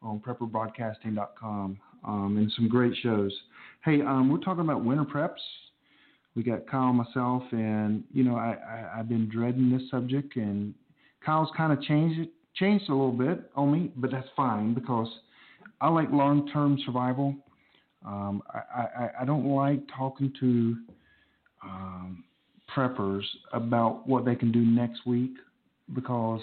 on 0.00 0.20
prepperbroadcasting.com 0.20 1.78
um, 2.02 2.36
and 2.38 2.50
some 2.56 2.68
great 2.68 2.94
shows. 3.02 3.32
Hey, 3.84 4.00
um, 4.00 4.30
we're 4.30 4.38
talking 4.38 4.64
about 4.64 4.82
winter 4.82 5.04
preps. 5.04 5.32
We 6.34 6.42
got 6.42 6.66
Kyle, 6.66 6.94
myself, 6.94 7.42
and 7.52 8.04
you 8.12 8.24
know 8.24 8.36
I, 8.36 8.56
I 8.66 8.98
I've 8.98 9.08
been 9.08 9.28
dreading 9.28 9.70
this 9.70 9.88
subject, 9.88 10.34
and 10.34 10.74
Kyle's 11.24 11.48
kind 11.56 11.72
of 11.72 11.80
changed 11.82 12.18
it 12.18 12.30
changed 12.56 12.88
a 12.88 12.92
little 12.92 13.12
bit 13.12 13.50
on 13.56 13.72
me, 13.72 13.90
but 13.96 14.10
that's 14.10 14.28
fine 14.36 14.74
because 14.74 15.08
I 15.80 15.88
like 15.88 16.10
long 16.10 16.48
term 16.52 16.78
survival. 16.84 17.34
Um, 18.04 18.42
I, 18.52 18.58
I, 18.80 19.10
I, 19.22 19.24
don't 19.24 19.46
like 19.46 19.80
talking 19.96 20.30
to 20.38 20.76
um, 21.62 22.24
preppers 22.74 23.22
about 23.52 24.06
what 24.06 24.26
they 24.26 24.34
can 24.34 24.52
do 24.52 24.60
next 24.60 25.06
week 25.06 25.32
because 25.94 26.42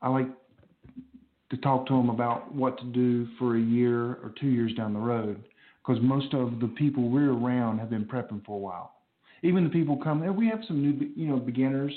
I 0.00 0.08
like 0.08 0.28
to 1.50 1.56
talk 1.56 1.86
to 1.88 1.94
them 1.94 2.08
about 2.08 2.54
what 2.54 2.78
to 2.78 2.84
do 2.84 3.26
for 3.36 3.56
a 3.56 3.60
year 3.60 4.12
or 4.22 4.32
two 4.40 4.46
years 4.46 4.72
down 4.74 4.92
the 4.92 5.00
road 5.00 5.42
because 5.84 6.00
most 6.02 6.32
of 6.34 6.60
the 6.60 6.68
people 6.68 7.08
we're 7.10 7.32
around 7.32 7.78
have 7.78 7.90
been 7.90 8.04
prepping 8.04 8.44
for 8.44 8.56
a 8.56 8.60
while. 8.60 8.92
Even 9.42 9.64
the 9.64 9.70
people 9.70 9.96
come 9.96 10.20
we 10.36 10.48
have 10.48 10.60
some 10.68 10.80
new, 10.82 11.10
you 11.16 11.26
know, 11.26 11.36
beginners 11.36 11.92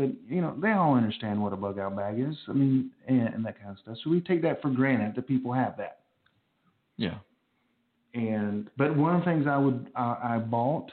but 0.00 0.08
you 0.34 0.40
know, 0.40 0.56
they 0.60 0.70
all 0.70 0.94
understand 0.94 1.42
what 1.42 1.52
a 1.52 1.56
bug 1.56 1.78
out 1.78 1.94
bag 1.94 2.18
is. 2.18 2.34
I 2.48 2.52
mm-hmm. 2.52 2.60
mean, 2.60 2.90
and, 3.06 3.34
and 3.34 3.44
that 3.44 3.58
kind 3.58 3.70
of 3.70 3.78
stuff. 3.82 3.98
So 4.02 4.08
we 4.08 4.22
take 4.22 4.40
that 4.42 4.62
for 4.62 4.70
granted 4.70 5.14
that 5.14 5.28
people 5.28 5.52
have 5.52 5.76
that. 5.76 5.98
Yeah. 6.96 7.18
And 8.14 8.70
but 8.78 8.96
one 8.96 9.14
of 9.14 9.20
the 9.20 9.26
things 9.26 9.46
I 9.46 9.58
would 9.58 9.90
I, 9.94 10.16
I 10.22 10.38
bought, 10.38 10.90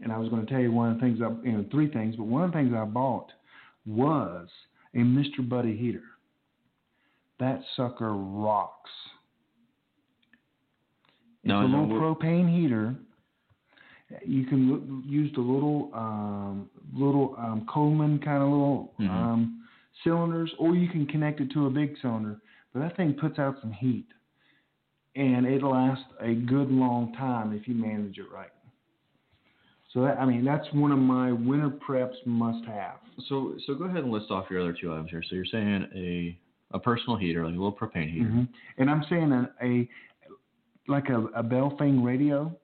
and 0.00 0.12
I 0.12 0.18
was 0.18 0.28
going 0.28 0.46
to 0.46 0.50
tell 0.50 0.60
you 0.60 0.70
one 0.70 0.92
of 0.92 0.94
the 0.94 1.00
things 1.00 1.18
I 1.20 1.28
you 1.44 1.52
know 1.52 1.64
three 1.72 1.90
things, 1.90 2.14
but 2.14 2.24
one 2.24 2.44
of 2.44 2.52
the 2.52 2.58
things 2.58 2.72
I 2.72 2.84
bought 2.84 3.32
was 3.84 4.48
a 4.94 4.98
Mr. 4.98 5.46
Buddy 5.46 5.76
heater. 5.76 6.04
That 7.40 7.62
sucker 7.76 8.14
rocks. 8.14 8.90
It's 11.42 11.48
no, 11.48 11.62
a 11.62 11.64
little 11.64 11.86
no, 11.86 11.94
propane 11.94 12.48
heater 12.54 12.94
you 14.24 14.44
can 14.44 15.02
use 15.06 15.30
the 15.34 15.40
little 15.40 15.90
um, 15.94 16.68
little 16.92 17.34
um, 17.38 17.66
Coleman 17.72 18.18
kind 18.18 18.42
of 18.42 18.48
little 18.50 18.94
Mhm. 18.98 19.08
um, 19.10 19.62
cylinders, 20.04 20.52
or 20.58 20.74
you 20.74 20.88
can 20.88 21.06
connect 21.06 21.40
it 21.40 21.50
to 21.52 21.66
a 21.66 21.70
big 21.70 21.96
cylinder. 22.02 22.40
But 22.72 22.80
that 22.80 22.96
thing 22.96 23.14
puts 23.14 23.38
out 23.38 23.60
some 23.60 23.72
heat, 23.72 24.06
and 25.16 25.46
it 25.46 25.62
lasts 25.62 26.04
a 26.20 26.34
good 26.34 26.70
long 26.70 27.12
time 27.14 27.52
if 27.52 27.66
you 27.68 27.74
manage 27.74 28.18
it 28.18 28.30
right. 28.32 28.50
So 29.92 30.02
that, 30.02 30.20
I 30.20 30.24
mean, 30.24 30.44
that's 30.44 30.66
one 30.72 30.92
of 30.92 30.98
my 31.00 31.32
winter 31.32 31.68
preps 31.70 32.14
must 32.24 32.64
have. 32.66 32.98
So 33.28 33.56
so 33.66 33.74
go 33.74 33.84
ahead 33.84 34.04
and 34.04 34.12
list 34.12 34.30
off 34.30 34.46
your 34.50 34.60
other 34.60 34.72
two 34.72 34.92
items 34.92 35.10
here. 35.10 35.22
So 35.28 35.34
you're 35.34 35.44
saying 35.44 35.88
a 35.94 36.38
a 36.72 36.78
personal 36.78 37.16
heater, 37.16 37.44
like 37.44 37.54
a 37.54 37.56
little 37.56 37.72
propane 37.72 38.10
heater. 38.12 38.28
hmm 38.28 38.42
And 38.78 38.88
I'm 38.88 39.04
saying 39.10 39.32
a, 39.32 39.50
a 39.62 39.88
like 40.86 41.08
a, 41.08 41.26
a 41.34 41.42
Baofeng 41.42 42.04
radio. 42.04 42.56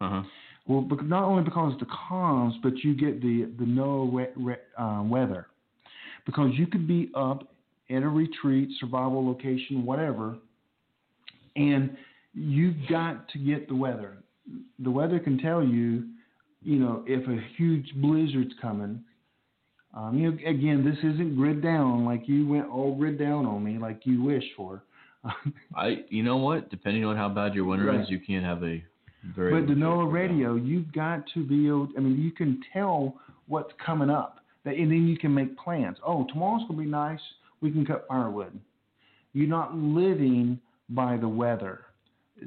Uh-huh. 0.00 0.22
Well, 0.66 0.86
not 1.02 1.24
only 1.24 1.42
because 1.44 1.74
of 1.74 1.78
the 1.80 1.86
comms, 1.86 2.54
but 2.62 2.78
you 2.78 2.94
get 2.94 3.20
the 3.20 3.50
the 3.58 3.64
NOAA 3.64 4.10
we- 4.10 4.44
re- 4.44 4.56
uh, 4.78 5.02
weather, 5.04 5.46
because 6.26 6.52
you 6.54 6.66
could 6.66 6.86
be 6.88 7.10
up 7.14 7.48
at 7.90 8.02
a 8.02 8.08
retreat, 8.08 8.70
survival 8.80 9.26
location, 9.26 9.84
whatever, 9.84 10.36
and 11.56 11.96
you've 12.32 12.76
got 12.88 13.28
to 13.28 13.38
get 13.38 13.68
the 13.68 13.74
weather. 13.76 14.16
The 14.78 14.90
weather 14.90 15.18
can 15.18 15.38
tell 15.38 15.62
you, 15.62 16.04
you 16.62 16.78
know, 16.78 17.04
if 17.06 17.26
a 17.28 17.40
huge 17.56 17.92
blizzard's 17.96 18.54
coming. 18.60 19.02
Um, 19.96 20.18
you 20.18 20.30
know, 20.32 20.38
again, 20.44 20.84
this 20.84 20.98
isn't 20.98 21.36
grid 21.36 21.62
down 21.62 22.04
like 22.04 22.26
you 22.26 22.48
went 22.48 22.68
all 22.68 22.96
grid 22.96 23.16
down 23.18 23.46
on 23.46 23.62
me 23.62 23.78
like 23.78 24.00
you 24.04 24.22
wish 24.24 24.42
for. 24.56 24.82
I, 25.76 26.04
you 26.08 26.22
know 26.24 26.36
what? 26.38 26.68
Depending 26.68 27.04
on 27.04 27.16
how 27.16 27.28
bad 27.28 27.54
your 27.54 27.64
winter 27.64 27.86
Right. 27.86 28.00
is, 28.00 28.10
you 28.10 28.18
can't 28.18 28.44
have 28.44 28.64
a 28.64 28.82
very. 29.34 29.60
But 29.60 29.68
the 29.68 29.74
NOAA 29.74 30.12
radio, 30.12 30.54
you've 30.56 30.92
got 30.92 31.24
to 31.34 31.44
be 31.44 31.66
able. 31.68 31.88
I 31.96 32.00
mean, 32.00 32.20
you 32.20 32.30
can 32.30 32.60
tell 32.72 33.14
what's 33.46 33.72
coming 33.84 34.10
up, 34.10 34.40
That- 34.64 34.76
and 34.76 34.90
then 34.90 35.06
you 35.06 35.16
can 35.18 35.32
make 35.34 35.56
plans. 35.58 35.98
Oh, 36.04 36.24
tomorrow's 36.32 36.62
gonna 36.68 36.80
be 36.80 36.86
nice. 36.88 37.20
We 37.60 37.70
can 37.70 37.84
cut 37.86 38.06
firewood. 38.08 38.58
You're 39.32 39.48
not 39.48 39.76
living 39.76 40.58
by 40.90 41.16
the 41.16 41.28
weather. 41.28 41.82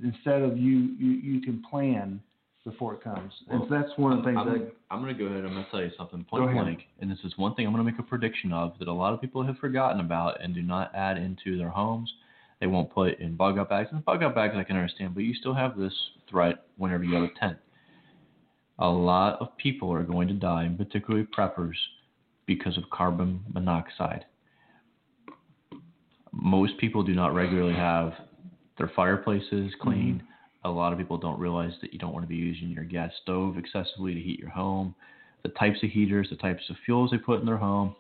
Instead 0.04 0.42
of 0.42 0.58
you, 0.58 0.96
you, 1.00 1.12
you 1.12 1.42
can 1.42 1.64
plan 1.70 2.22
before 2.64 2.94
it 2.94 3.02
comes. 3.02 3.32
and 3.50 3.62
Well, 3.62 3.70
that's 3.70 3.98
one 3.98 4.12
of 4.12 4.20
the 4.20 4.26
things. 4.26 4.38
I'm, 4.40 4.54
that, 4.54 4.76
I'm 4.92 5.00
gonna 5.00 5.14
go 5.14 5.26
ahead. 5.26 5.46
I'm 5.46 5.54
gonna 5.54 5.68
tell 5.72 5.82
you 5.82 5.92
something 5.98 6.24
point 6.26 6.52
blank, 6.52 6.88
and 7.00 7.10
this 7.10 7.20
is 7.24 7.34
one 7.38 7.56
thing 7.56 7.66
I'm 7.66 7.72
gonna 7.74 7.84
make 7.84 8.00
a 8.00 8.04
prediction 8.04 8.52
of 8.52 8.78
that 8.80 8.88
a 8.88 8.94
lot 8.94 9.14
of 9.14 9.22
people 9.22 9.44
have 9.44 9.58
forgotten 9.58 10.02
about 10.02 10.42
and 10.44 10.54
do 10.54 10.62
not 10.62 10.94
add 10.94 11.18
into 11.18 11.58
their 11.58 11.70
homes. 11.70 12.14
They 12.60 12.68
won't 12.68 12.92
put 12.92 13.20
in 13.20 13.36
bug 13.36 13.58
out 13.58 13.70
bags. 13.70 13.90
And 13.92 14.04
bug 14.04 14.24
out 14.24 14.36
bags 14.36 14.56
I 14.58 14.64
can 14.64 14.78
understand, 14.78 15.14
but 15.14 15.24
you 15.24 15.34
still 15.34 15.54
have 15.54 15.78
this 15.78 15.94
threat 16.30 16.66
whenever 16.78 17.04
you 17.04 17.16
have 17.16 17.24
a 17.24 17.40
tent. 17.40 17.58
A 18.80 18.90
lot 18.90 19.40
of 19.42 19.56
people 19.58 19.92
are 19.92 20.04
going 20.04 20.28
to 20.28 20.34
die, 20.34 20.64
and 20.64 20.78
particularly 20.78 21.26
preppers, 21.26 21.76
because 22.46 22.78
of 22.78 22.90
carbon 22.92 23.44
monoxide. 23.54 24.26
Most 26.32 26.78
people 26.78 27.04
do 27.04 27.14
not 27.14 27.34
regularly 27.34 27.74
have 27.74 28.14
their 28.78 28.92
fireplaces 28.96 29.72
cleaned. 29.82 30.22
Mm-hmm. 30.22 30.68
A 30.68 30.72
lot 30.72 30.94
of 30.94 31.00
people 31.00 31.18
don't 31.18 31.40
realize 31.40 31.74
that 31.82 31.94
you 31.94 32.00
don't 32.00 32.14
want 32.14 32.24
to 32.24 32.30
be 32.30 32.36
using 32.36 32.70
your 32.70 32.84
gas 32.84 33.12
stove 33.24 33.58
excessively 33.58 34.14
to 34.14 34.20
heat 34.20 34.40
your 34.40 34.50
home. 34.50 34.94
The 35.44 35.50
types 35.50 35.82
of 35.84 35.90
heaters, 35.90 36.28
the 36.30 36.36
types 36.36 36.64
of 36.70 36.76
fuels 36.86 37.12
they 37.12 37.18
put 37.18 37.40
in 37.40 37.46
their 37.46 37.58
home. 37.58 37.96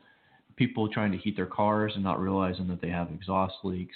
People 0.55 0.89
trying 0.89 1.11
to 1.11 1.17
heat 1.17 1.35
their 1.35 1.45
cars 1.45 1.93
and 1.95 2.03
not 2.03 2.19
realizing 2.19 2.67
that 2.67 2.81
they 2.81 2.89
have 2.89 3.09
exhaust 3.11 3.55
leaks. 3.63 3.95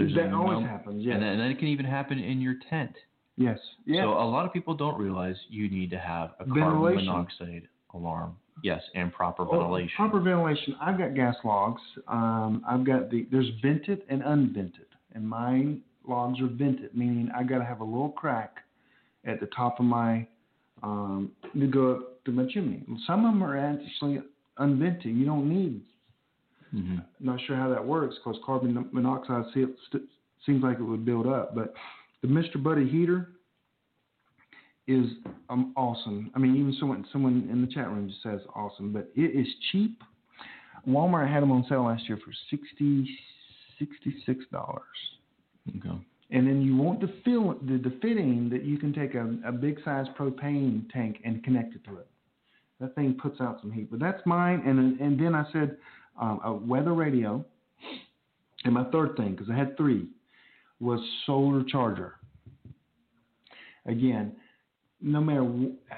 There's 0.00 0.14
that 0.16 0.32
always 0.34 0.60
num- 0.60 0.64
happens. 0.68 1.04
Yes. 1.04 1.14
And, 1.14 1.22
then, 1.22 1.28
and 1.32 1.40
then 1.40 1.50
it 1.50 1.58
can 1.58 1.68
even 1.68 1.86
happen 1.86 2.18
in 2.18 2.40
your 2.40 2.54
tent. 2.68 2.92
yes. 3.36 3.58
Yeah. 3.86 4.02
So 4.04 4.10
a 4.12 4.28
lot 4.28 4.44
of 4.46 4.52
people 4.52 4.74
don't 4.74 4.98
realize 4.98 5.36
you 5.48 5.68
need 5.70 5.90
to 5.90 5.98
have 5.98 6.30
a 6.40 6.44
carbon 6.44 6.62
Ventilation. 6.64 7.06
monoxide 7.06 7.62
alarm. 7.94 8.36
Yes, 8.62 8.82
and 8.94 9.10
proper 9.12 9.44
Oh, 9.44 9.50
ventilation. 9.52 9.90
proper 9.96 10.20
ventilation. 10.20 10.76
I've 10.82 10.98
got 10.98 11.14
gas 11.14 11.34
logs. 11.44 11.80
Um, 12.08 12.62
I've 12.68 12.84
got 12.84 13.10
the 13.10 13.26
there's 13.32 13.48
vented 13.62 14.02
and 14.10 14.22
unvented, 14.22 14.84
and 15.14 15.26
my 15.26 15.76
logs 16.06 16.40
are 16.40 16.46
vented, 16.48 16.94
meaning 16.94 17.30
I 17.34 17.42
got 17.42 17.58
to 17.58 17.64
have 17.64 17.80
a 17.80 17.84
little 17.84 18.10
crack 18.10 18.56
at 19.24 19.40
the 19.40 19.46
top 19.46 19.80
of 19.80 19.86
my 19.86 20.26
um, 20.82 21.30
to 21.58 21.66
go 21.66 21.92
up 21.92 22.24
to 22.26 22.32
my 22.32 22.46
chimney. 22.52 22.82
Some 23.06 23.24
of 23.24 23.32
them 23.32 23.42
are 23.42 23.56
actually 23.56 24.20
unvented. 24.58 25.06
You 25.16 25.24
don't 25.24 25.48
need. 25.48 25.80
Hmm 26.70 26.98
Not 27.18 27.40
sure 27.46 27.56
how 27.56 27.68
that 27.70 27.84
works 27.84 28.16
because 28.16 28.40
carbon 28.44 28.88
monoxide 28.92 29.44
seems 29.54 30.62
like 30.62 30.78
it 30.78 30.82
would 30.82 31.04
build 31.04 31.26
up, 31.26 31.54
but 31.54 31.74
the 32.22 32.28
Mr. 32.28 32.62
Buddy 32.62 32.88
heater 32.88 33.30
is 34.86 35.06
um, 35.48 35.72
awesome. 35.76 36.30
I 36.34 36.38
mean, 36.38 36.56
even 36.56 36.74
someone 36.78 37.06
someone 37.12 37.48
in 37.50 37.60
the 37.60 37.68
chat 37.68 37.88
room 37.88 38.08
just 38.08 38.22
says 38.22 38.40
awesome, 38.54 38.92
but 38.92 39.10
it 39.14 39.38
is 39.38 39.46
cheap. 39.70 40.02
Walmart 40.88 41.32
had 41.32 41.42
them 41.42 41.52
on 41.52 41.64
sale 41.68 41.84
last 41.84 42.08
year 42.08 42.18
for 42.24 42.32
60 42.50 43.18
dollars. 44.52 44.82
Okay. 45.68 45.98
And 46.32 46.46
then 46.46 46.62
you 46.62 46.76
want 46.76 47.00
the 47.00 47.12
fill 47.24 47.54
the, 47.62 47.78
the 47.78 47.96
fitting 48.02 48.48
that 48.50 48.64
you 48.64 48.78
can 48.78 48.92
take 48.92 49.14
a, 49.14 49.36
a 49.44 49.52
big 49.52 49.78
size 49.84 50.06
propane 50.18 50.88
tank 50.90 51.20
and 51.24 51.42
connect 51.42 51.74
it 51.74 51.84
to 51.84 51.98
it. 51.98 52.06
That 52.80 52.94
thing 52.94 53.18
puts 53.20 53.40
out 53.40 53.60
some 53.60 53.72
heat. 53.72 53.90
But 53.90 54.00
that's 54.00 54.20
mine. 54.26 54.62
And 54.66 55.00
and 55.00 55.18
then 55.18 55.34
I 55.34 55.44
said 55.52 55.76
um, 56.18 56.40
a 56.44 56.52
weather 56.52 56.94
radio. 56.94 57.44
And 58.64 58.74
my 58.74 58.84
third 58.84 59.16
thing, 59.16 59.32
because 59.32 59.48
I 59.50 59.56
had 59.56 59.76
three, 59.76 60.06
was 60.80 61.00
solar 61.26 61.64
charger. 61.64 62.14
Again, 63.86 64.32
no 65.00 65.20
matter 65.20 65.48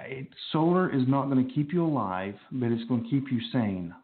it, 0.07 0.29
solar 0.53 0.95
is 0.95 1.03
not 1.09 1.29
going 1.29 1.47
to 1.47 1.53
keep 1.53 1.73
you 1.73 1.85
alive, 1.85 2.35
but 2.53 2.71
it's 2.71 2.89
going 2.89 3.03
to 3.05 3.11
keep 3.11 3.31
you 3.33 3.41
sane. 3.53 3.95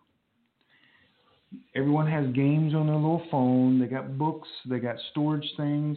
Everyone 1.74 2.06
has 2.10 2.26
games 2.34 2.74
on 2.74 2.86
their 2.86 2.96
little 2.96 3.22
phone. 3.30 3.78
They 3.78 3.86
got 3.86 4.18
books. 4.18 4.48
They 4.68 4.80
got 4.80 4.96
storage 5.12 5.46
things, 5.56 5.96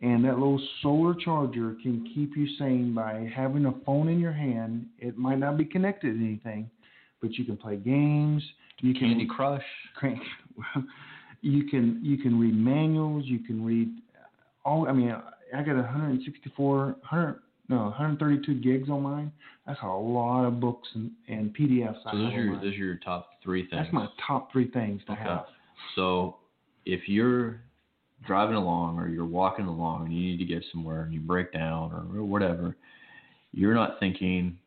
and 0.00 0.24
that 0.24 0.34
little 0.34 0.60
solar 0.82 1.14
charger 1.14 1.76
can 1.82 2.08
keep 2.14 2.36
you 2.36 2.46
sane 2.58 2.94
by 2.94 3.30
having 3.34 3.66
a 3.66 3.74
phone 3.84 4.08
in 4.08 4.20
your 4.20 4.32
hand. 4.32 4.86
It 4.98 5.18
might 5.18 5.38
not 5.38 5.58
be 5.58 5.64
connected 5.64 6.14
to 6.14 6.24
anything, 6.24 6.70
but 7.20 7.32
you 7.34 7.44
can 7.44 7.56
play 7.56 7.76
games. 7.76 8.42
You 8.80 8.92
can 8.92 9.08
Candy 9.08 9.26
Crush. 9.26 9.62
Crank. 9.94 10.20
You 11.42 11.64
can 11.68 12.00
you 12.02 12.18
can 12.18 12.40
read 12.40 12.54
manuals. 12.54 13.24
You 13.26 13.38
can 13.40 13.64
read 13.64 13.88
all. 14.64 14.88
I 14.88 14.92
mean, 14.92 15.14
I 15.54 15.62
got 15.62 15.76
164, 15.76 16.76
100, 16.84 17.40
no, 17.68 17.76
132 17.84 18.60
gigs 18.60 18.88
on 18.88 19.02
mine. 19.02 19.32
That's 19.66 19.78
a 19.82 19.86
lot 19.86 20.44
of 20.44 20.60
books 20.60 20.88
and, 20.94 21.10
and 21.28 21.54
PDFs. 21.56 21.98
I 22.04 22.12
So 22.12 22.18
those 22.18 22.32
are 22.32 22.42
your 22.42 22.56
those 22.56 22.72
are 22.72 22.76
your 22.76 22.96
top 22.96 23.30
three 23.42 23.62
things. 23.62 23.82
That's 23.82 23.92
my 23.92 24.08
top 24.26 24.50
three 24.52 24.70
things 24.70 25.02
to 25.06 25.12
Okay. 25.12 25.22
have. 25.22 25.46
So 25.94 26.36
if 26.84 27.08
you're 27.08 27.60
driving 28.26 28.56
along 28.56 28.98
or 28.98 29.08
you're 29.08 29.26
walking 29.26 29.66
along 29.66 30.06
and 30.06 30.14
you 30.14 30.20
need 30.20 30.38
to 30.38 30.44
get 30.44 30.64
somewhere 30.72 31.02
and 31.02 31.12
you 31.12 31.20
break 31.20 31.52
down 31.52 31.92
or, 31.92 32.18
or 32.18 32.24
whatever, 32.24 32.76
you're 33.52 33.74
not 33.74 34.00
thinking 34.00 34.58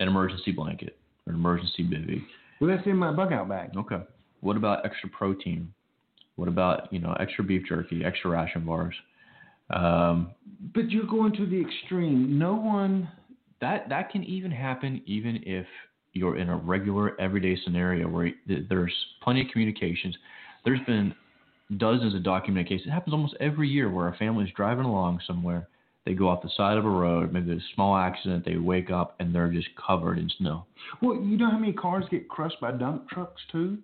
an 0.00 0.08
emergency 0.08 0.52
blanket 0.52 0.96
or 1.26 1.32
an 1.32 1.38
emergency 1.38 1.82
bivy. 1.84 2.22
Well, 2.62 2.70
that's 2.76 2.86
in 2.86 2.96
my 2.96 3.10
bug 3.10 3.32
out 3.32 3.48
bag. 3.48 3.70
Okay. 3.76 4.00
What 4.40 4.56
about 4.56 4.86
extra 4.86 5.08
protein? 5.08 5.74
What 6.36 6.46
about 6.46 6.92
you 6.92 7.00
know 7.00 7.12
extra 7.18 7.42
beef 7.42 7.62
jerky, 7.68 8.04
extra 8.04 8.30
ration 8.30 8.64
bars? 8.64 8.94
Um, 9.70 10.30
But 10.72 10.88
you're 10.88 11.06
going 11.06 11.32
to 11.32 11.46
the 11.46 11.60
extreme. 11.60 12.38
No 12.38 12.54
one. 12.54 13.08
that 13.60 13.88
that 13.88 14.10
can 14.10 14.22
even 14.22 14.52
happen 14.52 15.02
even 15.06 15.42
if 15.44 15.66
you're 16.12 16.36
in 16.36 16.50
a 16.50 16.56
regular 16.56 17.20
everyday 17.20 17.56
scenario 17.64 18.06
where 18.08 18.30
there's 18.46 18.94
plenty 19.24 19.40
of 19.40 19.48
communications. 19.50 20.16
There's 20.64 20.80
been 20.86 21.12
dozens 21.78 22.14
of 22.14 22.22
documented 22.22 22.68
cases. 22.68 22.86
It 22.86 22.90
happens 22.90 23.12
almost 23.12 23.34
every 23.40 23.68
year 23.68 23.90
where 23.90 24.06
a 24.06 24.16
family's 24.18 24.52
driving 24.54 24.84
along 24.84 25.20
somewhere. 25.26 25.66
They 26.04 26.14
go 26.14 26.28
off 26.28 26.42
the 26.42 26.50
side 26.56 26.78
of 26.78 26.84
a 26.84 26.90
road, 26.90 27.32
maybe 27.32 27.46
there's 27.46 27.62
a 27.62 27.74
small 27.74 27.96
accident. 27.96 28.44
They 28.44 28.56
wake 28.56 28.90
up 28.90 29.14
and 29.20 29.32
they're 29.32 29.50
just 29.50 29.68
covered 29.76 30.18
in 30.18 30.28
snow. 30.38 30.66
Well, 31.00 31.14
you 31.14 31.36
know 31.36 31.50
how 31.50 31.58
many 31.58 31.72
cars 31.72 32.04
get 32.10 32.28
crushed 32.28 32.60
by 32.60 32.72
dump 32.72 33.08
trucks 33.08 33.40
too, 33.52 33.78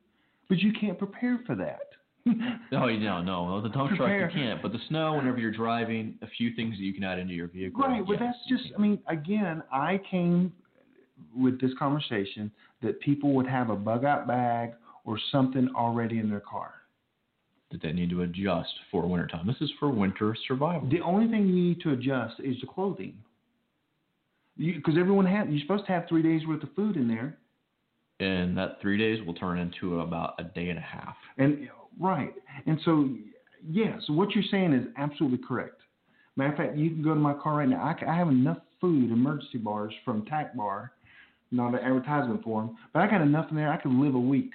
but 0.48 0.58
you 0.58 0.72
can't 0.72 0.98
prepare 0.98 1.40
for 1.46 1.54
that. 1.56 1.80
Oh, 2.70 2.80
no, 2.80 2.86
you 2.88 3.00
no, 3.00 3.22
no. 3.22 3.62
The 3.62 3.70
dump 3.70 3.96
truck 3.96 4.10
you 4.10 4.28
can't, 4.32 4.60
but 4.60 4.72
the 4.72 4.78
snow. 4.88 5.14
Whenever 5.14 5.38
you're 5.38 5.50
driving, 5.50 6.18
a 6.20 6.26
few 6.26 6.54
things 6.54 6.76
that 6.76 6.82
you 6.82 6.92
can 6.92 7.02
add 7.02 7.18
into 7.18 7.32
your 7.32 7.48
vehicle. 7.48 7.80
Right, 7.80 8.06
but 8.06 8.20
yes, 8.20 8.20
that's 8.20 8.62
just. 8.62 8.74
I 8.76 8.80
mean, 8.80 8.98
again, 9.08 9.62
I 9.72 9.98
came 10.10 10.52
with 11.34 11.58
this 11.58 11.70
conversation 11.78 12.50
that 12.82 13.00
people 13.00 13.32
would 13.32 13.46
have 13.46 13.70
a 13.70 13.76
bug 13.76 14.04
out 14.04 14.26
bag 14.26 14.72
or 15.04 15.18
something 15.32 15.70
already 15.74 16.18
in 16.18 16.28
their 16.28 16.40
car. 16.40 16.74
That 17.70 17.82
they 17.82 17.92
need 17.92 18.10
to 18.10 18.22
adjust 18.22 18.72
for 18.90 19.06
wintertime. 19.06 19.46
This 19.46 19.60
is 19.60 19.70
for 19.78 19.90
winter 19.90 20.34
survival. 20.46 20.88
The 20.88 21.00
only 21.02 21.28
thing 21.30 21.46
you 21.46 21.54
need 21.54 21.80
to 21.82 21.90
adjust 21.92 22.34
is 22.40 22.56
the 22.60 22.66
clothing. 22.66 23.14
Because 24.56 24.94
everyone 24.98 25.26
has, 25.26 25.46
you're 25.50 25.60
supposed 25.60 25.86
to 25.86 25.92
have 25.92 26.08
three 26.08 26.22
days 26.22 26.46
worth 26.46 26.62
of 26.62 26.70
food 26.74 26.96
in 26.96 27.06
there. 27.08 27.36
and 28.20 28.56
that 28.56 28.80
three 28.80 28.98
days 28.98 29.24
will 29.24 29.34
turn 29.34 29.58
into 29.58 30.00
about 30.00 30.34
a 30.38 30.44
day 30.44 30.68
and 30.70 30.78
a 30.78 30.82
half. 30.82 31.14
And 31.38 31.68
right, 32.00 32.34
and 32.66 32.78
so 32.84 33.10
yes, 33.68 34.02
what 34.08 34.32
you're 34.32 34.44
saying 34.50 34.72
is 34.72 34.86
absolutely 34.96 35.38
correct. 35.46 35.80
Matter 36.36 36.52
of 36.52 36.56
fact, 36.56 36.76
you 36.76 36.90
can 36.90 37.02
go 37.02 37.14
to 37.14 37.20
my 37.20 37.34
car 37.34 37.56
right 37.56 37.68
now. 37.68 37.82
I, 37.82 38.10
I 38.10 38.16
have 38.16 38.28
enough 38.28 38.58
food, 38.80 39.10
emergency 39.10 39.58
bars 39.58 39.92
from 40.04 40.24
Tac 40.26 40.56
Bar, 40.56 40.92
not 41.50 41.74
an 41.74 41.80
advertisement 41.80 42.42
for 42.44 42.62
them, 42.62 42.76
but 42.92 43.00
I 43.02 43.10
got 43.10 43.20
enough 43.22 43.46
in 43.50 43.56
there. 43.56 43.72
I 43.72 43.76
could 43.76 43.92
live 43.92 44.14
a 44.14 44.20
week. 44.20 44.50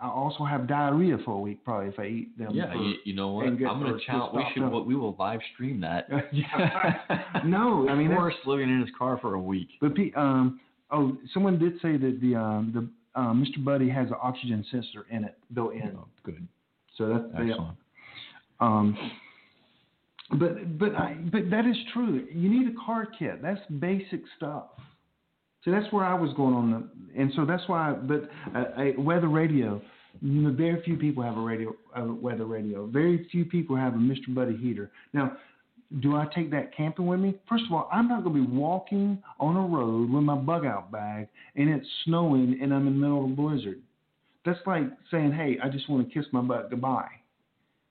I 0.00 0.08
also 0.08 0.44
have 0.44 0.66
diarrhea 0.66 1.18
for 1.24 1.32
a 1.32 1.38
week 1.38 1.64
probably 1.64 1.88
if 1.88 1.98
I 1.98 2.06
eat 2.06 2.38
them. 2.38 2.50
Yeah, 2.52 2.74
you, 2.74 2.94
you 3.04 3.14
know 3.14 3.28
what? 3.28 3.46
I'm 3.46 3.56
gonna 3.58 3.96
challenge. 4.04 4.34
We 4.34 4.44
should. 4.54 4.84
We 4.86 4.96
will 4.96 5.14
live 5.18 5.40
stream 5.54 5.80
that. 5.80 6.08
No, 7.44 7.88
I 7.88 7.94
mean, 7.94 8.08
Forrest 8.08 8.38
living 8.46 8.70
in 8.70 8.80
his 8.80 8.88
car 8.98 9.18
for 9.20 9.34
a 9.34 9.40
week. 9.40 9.68
But 9.80 9.92
um, 10.16 10.60
oh, 10.90 11.16
someone 11.32 11.58
did 11.58 11.74
say 11.82 11.96
that 11.96 12.18
the 12.20 12.34
um, 12.34 12.72
the 12.74 13.20
uh, 13.20 13.32
Mr. 13.32 13.62
Buddy 13.62 13.88
has 13.88 14.08
an 14.08 14.16
oxygen 14.20 14.64
sensor 14.70 15.06
in 15.10 15.24
it 15.24 15.36
built 15.52 15.74
in. 15.74 15.96
Oh, 15.96 16.06
good. 16.22 16.46
So 16.96 17.08
that's 17.08 17.24
Excellent. 17.48 17.76
Um, 18.60 18.96
but 20.38 20.78
but 20.78 20.94
I, 20.94 21.16
but 21.30 21.50
that 21.50 21.66
is 21.66 21.76
true. 21.92 22.26
You 22.32 22.48
need 22.48 22.68
a 22.68 22.84
car 22.84 23.06
kit. 23.18 23.42
That's 23.42 23.60
basic 23.78 24.22
stuff. 24.36 24.64
So 25.64 25.70
that's 25.70 25.90
where 25.92 26.04
I 26.04 26.14
was 26.14 26.32
going 26.34 26.54
on, 26.54 26.70
the, 26.70 27.20
and 27.20 27.32
so 27.34 27.44
that's 27.44 27.62
why. 27.68 27.92
but 27.92 28.28
uh, 28.54 28.64
a, 28.76 28.94
a 28.96 29.00
weather 29.00 29.28
radio. 29.28 29.80
Very 30.22 30.80
few 30.82 30.96
people 30.96 31.22
have 31.24 31.36
a 31.36 31.40
radio, 31.40 31.74
a 31.96 32.04
weather 32.04 32.44
radio. 32.44 32.86
Very 32.86 33.26
few 33.32 33.44
people 33.44 33.74
have 33.74 33.94
a 33.94 33.98
Mr. 33.98 34.32
Buddy 34.32 34.56
heater. 34.56 34.90
Now, 35.12 35.36
do 36.00 36.16
I 36.16 36.26
take 36.34 36.50
that 36.50 36.74
camping 36.76 37.06
with 37.06 37.20
me? 37.20 37.34
First 37.48 37.64
of 37.66 37.72
all, 37.72 37.88
I'm 37.92 38.08
not 38.08 38.24
going 38.24 38.36
to 38.36 38.46
be 38.46 38.56
walking 38.56 39.22
on 39.38 39.56
a 39.56 39.60
road 39.60 40.10
with 40.10 40.22
my 40.22 40.34
bug 40.34 40.64
out 40.64 40.90
bag 40.90 41.28
and 41.56 41.68
it's 41.68 41.86
snowing 42.04 42.58
and 42.60 42.72
I'm 42.72 42.86
in 42.86 42.94
the 42.94 42.98
middle 42.98 43.24
of 43.24 43.30
a 43.30 43.34
blizzard. 43.34 43.80
That's 44.44 44.58
like 44.66 44.84
saying, 45.10 45.32
"Hey, 45.32 45.58
I 45.62 45.68
just 45.68 45.88
want 45.88 46.06
to 46.06 46.14
kiss 46.14 46.26
my 46.32 46.42
butt 46.42 46.70
goodbye." 46.70 47.08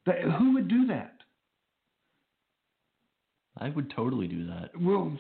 That, 0.06 0.22
who 0.22 0.54
would 0.54 0.68
do 0.68 0.86
that? 0.88 1.14
I 3.58 3.70
would 3.70 3.92
totally 3.96 4.28
do 4.28 4.46
that. 4.48 4.70
Well, 4.80 5.18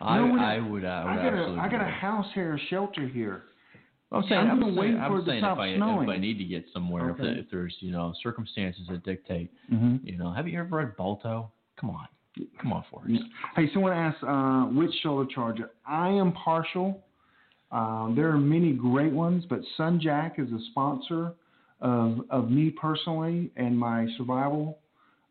I, 0.00 0.18
know? 0.18 0.36
I 0.38 0.58
would. 0.60 0.84
I 0.84 1.04
would 1.04 1.10
I 1.10 1.16
got 1.16 1.34
a, 1.34 1.36
absolutely. 1.38 1.60
I 1.60 1.68
got 1.68 1.80
a 1.80 1.90
house 1.90 2.26
here, 2.34 2.54
a 2.54 2.58
shelter 2.70 3.06
here. 3.08 3.42
I'm 4.10 4.22
saying, 4.28 4.40
I'm 4.40 4.58
gonna 4.60 4.66
saying, 4.74 4.76
wait 4.76 4.94
I'm 4.96 5.10
for 5.12 5.18
it 5.18 5.24
to 5.24 5.30
saying 5.30 5.40
stop 5.40 5.58
if 5.58 5.60
I 5.60 5.76
snowing. 5.76 6.08
if 6.08 6.14
I 6.14 6.18
need 6.18 6.38
to 6.38 6.44
get 6.44 6.64
somewhere, 6.72 7.10
if, 7.10 7.14
Okay. 7.20 7.24
the, 7.34 7.38
if 7.40 7.46
there's 7.50 7.74
you 7.80 7.90
know 7.92 8.14
circumstances 8.22 8.82
that 8.90 9.04
dictate, 9.04 9.50
Mm-hmm. 9.72 10.06
you 10.06 10.16
know, 10.16 10.32
have 10.32 10.48
you 10.48 10.58
ever 10.58 10.76
read 10.78 10.96
Balto? 10.96 11.50
Come 11.78 11.90
on, 11.90 12.06
come 12.60 12.72
on, 12.72 12.84
Forrest. 12.90 13.22
Hey, 13.54 13.68
someone 13.74 13.92
asked 13.92 14.22
uh, 14.26 14.64
which 14.74 14.92
shoulder 15.02 15.28
charger. 15.34 15.70
I 15.86 16.08
am 16.08 16.32
partial. 16.32 17.02
Um, 17.70 18.14
there 18.16 18.30
are 18.30 18.38
many 18.38 18.72
great 18.72 19.12
ones, 19.12 19.44
but 19.50 19.60
Sunjack 19.78 20.38
is 20.38 20.50
a 20.52 20.58
sponsor 20.70 21.32
of 21.82 22.20
of 22.30 22.50
me 22.50 22.70
personally 22.70 23.50
and 23.56 23.78
my 23.78 24.06
survival 24.16 24.78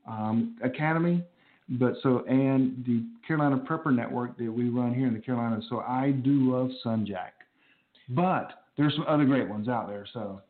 um, 0.07 0.55
academy. 0.63 1.23
But 1.69 1.95
so 2.01 2.23
and 2.27 2.83
the 2.85 3.03
Carolina 3.27 3.57
Prepper 3.57 3.93
Network 3.93 4.37
that 4.37 4.51
we 4.51 4.69
run 4.69 4.93
here 4.93 5.07
in 5.07 5.13
the 5.13 5.19
Carolinas. 5.19 5.65
So 5.69 5.79
I 5.79 6.11
do 6.11 6.51
love 6.51 6.69
Sunjack, 6.85 7.31
but 8.09 8.63
there's 8.77 8.93
some 8.95 9.05
other 9.07 9.25
great 9.25 9.49
ones 9.49 9.67
out 9.67 9.87
there. 9.87 10.05
So 10.13 10.41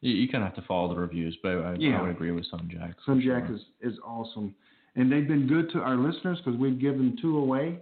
You, 0.00 0.12
you 0.14 0.28
kind 0.28 0.44
of 0.44 0.52
have 0.52 0.56
to 0.62 0.66
follow 0.68 0.94
the 0.94 1.00
reviews, 1.00 1.36
but 1.42 1.50
I, 1.58 1.74
Yeah. 1.74 1.98
I 1.98 2.02
would 2.02 2.10
agree 2.12 2.30
with 2.30 2.44
Sunjack. 2.52 2.94
for 3.04 3.14
Sunjack 3.16 3.46
sure. 3.48 3.56
is 3.56 3.62
is 3.80 3.98
awesome, 4.04 4.54
and 4.94 5.10
they've 5.10 5.26
been 5.26 5.46
good 5.48 5.70
to 5.72 5.80
our 5.80 5.96
listeners 5.96 6.38
because 6.44 6.58
we've 6.58 6.78
given 6.80 7.16
two 7.20 7.38
away, 7.38 7.78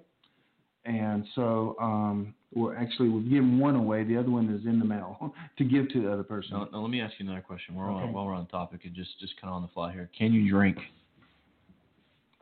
and 0.86 1.26
so 1.34 1.76
um, 1.80 2.34
we're 2.54 2.74
actually 2.76 3.10
we've 3.10 3.28
given 3.28 3.58
one 3.58 3.76
away. 3.76 4.02
The 4.04 4.16
other 4.16 4.30
one 4.30 4.48
is 4.48 4.64
in 4.66 4.78
the 4.78 4.84
mail 4.86 5.34
to 5.58 5.64
give 5.64 5.90
to 5.90 6.02
the 6.02 6.10
other 6.12 6.22
person. 6.22 6.52
Now, 6.52 6.68
now 6.72 6.80
let 6.80 6.90
me 6.90 7.00
ask 7.02 7.12
you 7.18 7.26
another 7.26 7.42
question. 7.42 7.74
We're 7.74 7.90
Okay. 7.90 8.04
on, 8.04 8.12
while 8.14 8.24
we're 8.26 8.34
on 8.34 8.46
topic, 8.46 8.84
and 8.86 8.94
just 8.94 9.18
just 9.20 9.38
kind 9.40 9.50
of 9.50 9.56
on 9.56 9.62
the 9.62 9.68
fly 9.74 9.92
here. 9.92 10.08
Can 10.16 10.32
you 10.32 10.48
drink 10.50 10.78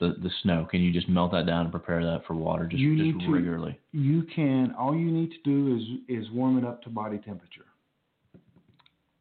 the 0.01 0.15
the 0.23 0.31
snow? 0.43 0.67
Can 0.71 0.81
you 0.81 0.93
just 0.93 1.09
melt 1.09 1.33
that 1.33 1.47
down 1.47 1.63
and 1.63 1.71
prepare 1.71 2.05
that 2.05 2.23
for 2.27 2.35
water 2.35 2.67
just 2.67 2.81
You 2.81 2.97
just 2.97 3.17
need 3.19 3.27
to- 3.27 3.33
regularly? 3.33 3.79
You 3.93 4.23
can. 4.35 4.73
All 4.79 4.95
you 4.97 5.11
need 5.11 5.31
to 5.31 5.39
do 5.45 5.77
is 5.77 6.25
is 6.25 6.31
warm 6.33 6.59
it 6.59 6.65
up 6.65 6.83
to 6.83 6.89
body 6.91 7.19
temperature. 7.19 7.67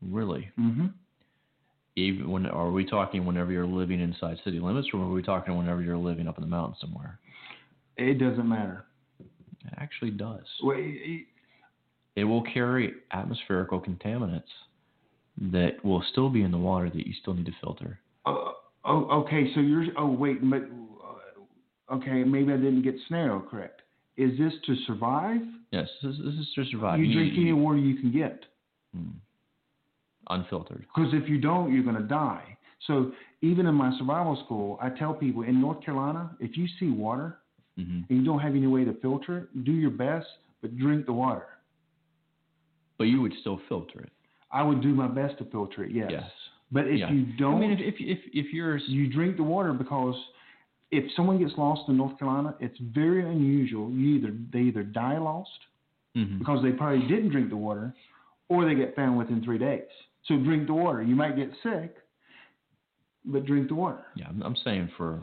Really? 0.02 0.50
Mm-hmm. 0.60 0.88
Even 1.96 2.30
when 2.32 2.46
are 2.48 2.72
we 2.72 2.86
talking 2.86 3.26
whenever 3.26 3.52
you're 3.52 3.68
living 3.68 4.00
inside 4.02 4.38
city 4.44 4.60
limits, 4.60 4.88
or 4.94 5.02
are 5.02 5.10
we 5.12 5.22
talking 5.22 5.56
whenever 5.56 5.82
you're 5.82 5.96
living 5.98 6.28
up 6.28 6.38
in 6.38 6.42
the 6.44 6.50
mountains 6.50 6.78
somewhere? 6.82 7.20
It 7.98 8.18
doesn't 8.18 8.50
matter. 8.50 8.86
It 9.20 9.74
actually 9.78 10.12
does. 10.12 10.46
Well, 10.64 10.78
it- 10.80 11.28
It 12.16 12.26
will 12.26 12.42
carry 12.44 12.94
atmospherical 13.12 13.80
contaminants 13.82 14.52
that 15.38 15.84
will 15.84 16.02
still 16.12 16.30
be 16.30 16.44
in 16.44 16.52
the 16.52 16.58
water 16.60 16.88
that 16.90 17.08
you 17.08 17.14
still 17.14 17.34
need 17.34 17.46
to 17.48 17.52
filter. 17.62 18.00
uh, 18.26 18.52
oh, 18.86 19.22
okay. 19.22 19.52
So 19.54 19.62
you're. 19.62 19.86
Oh, 19.98 20.08
wait. 20.08 20.48
But, 20.50 20.64
okay, 21.92 22.24
maybe 22.24 22.54
I 22.54 22.58
didn't 22.58 22.82
get 22.82 22.96
scenario 23.08 23.40
correct. 23.40 23.82
Is 24.18 24.38
this 24.38 24.54
to 24.68 24.76
survive? 24.86 25.42
Yes, 25.72 25.88
this, 26.04 26.16
this 26.18 26.36
is 26.36 26.48
to 26.56 26.66
survive. 26.66 27.00
You 27.00 27.12
drink 27.12 27.34
any 27.38 27.54
water 27.54 27.78
you 27.78 27.96
can 27.96 28.12
get. 28.12 28.46
Hmm. 28.96 29.10
unfiltered. 30.30 30.86
Because 30.96 31.14
if 31.14 31.28
you 31.28 31.40
don't, 31.40 31.74
you're 31.74 31.84
going 31.84 31.96
to 31.96 32.04
die. 32.04 32.58
So 32.88 33.12
even 33.42 33.66
in 33.66 33.76
my 33.76 33.98
survival 33.98 34.42
school, 34.46 34.78
I 34.82 34.90
tell 34.90 35.14
people 35.14 35.44
in 35.44 35.60
North 35.60 35.84
Carolina, 35.84 36.32
if 36.40 36.58
you 36.58 36.68
see 36.80 36.90
water 36.90 37.38
hmm 37.76 38.02
and 38.10 38.20
you 38.20 38.24
don't 38.24 38.40
have 38.40 38.54
any 38.54 38.68
way 38.68 38.86
to 38.86 38.94
filter 39.02 39.40
it, 39.40 39.64
do 39.64 39.72
your 39.72 39.90
best, 39.90 40.28
but 40.62 40.78
drink 40.78 41.08
the 41.08 41.14
water. 41.14 41.48
But 43.00 43.06
you 43.06 43.20
would 43.22 43.34
still 43.42 43.60
filter 43.68 44.02
it. 44.02 44.12
I 44.52 44.62
would 44.62 44.82
do 44.82 44.94
my 44.94 45.08
best 45.08 45.40
to 45.40 45.46
filter 45.46 45.84
it, 45.84 45.92
yes. 45.92 46.10
Yes. 46.12 46.24
But 46.74 46.88
if 46.88 47.00
Yeah. 47.00 47.12
you 47.12 47.26
don't, 47.38 47.56
I 47.58 47.60
mean, 47.68 47.72
if 47.72 47.80
if 47.80 47.96
if, 48.00 48.20
if 48.34 48.54
you're 48.54 48.78
you 48.78 49.08
drink 49.08 49.38
the 49.38 49.44
water 49.44 49.72
because 49.74 50.16
if 50.92 51.06
someone 51.16 51.38
gets 51.40 51.54
lost 51.58 51.88
in 51.90 51.98
North 51.98 52.18
Carolina, 52.20 52.56
it's 52.60 52.78
very 52.80 53.22
unusual. 53.24 53.90
You 53.92 54.16
either 54.18 54.32
they 54.52 54.62
either 54.70 54.84
die 54.84 55.18
lost 55.20 55.60
Mhm. 56.18 56.40
because 56.40 56.62
they 56.64 56.72
probably 56.72 57.08
didn't 57.08 57.30
drink 57.30 57.50
the 57.50 57.58
water, 57.58 57.94
or 58.50 58.66
they 58.66 58.76
get 58.76 58.96
found 58.96 59.18
within 59.18 59.42
three 59.44 59.58
days. 59.58 59.88
So 60.26 60.38
drink 60.38 60.68
the 60.68 60.74
water. 60.74 61.02
You 61.04 61.16
might 61.16 61.36
get 61.36 61.52
sick, 61.64 61.96
but 63.26 63.46
drink 63.46 63.68
the 63.70 63.76
water. 63.76 64.06
yeah, 64.16 64.28
I'm, 64.30 64.42
I'm 64.44 64.56
saying 64.58 64.90
for 64.98 65.22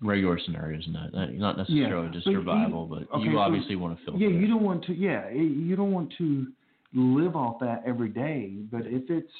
regular 0.00 0.38
scenarios, 0.38 0.86
not 0.88 1.12
not 1.34 1.56
necessarily 1.56 2.06
Yeah. 2.06 2.12
just 2.12 2.24
But 2.26 2.30
you- 2.32 2.36
survival, 2.38 2.86
but 2.86 3.10
okay, 3.12 3.24
you 3.24 3.32
so- 3.32 3.38
obviously 3.38 3.76
want 3.76 3.98
to 3.98 4.04
filter. 4.04 4.18
Yeah, 4.20 4.28
you 4.28 4.46
don't 4.46 4.62
want 4.62 4.84
to. 4.84 4.94
Yeah, 4.94 5.30
you 5.30 5.74
don't 5.76 5.92
want 5.92 6.12
to 6.18 6.46
live 6.94 7.36
off 7.36 7.58
that 7.60 7.82
every 7.84 8.08
day. 8.08 8.54
But 8.70 8.86
if 8.86 9.10
it's, 9.10 9.32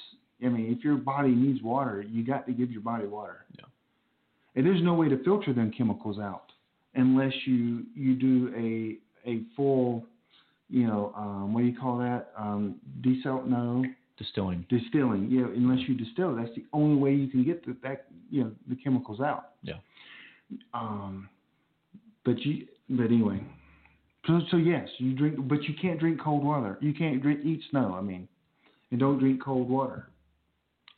I 0.45 0.49
mean, 0.49 0.73
if 0.77 0.85
your 0.85 0.97
body 0.97 1.31
needs 1.31 1.63
water, 1.63 2.03
you 2.03 2.25
got 2.25 2.47
to 2.47 2.53
give 2.53 2.71
your 2.71 2.81
body 2.81 3.07
water. 3.07 3.45
Yeah. 3.57 3.65
And 4.55 4.65
there's 4.65 4.83
no 4.83 4.95
way 4.95 5.09
to 5.09 5.23
filter 5.25 5.53
them 5.53 5.73
chemicals 5.77 6.19
out 6.19 6.53
unless 6.95 7.33
you 7.45 7.85
you 7.95 8.15
do 8.15 8.53
a 8.57 9.29
a 9.29 9.43
full, 9.57 10.05
you 10.69 10.87
know, 10.87 11.13
um, 11.17 11.53
what 11.53 11.61
do 11.61 11.67
you 11.67 11.79
call 11.79 11.99
that? 11.99 12.31
Um, 12.37 12.77
desal? 13.01 13.47
No, 13.47 13.85
distilling. 14.17 14.65
distilling. 14.69 15.29
Yeah, 15.31 15.47
unless 15.47 15.87
you 15.89 15.95
distill, 15.95 16.35
that's 16.37 16.55
the 16.55 16.65
only 16.73 17.01
way 17.01 17.13
you 17.15 17.29
can 17.29 17.45
get 17.45 17.65
the, 17.65 17.77
that 17.83 18.07
you 18.31 18.45
know 18.45 18.53
the 18.69 18.77
chemicals 18.77 19.21
out. 19.21 19.51
Yeah. 19.63 19.75
Um, 20.73 21.29
but 22.25 22.39
you, 22.41 22.67
but 22.91 23.07
anyway, 23.07 23.41
so 24.27 24.41
so 24.51 24.57
yes, 24.57 24.89
you 24.99 25.15
drink, 25.15 25.37
but 25.49 25.63
you 25.65 25.75
can't 25.81 25.99
drink 25.99 26.21
cold 26.21 26.45
water. 26.45 26.79
You 26.81 26.95
can't 26.95 27.23
drink 27.23 27.41
eat 27.45 27.61
snow. 27.71 27.95
I 27.97 28.01
mean, 28.01 28.29
and 28.91 29.01
don't 29.01 29.19
drink 29.19 29.43
cold 29.43 29.69
water. 29.69 30.09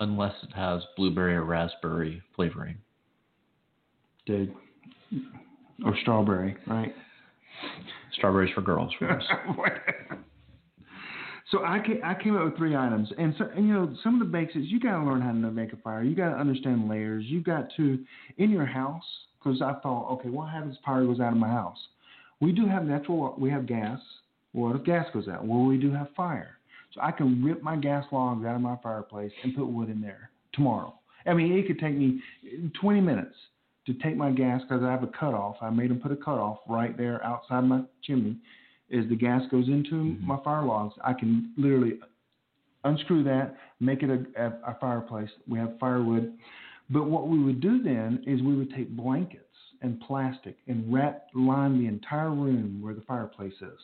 Unless 0.01 0.35
it 0.43 0.53
has 0.55 0.83
blueberry 0.97 1.35
or 1.35 1.45
raspberry 1.45 2.23
flavoring. 2.35 2.79
Dude. 4.27 4.55
Or 5.85 5.97
strawberry, 6.03 6.57
right? 6.67 6.95
Strawberries 8.15 8.53
for 8.55 8.63
girls. 8.63 8.93
For 8.99 9.11
us. 9.11 9.23
so 11.51 11.65
I 11.65 11.81
came, 11.85 12.01
I 12.05 12.15
came 12.15 12.37
up 12.37 12.45
with 12.45 12.57
three 12.57 12.77
items, 12.77 13.11
and 13.19 13.35
so 13.39 13.49
and 13.55 13.67
you 13.67 13.75
know 13.75 13.95
some 14.03 14.15
of 14.15 14.21
the 14.21 14.31
basics 14.31 14.67
you 14.67 14.81
got 14.81 14.99
to 14.99 15.05
learn 15.05 15.21
how 15.21 15.33
to 15.33 15.51
make 15.51 15.73
a 15.73 15.77
fire. 15.77 16.03
You 16.03 16.15
got 16.15 16.31
to 16.31 16.37
understand 16.37 16.89
layers. 16.89 17.25
You 17.27 17.43
got 17.43 17.69
to 17.77 17.99
in 18.39 18.51
your 18.51 18.67
house 18.67 19.05
because 19.43 19.63
I 19.63 19.75
thought, 19.83 20.11
okay, 20.13 20.29
what 20.29 20.51
happens 20.51 20.77
if 20.77 20.83
power 20.83 21.05
goes 21.05 21.21
out 21.21 21.33
of 21.33 21.39
my 21.39 21.49
house? 21.49 21.79
We 22.41 22.53
do 22.53 22.67
have 22.67 22.85
natural. 22.85 23.35
We 23.39 23.51
have 23.51 23.67
gas. 23.67 24.01
What 24.53 24.77
if 24.77 24.85
gas 24.85 25.07
goes 25.13 25.29
out? 25.29 25.47
Well, 25.47 25.65
we 25.65 25.79
do 25.79 25.93
have 25.93 26.09
fire. 26.17 26.60
So 26.95 27.01
I 27.03 27.13
can 27.13 27.45
rip 27.45 27.63
my 27.63 27.77
gas 27.77 28.05
logs 28.11 28.45
out 28.45 28.57
of 28.57 28.61
my 28.61 28.77
fireplace 28.83 29.33
and 29.43 29.55
put 29.55 29.67
wood 29.67 29.89
in 29.89 30.01
there 30.01 30.31
tomorrow. 30.53 30.95
I 31.27 31.35
mean, 31.35 31.53
it 31.53 31.67
could 31.67 31.79
take 31.79 31.97
me 31.97 32.21
20 32.81 33.01
minutes 33.01 33.37
to 33.87 33.95
take 33.95 34.17
my 34.17 34.31
gas 34.31 34.63
because 34.63 34.83
I 34.83 34.91
have 34.91 35.03
a 35.03 35.09
cutoff. 35.09 35.57
I 35.61 35.71
made 35.71 35.91
them 35.91 36.01
put 36.01 36.13
a 36.13 36.17
cutoff 36.17 36.59
right 36.69 36.97
there 36.97 37.25
outside 37.25 37.63
my 37.63 37.83
chimney. 38.03 38.37
As 38.93 39.09
the 39.09 39.17
gas 39.17 39.43
goes 39.51 39.69
into 39.69 39.95
mm-hmm. 39.95 40.27
my 40.27 40.39
fire 40.43 40.65
logs, 40.65 40.95
I 41.05 41.13
can 41.13 41.53
literally 41.57 41.95
unscrew 42.85 43.23
that, 43.25 43.57
make 43.79 44.03
it 44.03 44.11
a, 44.11 44.43
a, 44.43 44.73
a 44.73 44.79
fireplace. 44.81 45.31
We 45.49 45.59
have 45.59 45.79
firewood. 45.79 46.33
But 46.89 47.07
what 47.07 47.29
we 47.29 47.39
would 47.43 47.61
do 47.61 47.83
then 47.83 48.25
is 48.27 48.43
we 48.43 48.57
would 48.57 48.75
take 48.75 48.91
blankets 48.91 49.45
and 49.83 50.01
plastic 50.01 50.57
and 50.67 50.93
wrap 50.93 51.27
line 51.35 51.79
the 51.79 51.87
entire 51.87 52.31
room 52.31 52.81
where 52.83 52.95
the 52.95 53.03
fireplace 53.03 53.55
is, 53.61 53.79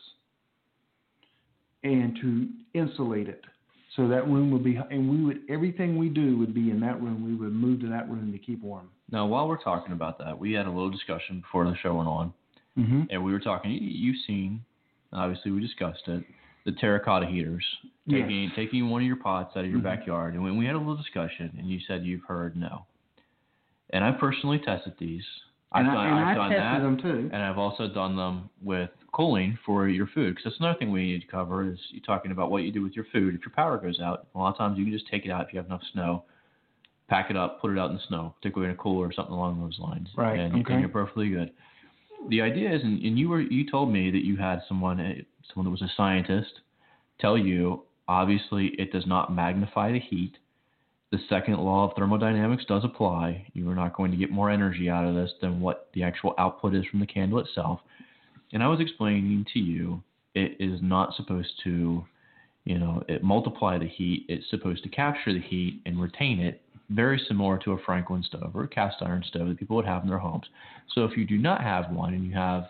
and 1.87 2.15
to 2.21 2.47
insulate 2.73 3.27
it. 3.27 3.43
So 3.95 4.07
that 4.09 4.27
room 4.27 4.51
would 4.51 4.63
be, 4.63 4.75
and 4.91 5.09
we 5.09 5.23
would 5.23 5.39
everything 5.49 5.97
we 5.97 6.09
do 6.09 6.37
would 6.37 6.53
be 6.53 6.69
in 6.69 6.79
that 6.81 7.01
room. 7.01 7.25
We 7.25 7.33
would 7.35 7.53
move 7.53 7.79
to 7.81 7.87
that 7.89 8.07
room 8.09 8.31
to 8.31 8.37
keep 8.37 8.61
warm. 8.61 8.89
Now, 9.11 9.25
while 9.25 9.47
we're 9.47 9.61
talking 9.63 9.93
about 9.93 10.19
that, 10.19 10.37
we 10.37 10.51
had 10.53 10.65
a 10.67 10.69
little 10.69 10.89
discussion 10.91 11.39
before 11.41 11.65
the 11.65 11.75
show 11.81 11.95
went 11.95 12.09
on, 12.09 12.33
Mm-hmm. 12.77 13.03
and 13.09 13.23
we 13.23 13.31
were 13.31 13.39
talking. 13.39 13.71
you- 13.71 13.79
You've 13.79 14.21
seen, 14.27 14.61
obviously, 15.13 15.49
we 15.51 15.59
discussed 15.61 16.07
it. 16.07 16.23
The 16.65 16.73
terracotta 16.73 17.25
heaters, 17.25 17.65
Yes. 18.05 18.21
taking 18.23 18.51
taking 18.55 18.89
one 18.89 19.01
of 19.01 19.07
your 19.07 19.15
pots 19.15 19.55
out 19.57 19.63
of 19.65 19.71
your 19.71 19.79
Mhm. 19.79 19.83
backyard, 19.83 20.33
and 20.35 20.43
when 20.43 20.57
we 20.57 20.65
had 20.65 20.75
a 20.75 20.77
little 20.77 20.95
discussion, 20.97 21.55
and 21.57 21.67
you 21.67 21.79
said 21.87 22.05
you've 22.05 22.23
heard 22.25 22.55
no, 22.55 22.85
and 23.91 24.03
I 24.03 24.11
personally 24.11 24.59
tested 24.59 24.93
these. 24.99 25.25
I've 25.71 25.85
And 25.85 25.93
done, 25.95 26.07
I 26.07 26.33
done 26.35 26.49
tested 26.51 26.61
that, 26.65 26.81
them 26.83 26.97
too. 26.97 27.29
and 27.33 27.41
I've 27.41 27.57
also 27.57 27.87
done 27.87 28.15
them 28.15 28.49
with 28.61 28.91
cooling 29.13 29.57
for 29.65 29.87
your 29.87 30.07
food. 30.07 30.35
Because 30.35 30.51
that's 30.51 30.59
another 30.59 30.77
thing 30.77 30.91
we 30.91 31.13
need 31.13 31.21
to 31.21 31.27
cover 31.27 31.69
is 31.69 31.77
you 31.91 32.01
talking 32.01 32.31
about 32.31 32.51
what 32.51 32.63
you 32.63 32.71
do 32.71 32.81
with 32.81 32.93
your 32.93 33.05
food. 33.11 33.35
If 33.35 33.41
your 33.41 33.53
power 33.55 33.77
goes 33.77 33.99
out, 33.99 34.27
a 34.33 34.37
lot 34.37 34.51
of 34.51 34.57
times 34.57 34.77
you 34.77 34.85
can 34.85 34.93
just 34.93 35.09
take 35.09 35.25
it 35.25 35.31
out 35.31 35.47
if 35.47 35.53
you 35.53 35.57
have 35.57 35.65
enough 35.65 35.81
snow, 35.93 36.23
pack 37.07 37.29
it 37.29 37.37
up, 37.37 37.61
put 37.61 37.71
it 37.71 37.79
out 37.79 37.89
in 37.89 37.95
the 37.95 38.01
snow, 38.07 38.35
particularly 38.37 38.71
in 38.71 38.77
a 38.77 38.81
cooler 38.81 39.07
or 39.07 39.13
something 39.13 39.33
along 39.33 39.59
those 39.59 39.79
lines. 39.79 40.09
Right, 40.15 40.39
And, 40.39 40.53
okay. 40.61 40.73
and 40.73 40.81
you're 40.81 40.89
perfectly 40.89 41.29
good. 41.29 41.51
The 42.29 42.41
idea 42.41 42.73
is, 42.73 42.81
and, 42.83 43.01
and 43.03 43.17
you 43.17 43.29
were 43.29 43.41
you 43.41 43.69
told 43.69 43.91
me 43.91 44.11
that 44.11 44.25
you 44.25 44.37
had 44.37 44.61
someone 44.67 44.99
uh, 44.99 45.13
someone 45.53 45.65
that 45.65 45.81
was 45.81 45.89
a 45.89 45.93
scientist 45.95 46.51
tell 47.19 47.37
you 47.37 47.83
obviously 48.07 48.67
it 48.77 48.91
does 48.91 49.05
not 49.05 49.33
magnify 49.33 49.91
the 49.91 49.99
heat. 49.99 50.33
The 51.11 51.19
second 51.29 51.57
law 51.57 51.89
of 51.89 51.95
thermodynamics 51.95 52.65
does 52.65 52.83
apply. 52.83 53.47
You 53.53 53.69
are 53.69 53.75
not 53.75 53.95
going 53.95 54.11
to 54.11 54.17
get 54.17 54.29
more 54.29 54.49
energy 54.49 54.89
out 54.89 55.05
of 55.05 55.15
this 55.15 55.31
than 55.41 55.61
what 55.61 55.89
the 55.93 56.03
actual 56.03 56.33
output 56.37 56.75
is 56.75 56.85
from 56.91 56.99
the 56.99 57.05
candle 57.05 57.39
itself. 57.39 57.79
And 58.53 58.63
I 58.63 58.67
was 58.67 58.79
explaining 58.79 59.45
to 59.53 59.59
you, 59.59 60.01
it 60.35 60.55
is 60.59 60.79
not 60.81 61.15
supposed 61.15 61.51
to, 61.63 62.05
you 62.65 62.79
know, 62.79 63.03
it 63.07 63.23
multiply 63.23 63.77
the 63.77 63.87
heat. 63.87 64.25
It's 64.29 64.49
supposed 64.49 64.83
to 64.83 64.89
capture 64.89 65.33
the 65.33 65.41
heat 65.41 65.81
and 65.85 65.99
retain 66.01 66.39
it, 66.39 66.61
very 66.89 67.21
similar 67.27 67.57
to 67.59 67.73
a 67.73 67.77
Franklin 67.85 68.23
stove 68.23 68.51
or 68.55 68.63
a 68.63 68.67
cast 68.67 68.97
iron 69.01 69.23
stove 69.27 69.49
that 69.49 69.59
people 69.59 69.75
would 69.75 69.85
have 69.85 70.03
in 70.03 70.09
their 70.09 70.19
homes. 70.19 70.45
So 70.95 71.03
if 71.03 71.17
you 71.17 71.25
do 71.25 71.37
not 71.37 71.61
have 71.61 71.91
one 71.91 72.13
and 72.13 72.25
you 72.25 72.33
have 72.33 72.67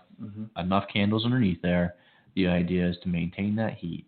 enough 0.58 0.86
candles 0.92 1.26
underneath 1.26 1.62
there, 1.62 1.96
the 2.36 2.48
idea 2.48 2.88
is 2.88 2.98
to 3.04 3.10
maintain 3.10 3.56
that 3.58 3.74
heat 3.76 4.06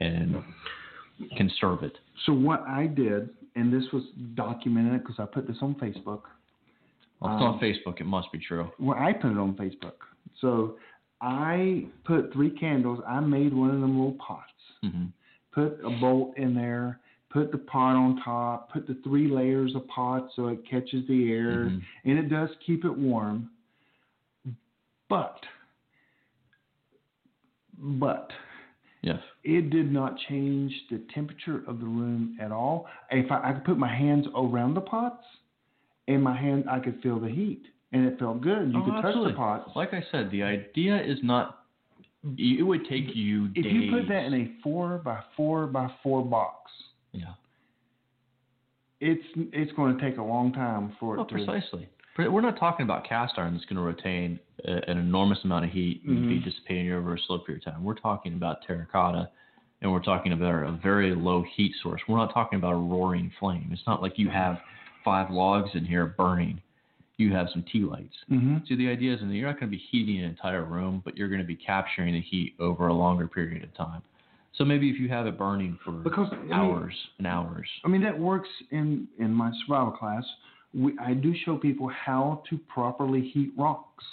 and 0.00 0.42
conserve 1.36 1.82
it. 1.82 1.98
So 2.26 2.32
what 2.32 2.62
I 2.62 2.86
did, 2.86 3.30
and 3.56 3.72
this 3.72 3.84
was 3.92 4.02
documented 4.34 5.02
because 5.02 5.16
I 5.18 5.26
put 5.26 5.46
this 5.46 5.58
on 5.60 5.74
Facebook. 5.74 6.22
Well, 7.20 7.34
it's 7.34 7.42
Um, 7.42 7.42
on 7.42 7.60
Facebook. 7.60 8.00
It 8.00 8.06
must 8.06 8.32
be 8.32 8.38
true. 8.38 8.70
Well, 8.78 8.98
I 8.98 9.12
put 9.12 9.30
it 9.30 9.38
on 9.38 9.54
Facebook. 9.54 9.92
So 10.40 10.76
I 11.24 11.86
put 12.04 12.32
three 12.34 12.50
candles. 12.50 13.00
I 13.08 13.18
made 13.20 13.54
one 13.54 13.70
of 13.70 13.80
them 13.80 13.98
little 13.98 14.18
pots. 14.26 14.50
hmm 14.82 15.06
Put 15.52 15.78
a 15.84 15.90
bolt 16.00 16.36
in 16.36 16.54
there. 16.54 16.98
Put 17.30 17.50
the 17.52 17.58
pot 17.58 17.96
on 17.96 18.20
top. 18.22 18.70
Put 18.72 18.86
the 18.86 18.96
three 19.04 19.28
layers 19.28 19.74
of 19.74 19.86
pot 19.88 20.28
so 20.36 20.48
it 20.48 20.66
catches 20.68 21.06
the 21.06 21.32
air, 21.32 21.66
Mhm. 21.70 21.82
and 22.04 22.18
it 22.18 22.28
does 22.28 22.50
keep 22.66 22.84
it 22.84 22.96
warm. 22.96 23.50
But, 25.08 25.40
but 27.78 28.32
Yes. 29.02 29.22
it 29.44 29.70
did 29.70 29.92
not 29.92 30.18
change 30.28 30.72
the 30.88 30.98
temperature 31.14 31.62
of 31.66 31.78
the 31.78 31.86
room 31.86 32.36
at 32.40 32.50
all. 32.52 32.86
If 33.10 33.30
I, 33.30 33.50
I 33.50 33.52
could 33.52 33.64
put 33.64 33.78
my 33.78 33.94
hands 33.94 34.26
around 34.34 34.74
the 34.74 34.80
pots, 34.80 35.24
and 36.08 36.22
my 36.22 36.36
hand, 36.36 36.68
I 36.68 36.80
could 36.80 37.00
feel 37.00 37.18
the 37.18 37.30
heat, 37.30 37.66
and 37.94 38.04
it 38.06 38.18
felt 38.18 38.40
good. 38.42 38.70
You 38.72 38.80
Oh, 38.80 38.84
could 38.84 38.92
touch 38.96 39.04
absolutely. 39.06 39.32
the 39.32 39.36
pots. 39.38 39.70
Like 39.74 39.94
I 39.94 40.02
said, 40.12 40.30
the 40.30 40.42
idea 40.42 41.00
is 41.02 41.18
not. 41.22 41.60
It 42.36 42.62
would 42.66 42.86
take 42.88 43.14
you 43.14 43.46
If 43.54 43.64
days. 43.64 43.72
you 43.72 43.90
put 43.92 44.08
that 44.08 44.24
in 44.24 44.34
a 44.34 44.50
four 44.62 44.98
by 44.98 45.20
four 45.36 45.66
by 45.66 45.90
four 46.02 46.24
box, 46.24 46.70
yeah. 47.12 47.34
it's 49.00 49.24
it's 49.52 49.72
going 49.72 49.96
to 49.96 50.02
take 50.02 50.18
a 50.18 50.22
long 50.22 50.52
time 50.52 50.96
for 50.98 51.14
it 51.14 51.18
Well, 51.18 51.26
to. 51.26 51.34
precisely. 51.34 51.88
We're 52.16 52.40
not 52.42 52.58
talking 52.58 52.84
about 52.84 53.04
cast 53.08 53.34
iron 53.38 53.54
that's 53.54 53.64
going 53.64 53.76
to 53.76 53.82
retain 53.82 54.38
a, 54.64 54.88
an 54.88 54.98
enormous 54.98 55.38
amount 55.44 55.64
of 55.64 55.72
heat 55.72 56.02
and 56.06 56.28
be 56.28 56.38
Mhm. 56.40 56.44
dissipating 56.44 56.92
over 56.92 57.14
a 57.14 57.18
slow 57.26 57.38
period 57.40 57.66
of 57.66 57.74
time. 57.74 57.82
We're 57.84 57.94
talking 57.96 58.34
about 58.34 58.62
terracotta, 58.66 59.30
and 59.82 59.90
we're 59.92 60.02
talking 60.02 60.32
about 60.32 60.62
a 60.62 60.72
very 60.72 61.12
low 61.14 61.42
heat 61.42 61.74
source. 61.82 62.00
We're 62.08 62.18
not 62.18 62.32
talking 62.32 62.56
about 62.58 62.72
a 62.74 62.76
roaring 62.76 63.30
flame. 63.40 63.68
It's 63.72 63.86
not 63.86 64.00
like 64.00 64.16
you 64.16 64.28
have 64.30 64.60
five 65.04 65.28
logs 65.30 65.70
in 65.74 65.84
here 65.84 66.06
burning. 66.06 66.60
You 67.16 67.32
have 67.32 67.46
some 67.52 67.64
tea 67.70 67.80
lights. 67.80 68.14
hmm 68.28 68.56
See, 68.68 68.74
the 68.76 68.88
idea 68.88 69.14
is 69.14 69.20
that 69.20 69.26
you're 69.26 69.46
not 69.46 69.60
going 69.60 69.70
to 69.70 69.76
be 69.76 69.82
heating 69.90 70.18
an 70.18 70.24
entire 70.24 70.64
room, 70.64 71.00
but 71.04 71.16
you're 71.16 71.28
going 71.28 71.40
to 71.40 71.46
be 71.46 71.54
capturing 71.56 72.14
the 72.14 72.20
heat 72.20 72.54
over 72.58 72.88
a 72.88 72.92
longer 72.94 73.28
period 73.28 73.62
of 73.62 73.74
time. 73.76 74.02
So 74.56 74.64
maybe 74.64 74.88
if 74.90 74.98
you 75.00 75.08
have 75.08 75.26
it 75.26 75.36
burning 75.38 75.78
for 75.84 75.92
Because, 75.92 76.28
I 76.32 76.36
mean- 76.36 76.52
hours 76.52 76.94
and 77.18 77.26
hours. 77.26 77.68
I 77.84 77.88
mean 77.88 78.02
that 78.02 78.18
works 78.18 78.48
in 78.70 79.06
in 79.18 79.32
my 79.32 79.52
survival 79.64 79.92
class. 79.92 80.24
We, 80.72 80.96
I 80.98 81.14
do 81.14 81.32
show 81.44 81.56
people 81.56 81.88
how 81.88 82.42
to 82.50 82.58
properly 82.72 83.20
heat 83.32 83.52
rocks, 83.56 84.04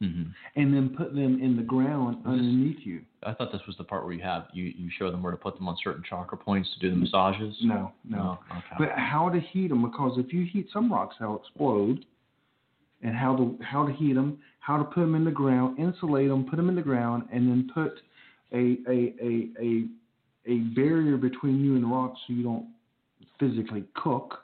hmm 0.00 0.24
and 0.56 0.72
then 0.72 0.94
put 0.96 1.12
them 1.14 1.40
in 1.42 1.56
the 1.56 1.62
ground 1.62 2.18
This- 2.18 2.26
underneath 2.32 2.78
you. 2.86 3.00
I 3.24 3.32
thought 3.34 3.50
this 3.50 3.62
was 3.66 3.76
the 3.78 3.84
part 3.84 4.04
where 4.04 4.12
you 4.12 4.22
have 4.22 4.46
you, 4.52 4.64
you 4.64 4.90
show 4.98 5.10
them 5.10 5.22
where 5.22 5.32
to 5.32 5.38
put 5.38 5.56
them 5.56 5.66
on 5.66 5.76
certain 5.82 6.04
chakra 6.08 6.36
points 6.38 6.68
to 6.74 6.78
do 6.80 6.90
the 6.90 6.96
massages. 6.96 7.56
No, 7.62 7.90
no. 8.08 8.38
Oh, 8.52 8.56
okay. 8.58 8.76
But 8.78 8.90
how 8.96 9.28
to 9.30 9.40
heat 9.40 9.68
them? 9.68 9.82
Because 9.82 10.18
if 10.18 10.32
you 10.32 10.44
heat 10.44 10.68
some 10.72 10.92
rocks, 10.92 11.16
they'll 11.18 11.36
explode. 11.42 12.04
And 13.04 13.14
how 13.14 13.36
to 13.36 13.58
how 13.62 13.86
to 13.86 13.92
heat 13.92 14.14
them, 14.14 14.38
how 14.60 14.78
to 14.78 14.84
put 14.84 15.00
them 15.00 15.14
in 15.14 15.24
the 15.24 15.30
ground, 15.30 15.78
insulate 15.78 16.28
them, 16.28 16.46
put 16.48 16.56
them 16.56 16.70
in 16.70 16.74
the 16.74 16.82
ground, 16.82 17.28
and 17.30 17.48
then 17.48 17.70
put 17.72 18.00
a 18.52 18.78
a 18.88 19.14
a 19.22 19.48
a, 19.60 19.84
a 20.46 20.58
barrier 20.74 21.18
between 21.18 21.62
you 21.62 21.74
and 21.74 21.84
the 21.84 21.86
rocks 21.86 22.18
so 22.26 22.32
you 22.32 22.42
don't 22.42 22.66
physically 23.38 23.84
cook, 23.94 24.38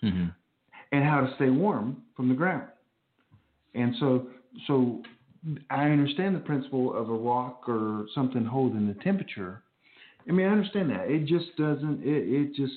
hmm 0.00 0.26
and 0.92 1.04
how 1.04 1.20
to 1.20 1.34
stay 1.36 1.50
warm 1.50 2.02
from 2.16 2.28
the 2.28 2.34
ground. 2.34 2.68
And 3.74 3.94
so 4.00 4.26
so 4.66 5.02
I 5.70 5.90
understand 5.90 6.34
the 6.36 6.40
principle 6.40 6.94
of 6.94 7.08
a 7.08 7.14
rock 7.14 7.68
or 7.68 8.06
something 8.14 8.44
holding 8.44 8.86
the 8.86 8.94
temperature. 9.02 9.62
I 10.28 10.32
mean, 10.32 10.46
I 10.46 10.50
understand 10.50 10.90
that. 10.90 11.10
It 11.10 11.26
just 11.26 11.56
doesn't. 11.56 12.00
It 12.02 12.28
it 12.28 12.54
just. 12.54 12.74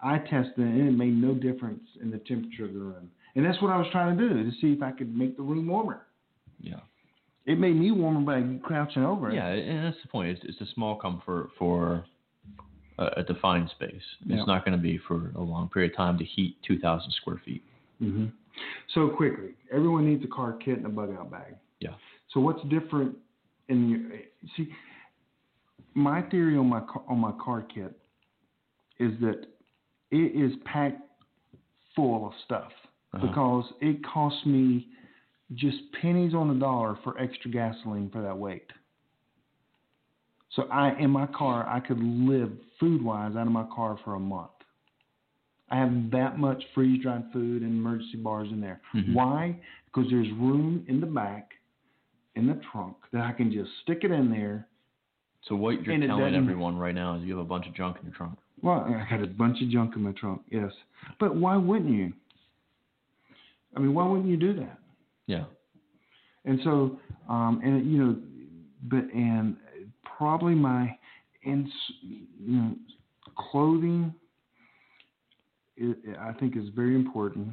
I 0.00 0.18
tested 0.18 0.58
it 0.58 0.62
and 0.62 0.88
it 0.88 0.92
made 0.96 1.20
no 1.20 1.34
difference 1.34 1.82
in 2.00 2.10
the 2.10 2.18
temperature 2.18 2.64
of 2.64 2.72
the 2.72 2.78
room. 2.78 3.10
And 3.38 3.46
that's 3.46 3.62
what 3.62 3.70
I 3.70 3.78
was 3.78 3.86
trying 3.92 4.18
to 4.18 4.28
do 4.28 4.50
to 4.50 4.50
see 4.60 4.72
if 4.72 4.82
I 4.82 4.90
could 4.90 5.16
make 5.16 5.36
the 5.36 5.44
room 5.44 5.68
warmer. 5.68 6.02
Yeah. 6.60 6.80
It 7.46 7.56
made 7.56 7.76
me 7.76 7.92
warmer 7.92 8.20
by 8.20 8.58
crouching 8.66 9.04
over 9.04 9.30
it. 9.30 9.36
Yeah, 9.36 9.46
and 9.46 9.84
that's 9.84 9.96
the 10.02 10.08
point. 10.08 10.30
It's, 10.30 10.40
it's 10.42 10.60
a 10.60 10.74
small 10.74 10.96
comfort 10.96 11.50
for 11.56 12.04
a, 12.98 13.04
a 13.18 13.22
defined 13.22 13.70
space. 13.70 14.02
Yeah. 14.26 14.38
It's 14.38 14.46
not 14.48 14.64
going 14.64 14.76
to 14.76 14.82
be 14.82 14.98
for 15.06 15.30
a 15.36 15.40
long 15.40 15.68
period 15.68 15.92
of 15.92 15.96
time 15.96 16.18
to 16.18 16.24
heat 16.24 16.56
2,000 16.66 17.12
square 17.12 17.40
feet. 17.44 17.62
Mm-hmm. 18.02 18.26
So 18.92 19.08
quickly, 19.10 19.50
everyone 19.72 20.10
needs 20.10 20.24
a 20.24 20.28
car 20.34 20.54
kit 20.54 20.78
and 20.78 20.86
a 20.86 20.88
bug 20.88 21.14
out 21.16 21.30
bag. 21.30 21.54
Yeah. 21.78 21.94
So 22.34 22.40
what's 22.40 22.62
different 22.64 23.14
in 23.68 23.88
your 23.88 24.00
see? 24.56 24.68
My 25.94 26.22
theory 26.22 26.56
on 26.56 26.66
my 26.66 26.80
on 27.08 27.18
my 27.18 27.32
car 27.40 27.64
kit 27.72 27.96
is 28.98 29.12
that 29.20 29.46
it 30.10 30.16
is 30.16 30.58
packed 30.64 31.02
full 31.94 32.26
of 32.26 32.32
stuff 32.44 32.72
Uh-huh. 33.14 33.26
because 33.26 33.64
it 33.80 34.04
costs 34.04 34.44
me 34.44 34.86
just 35.54 35.78
pennies 36.02 36.34
on 36.34 36.48
the 36.48 36.54
dollar 36.54 36.98
for 37.02 37.18
extra 37.18 37.50
gasoline 37.50 38.10
for 38.10 38.20
that 38.20 38.36
weight. 38.36 38.66
So 40.54 40.64
I 40.70 40.98
in 40.98 41.10
my 41.10 41.26
car 41.26 41.66
I 41.68 41.80
could 41.80 41.98
live 42.02 42.52
food 42.78 43.02
wise 43.02 43.34
out 43.36 43.46
of 43.46 43.52
my 43.52 43.66
car 43.74 43.98
for 44.04 44.14
a 44.14 44.20
month. 44.20 44.50
I 45.70 45.76
have 45.76 46.10
that 46.12 46.38
much 46.38 46.62
freeze 46.74 47.02
dried 47.02 47.24
food 47.32 47.62
and 47.62 47.72
emergency 47.72 48.16
bars 48.18 48.48
in 48.50 48.60
there. 48.60 48.80
Mhm. 48.94 49.14
Why? 49.14 49.58
Because 49.86 50.10
there's 50.10 50.30
room 50.32 50.84
in 50.88 51.00
the 51.00 51.06
back, 51.06 51.52
in 52.36 52.46
the 52.46 52.60
trunk, 52.72 52.96
that 53.12 53.22
I 53.22 53.32
can 53.32 53.50
just 53.52 53.70
stick 53.82 54.04
it 54.04 54.10
in 54.10 54.30
there. 54.30 54.66
So 55.42 55.54
what 55.56 55.82
you're 55.82 55.98
telling 56.06 56.34
everyone 56.34 56.76
right 56.76 56.94
now 56.94 57.14
is 57.16 57.24
you 57.24 57.36
have 57.36 57.44
a 57.44 57.48
bunch 57.48 57.66
of 57.66 57.74
junk 57.74 57.98
in 57.98 58.06
your 58.06 58.14
trunk. 58.14 58.38
Well, 58.60 58.80
I 58.84 59.06
got 59.08 59.22
a 59.22 59.26
bunch 59.26 59.62
of 59.62 59.68
junk 59.68 59.94
in 59.96 60.02
my 60.02 60.12
trunk, 60.12 60.42
yes. 60.50 60.72
But 61.18 61.36
why 61.36 61.56
wouldn't 61.56 61.90
you? 61.90 62.12
I 63.76 63.80
mean, 63.80 63.94
why 63.94 64.06
wouldn't 64.06 64.28
you 64.28 64.36
do 64.36 64.54
that? 64.54 64.78
Yeah. 65.26 65.44
And 66.44 66.60
so, 66.64 66.98
um, 67.28 67.60
and 67.62 67.90
you 67.90 67.98
know, 68.02 68.16
but 68.84 69.04
and 69.14 69.56
probably 70.16 70.54
my, 70.54 70.96
and 71.44 71.68
you 72.00 72.56
know, 72.56 72.74
clothing, 73.50 74.14
i 75.80 75.94
I 76.30 76.32
think 76.34 76.56
is 76.56 76.68
very 76.74 76.94
important. 76.94 77.48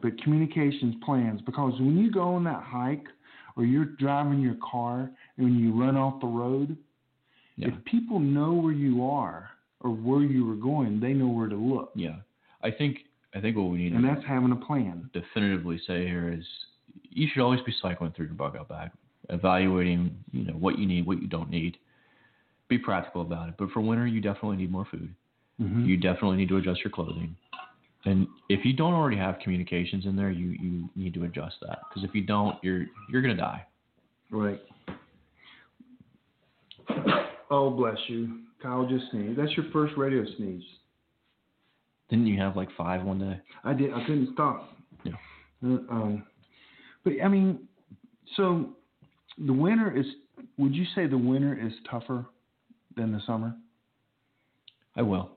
But 0.00 0.20
communications 0.22 0.96
plans, 1.04 1.40
because 1.46 1.74
when 1.78 1.96
you 1.96 2.10
go 2.10 2.34
on 2.34 2.44
that 2.44 2.62
hike, 2.64 3.06
or 3.56 3.64
you're 3.64 3.84
driving 3.84 4.40
your 4.40 4.56
car, 4.68 5.10
and 5.36 5.46
when 5.46 5.58
you 5.58 5.72
run 5.78 5.96
off 5.96 6.20
the 6.20 6.26
road, 6.26 6.76
Yeah. 7.56 7.68
if 7.68 7.84
people 7.84 8.18
know 8.18 8.52
where 8.52 8.72
you 8.72 9.04
are 9.04 9.50
or 9.80 9.90
where 9.90 10.22
you 10.22 10.44
were 10.44 10.56
going, 10.56 11.00
they 11.00 11.12
know 11.12 11.28
where 11.28 11.48
to 11.48 11.56
look, 11.56 11.92
Yeah. 11.94 12.16
I 12.62 12.70
think 12.70 13.06
I 13.34 13.40
think 13.40 13.56
what 13.56 13.70
we 13.70 13.78
need 13.78 13.92
and 13.92 14.02
to 14.02 14.14
that's 14.14 14.26
having 14.26 14.52
a 14.52 14.56
plan. 14.56 15.08
definitively 15.12 15.80
say 15.86 16.06
here 16.06 16.32
is 16.32 16.44
you 17.10 17.28
should 17.32 17.42
always 17.42 17.60
be 17.62 17.74
cycling 17.80 18.12
through 18.12 18.26
your 18.26 18.34
bug 18.34 18.56
out 18.56 18.68
bag, 18.68 18.90
evaluating, 19.30 20.14
you 20.32 20.44
know, 20.44 20.52
what 20.54 20.78
you 20.78 20.86
need, 20.86 21.06
what 21.06 21.20
you 21.22 21.28
don't 21.28 21.50
need. 21.50 21.78
Be 22.68 22.78
practical 22.78 23.22
about 23.22 23.48
it. 23.48 23.54
But 23.58 23.70
for 23.70 23.80
winter 23.80 24.06
you 24.06 24.20
definitely 24.20 24.56
need 24.56 24.70
more 24.70 24.86
food. 24.90 25.14
Mhm. 25.60 25.86
You 25.86 25.96
definitely 25.96 26.36
need 26.38 26.48
to 26.48 26.56
adjust 26.58 26.82
your 26.84 26.90
clothing. 26.90 27.36
And 28.04 28.26
if 28.48 28.64
you 28.64 28.72
don't 28.72 28.94
already 28.94 29.16
have 29.16 29.38
communications 29.38 30.06
in 30.06 30.16
there, 30.16 30.30
you, 30.30 30.50
you 30.50 30.88
need 30.96 31.14
to 31.14 31.24
adjust 31.24 31.56
that. 31.62 31.80
Because 31.88 32.02
if 32.02 32.14
you 32.14 32.22
don't, 32.22 32.56
you're 32.62 32.86
you're 33.08 33.22
gonna 33.22 33.36
die. 33.36 33.64
Right. 34.30 34.60
Oh, 37.50 37.70
bless 37.70 37.98
you. 38.08 38.40
Kyle 38.62 38.86
just 38.88 39.10
sneezed. 39.10 39.38
That's 39.38 39.52
your 39.56 39.66
first 39.72 39.94
radio 39.96 40.24
sneeze. 40.36 40.64
Didn't 42.12 42.26
you 42.26 42.38
have 42.38 42.56
like 42.56 42.68
five 42.76 43.04
one 43.04 43.18
day? 43.18 43.40
I 43.64 43.72
did. 43.72 43.94
I 43.94 44.04
couldn't 44.04 44.34
stop. 44.34 44.76
Yeah. 45.02 45.14
Uh, 45.64 45.78
um, 45.90 46.22
but 47.04 47.14
I 47.24 47.28
mean, 47.28 47.60
so 48.36 48.74
the 49.38 49.52
winter 49.54 49.90
is. 49.96 50.04
Would 50.58 50.74
you 50.74 50.84
say 50.94 51.06
the 51.06 51.16
winter 51.16 51.58
is 51.58 51.72
tougher 51.90 52.26
than 52.96 53.12
the 53.12 53.20
summer? 53.26 53.56
I 54.94 55.00
will. 55.00 55.30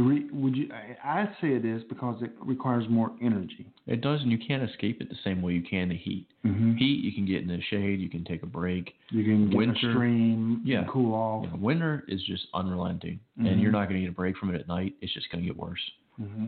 The 0.00 0.06
re, 0.06 0.24
would 0.32 0.56
you? 0.56 0.66
I, 0.72 1.20
I'd 1.20 1.34
say 1.42 1.48
it 1.48 1.66
is 1.66 1.82
because 1.86 2.22
it 2.22 2.30
requires 2.40 2.84
more 2.88 3.10
energy. 3.20 3.66
It 3.86 4.00
does, 4.00 4.22
and 4.22 4.32
you 4.32 4.38
can't 4.38 4.62
escape 4.62 5.02
it 5.02 5.10
the 5.10 5.16
same 5.24 5.42
way 5.42 5.52
you 5.52 5.60
can 5.62 5.90
the 5.90 5.94
heat. 5.96 6.26
Mm-hmm. 6.46 6.76
Heat, 6.76 7.04
you 7.04 7.12
can 7.12 7.26
get 7.26 7.42
in 7.42 7.48
the 7.48 7.60
shade, 7.68 8.00
you 8.00 8.08
can 8.08 8.24
take 8.24 8.42
a 8.42 8.46
break. 8.46 8.94
You 9.10 9.22
can 9.24 9.50
get 9.50 9.56
Winter, 9.58 9.90
a 9.90 9.92
stream, 9.92 10.62
yeah. 10.64 10.84
cool 10.90 11.12
off. 11.12 11.44
Know, 11.52 11.58
winter 11.58 12.04
is 12.08 12.22
just 12.22 12.46
unrelenting, 12.54 13.20
Mhm. 13.38 13.52
and 13.52 13.60
you're 13.60 13.72
not 13.72 13.90
going 13.90 13.96
to 13.96 14.06
get 14.06 14.08
a 14.10 14.16
break 14.16 14.38
from 14.38 14.54
it 14.54 14.58
at 14.58 14.68
night. 14.68 14.94
It's 15.02 15.12
just 15.12 15.30
going 15.30 15.44
to 15.44 15.46
get 15.46 15.58
worse. 15.58 15.82
hmm 16.16 16.46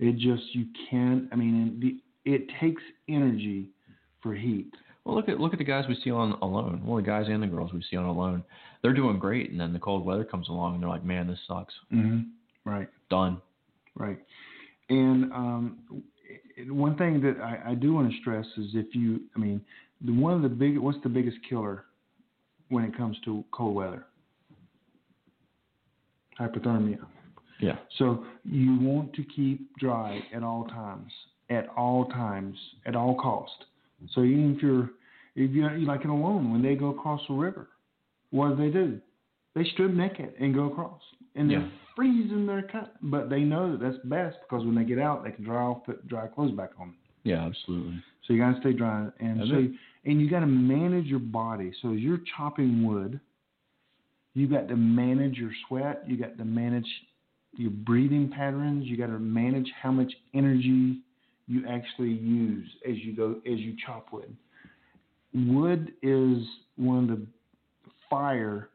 It 0.00 0.16
just 0.16 0.52
you 0.52 0.66
can't. 0.90 1.28
I 1.30 1.36
mean, 1.36 1.78
the 1.78 2.00
it 2.28 2.48
takes 2.60 2.82
energy 3.08 3.68
for 4.22 4.34
heat. 4.34 4.74
Well, 5.04 5.14
look 5.14 5.28
at 5.28 5.38
look 5.38 5.52
at 5.52 5.58
the 5.60 5.64
guys 5.64 5.84
we 5.88 5.94
see 6.02 6.10
on 6.10 6.32
Alone. 6.42 6.82
Well, 6.84 6.96
the 6.96 7.02
guys 7.02 7.26
and 7.28 7.40
the 7.40 7.46
girls 7.46 7.72
we 7.72 7.80
see 7.88 7.96
on 7.96 8.06
Alone, 8.06 8.42
they're 8.82 8.92
doing 8.92 9.20
great, 9.20 9.52
and 9.52 9.60
then 9.60 9.72
the 9.72 9.78
cold 9.78 10.04
weather 10.04 10.24
comes 10.24 10.48
along, 10.48 10.74
and 10.74 10.82
they're 10.82 10.90
like, 10.90 11.04
"Man, 11.04 11.28
this 11.28 11.38
sucks." 11.46 11.72
Mm-hmm. 11.92 12.22
Right. 12.66 12.88
Done. 13.08 13.40
Right. 13.94 14.18
And 14.90 15.32
um, 15.32 15.78
one 16.68 16.96
thing 16.96 17.22
that 17.22 17.40
I, 17.40 17.70
I 17.70 17.74
do 17.74 17.94
want 17.94 18.10
to 18.10 18.18
stress 18.20 18.44
is 18.58 18.66
if 18.74 18.94
you, 18.94 19.20
I 19.34 19.38
mean, 19.38 19.62
the, 20.04 20.12
one 20.12 20.34
of 20.34 20.42
the 20.42 20.48
big, 20.48 20.76
what's 20.76 20.98
the 21.02 21.08
biggest 21.08 21.38
killer 21.48 21.84
when 22.68 22.84
it 22.84 22.96
comes 22.96 23.16
to 23.24 23.44
cold 23.52 23.74
weather? 23.74 24.04
Hypothermia. 26.38 26.98
Yeah. 27.60 27.76
So 27.98 28.24
you 28.44 28.78
want 28.80 29.14
to 29.14 29.24
keep 29.24 29.74
dry 29.78 30.20
at 30.34 30.42
all 30.42 30.64
times, 30.66 31.10
at 31.48 31.68
all 31.76 32.06
times, 32.06 32.56
at 32.84 32.94
all 32.94 33.14
cost. 33.14 33.64
So 34.12 34.24
even 34.24 34.56
if 34.56 34.62
you're, 34.62 34.90
if 35.36 35.52
you're 35.52 35.78
like 35.78 36.04
in 36.04 36.10
a 36.10 36.14
alone, 36.14 36.52
when 36.52 36.62
they 36.62 36.74
go 36.74 36.88
across 36.88 37.20
the 37.28 37.34
river, 37.34 37.68
what 38.30 38.50
do 38.50 38.56
they 38.56 38.70
do? 38.70 39.00
They 39.54 39.64
strip 39.72 39.92
naked 39.92 40.34
and 40.38 40.54
go 40.54 40.66
across, 40.66 41.00
and 41.36 41.48
they're 41.50 41.60
Yeah. 41.60 41.68
freezing 41.94 42.46
their 42.46 42.62
cut. 42.62 42.96
But 43.02 43.30
they 43.30 43.44
know 43.44 43.72
that 43.72 43.80
that's 43.80 43.98
best 44.04 44.36
because 44.42 44.64
when 44.64 44.74
they 44.74 44.84
get 44.84 44.98
out, 44.98 45.24
they 45.24 45.30
can 45.32 45.44
dry 45.44 45.62
off, 45.62 45.84
put 45.84 46.06
dry 46.08 46.26
clothes 46.26 46.52
back 46.52 46.70
on. 46.78 46.94
Yeah, 47.24 47.44
absolutely. 47.44 48.02
So 48.22 48.32
you 48.32 48.40
gotta 48.40 48.60
stay 48.60 48.72
dry, 48.72 49.08
and 49.20 49.40
That's 49.40 49.50
so 49.50 49.58
it. 49.58 49.70
and 50.04 50.20
you 50.20 50.28
gotta 50.28 50.46
manage 50.46 51.06
your 51.06 51.20
body. 51.20 51.72
So 51.82 51.92
as 51.92 52.00
you're 52.00 52.20
chopping 52.36 52.84
wood, 52.84 53.20
you 54.34 54.46
got 54.46 54.68
to 54.68 54.76
manage 54.76 55.38
your 55.38 55.50
sweat. 55.66 56.04
You 56.06 56.18
got 56.18 56.36
to 56.36 56.44
manage 56.44 56.86
your 57.56 57.70
breathing 57.70 58.28
patterns. 58.28 58.84
You 58.86 58.96
got 58.98 59.06
to 59.06 59.18
manage 59.18 59.66
how 59.80 59.90
much 59.90 60.12
energy 60.34 61.00
you 61.46 61.66
actually 61.66 62.10
use 62.10 62.68
as 62.86 62.96
you 62.98 63.16
go 63.16 63.36
as 63.50 63.58
you 63.58 63.74
chop 63.86 64.12
wood. 64.12 64.36
Wood 65.32 65.94
is 66.02 66.44
one 66.76 67.08
of 67.08 67.08
the 67.08 67.26
fire, 68.10 68.68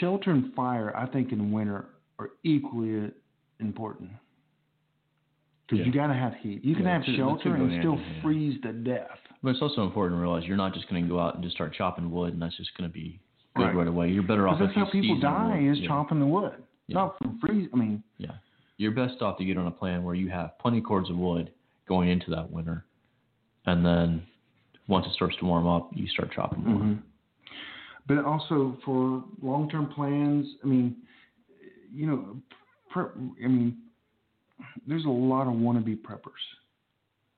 shelter 0.00 0.30
and 0.30 0.52
fire. 0.54 0.94
I 0.96 1.06
think 1.06 1.32
in 1.32 1.52
winter 1.52 1.86
are 2.18 2.30
equally 2.42 3.10
important 3.60 4.10
because 5.66 5.80
Yeah. 5.80 5.86
you 5.86 5.92
got 5.92 6.06
to 6.08 6.14
have 6.14 6.34
heat. 6.36 6.64
You 6.64 6.74
can 6.74 6.84
Yeah, 6.84 6.92
have 6.94 7.04
two- 7.04 7.16
shelter 7.16 7.54
and 7.54 7.80
still 7.80 7.96
hand. 7.96 8.22
freeze 8.22 8.60
to 8.62 8.72
death. 8.72 9.18
But 9.42 9.50
it's 9.50 9.62
also 9.62 9.84
important 9.84 10.18
to 10.18 10.20
realize 10.22 10.44
you're 10.46 10.56
not 10.56 10.74
just 10.74 10.88
going 10.88 11.02
to 11.02 11.08
go 11.08 11.20
out 11.20 11.34
and 11.34 11.42
just 11.44 11.54
start 11.54 11.72
chopping 11.74 12.10
wood, 12.10 12.32
and 12.32 12.42
that's 12.42 12.56
just 12.56 12.76
going 12.76 12.88
to 12.88 12.92
be 12.92 13.20
good 13.54 13.64
Right. 13.66 13.74
right, 13.74 13.86
away. 13.88 14.10
You're 14.10 14.22
better 14.22 14.48
off. 14.48 14.58
That's 14.58 14.74
how 14.74 14.86
people 14.86 15.18
die 15.20 15.58
is 15.58 15.78
yeah. 15.80 15.88
chopping 15.88 16.18
the 16.20 16.26
wood, 16.26 16.62
Yeah. 16.88 16.94
not 16.94 17.18
from 17.18 17.38
freeze. 17.38 17.68
I 17.72 17.76
mean, 17.76 18.02
Yeah. 18.18 18.32
You're 18.78 18.92
best 18.92 19.22
off 19.22 19.38
to 19.38 19.44
get 19.44 19.56
on 19.56 19.66
a 19.66 19.70
plan 19.70 20.04
where 20.04 20.14
you 20.14 20.28
have 20.28 20.58
plenty 20.58 20.78
of 20.78 20.84
cords 20.84 21.08
of 21.08 21.16
wood 21.16 21.50
going 21.86 22.10
into 22.10 22.30
that 22.32 22.50
winter, 22.50 22.84
and 23.64 23.84
then 23.86 24.22
once 24.86 25.06
it 25.06 25.12
starts 25.14 25.34
to 25.38 25.46
warm 25.46 25.66
up, 25.66 25.88
you 25.96 26.06
start 26.08 26.30
chopping 26.32 26.62
more. 26.64 26.80
mhm. 26.82 26.98
But 28.06 28.24
also 28.24 28.76
for 28.84 29.24
long-term 29.42 29.88
plans. 29.94 30.46
I 30.62 30.66
mean, 30.66 30.96
you 31.92 32.06
know, 32.06 32.36
prep, 32.90 33.12
I 33.44 33.48
mean, 33.48 33.76
there's 34.86 35.04
a 35.04 35.08
lot 35.08 35.46
of 35.48 35.54
wannabe 35.54 35.98
preppers. 36.02 36.44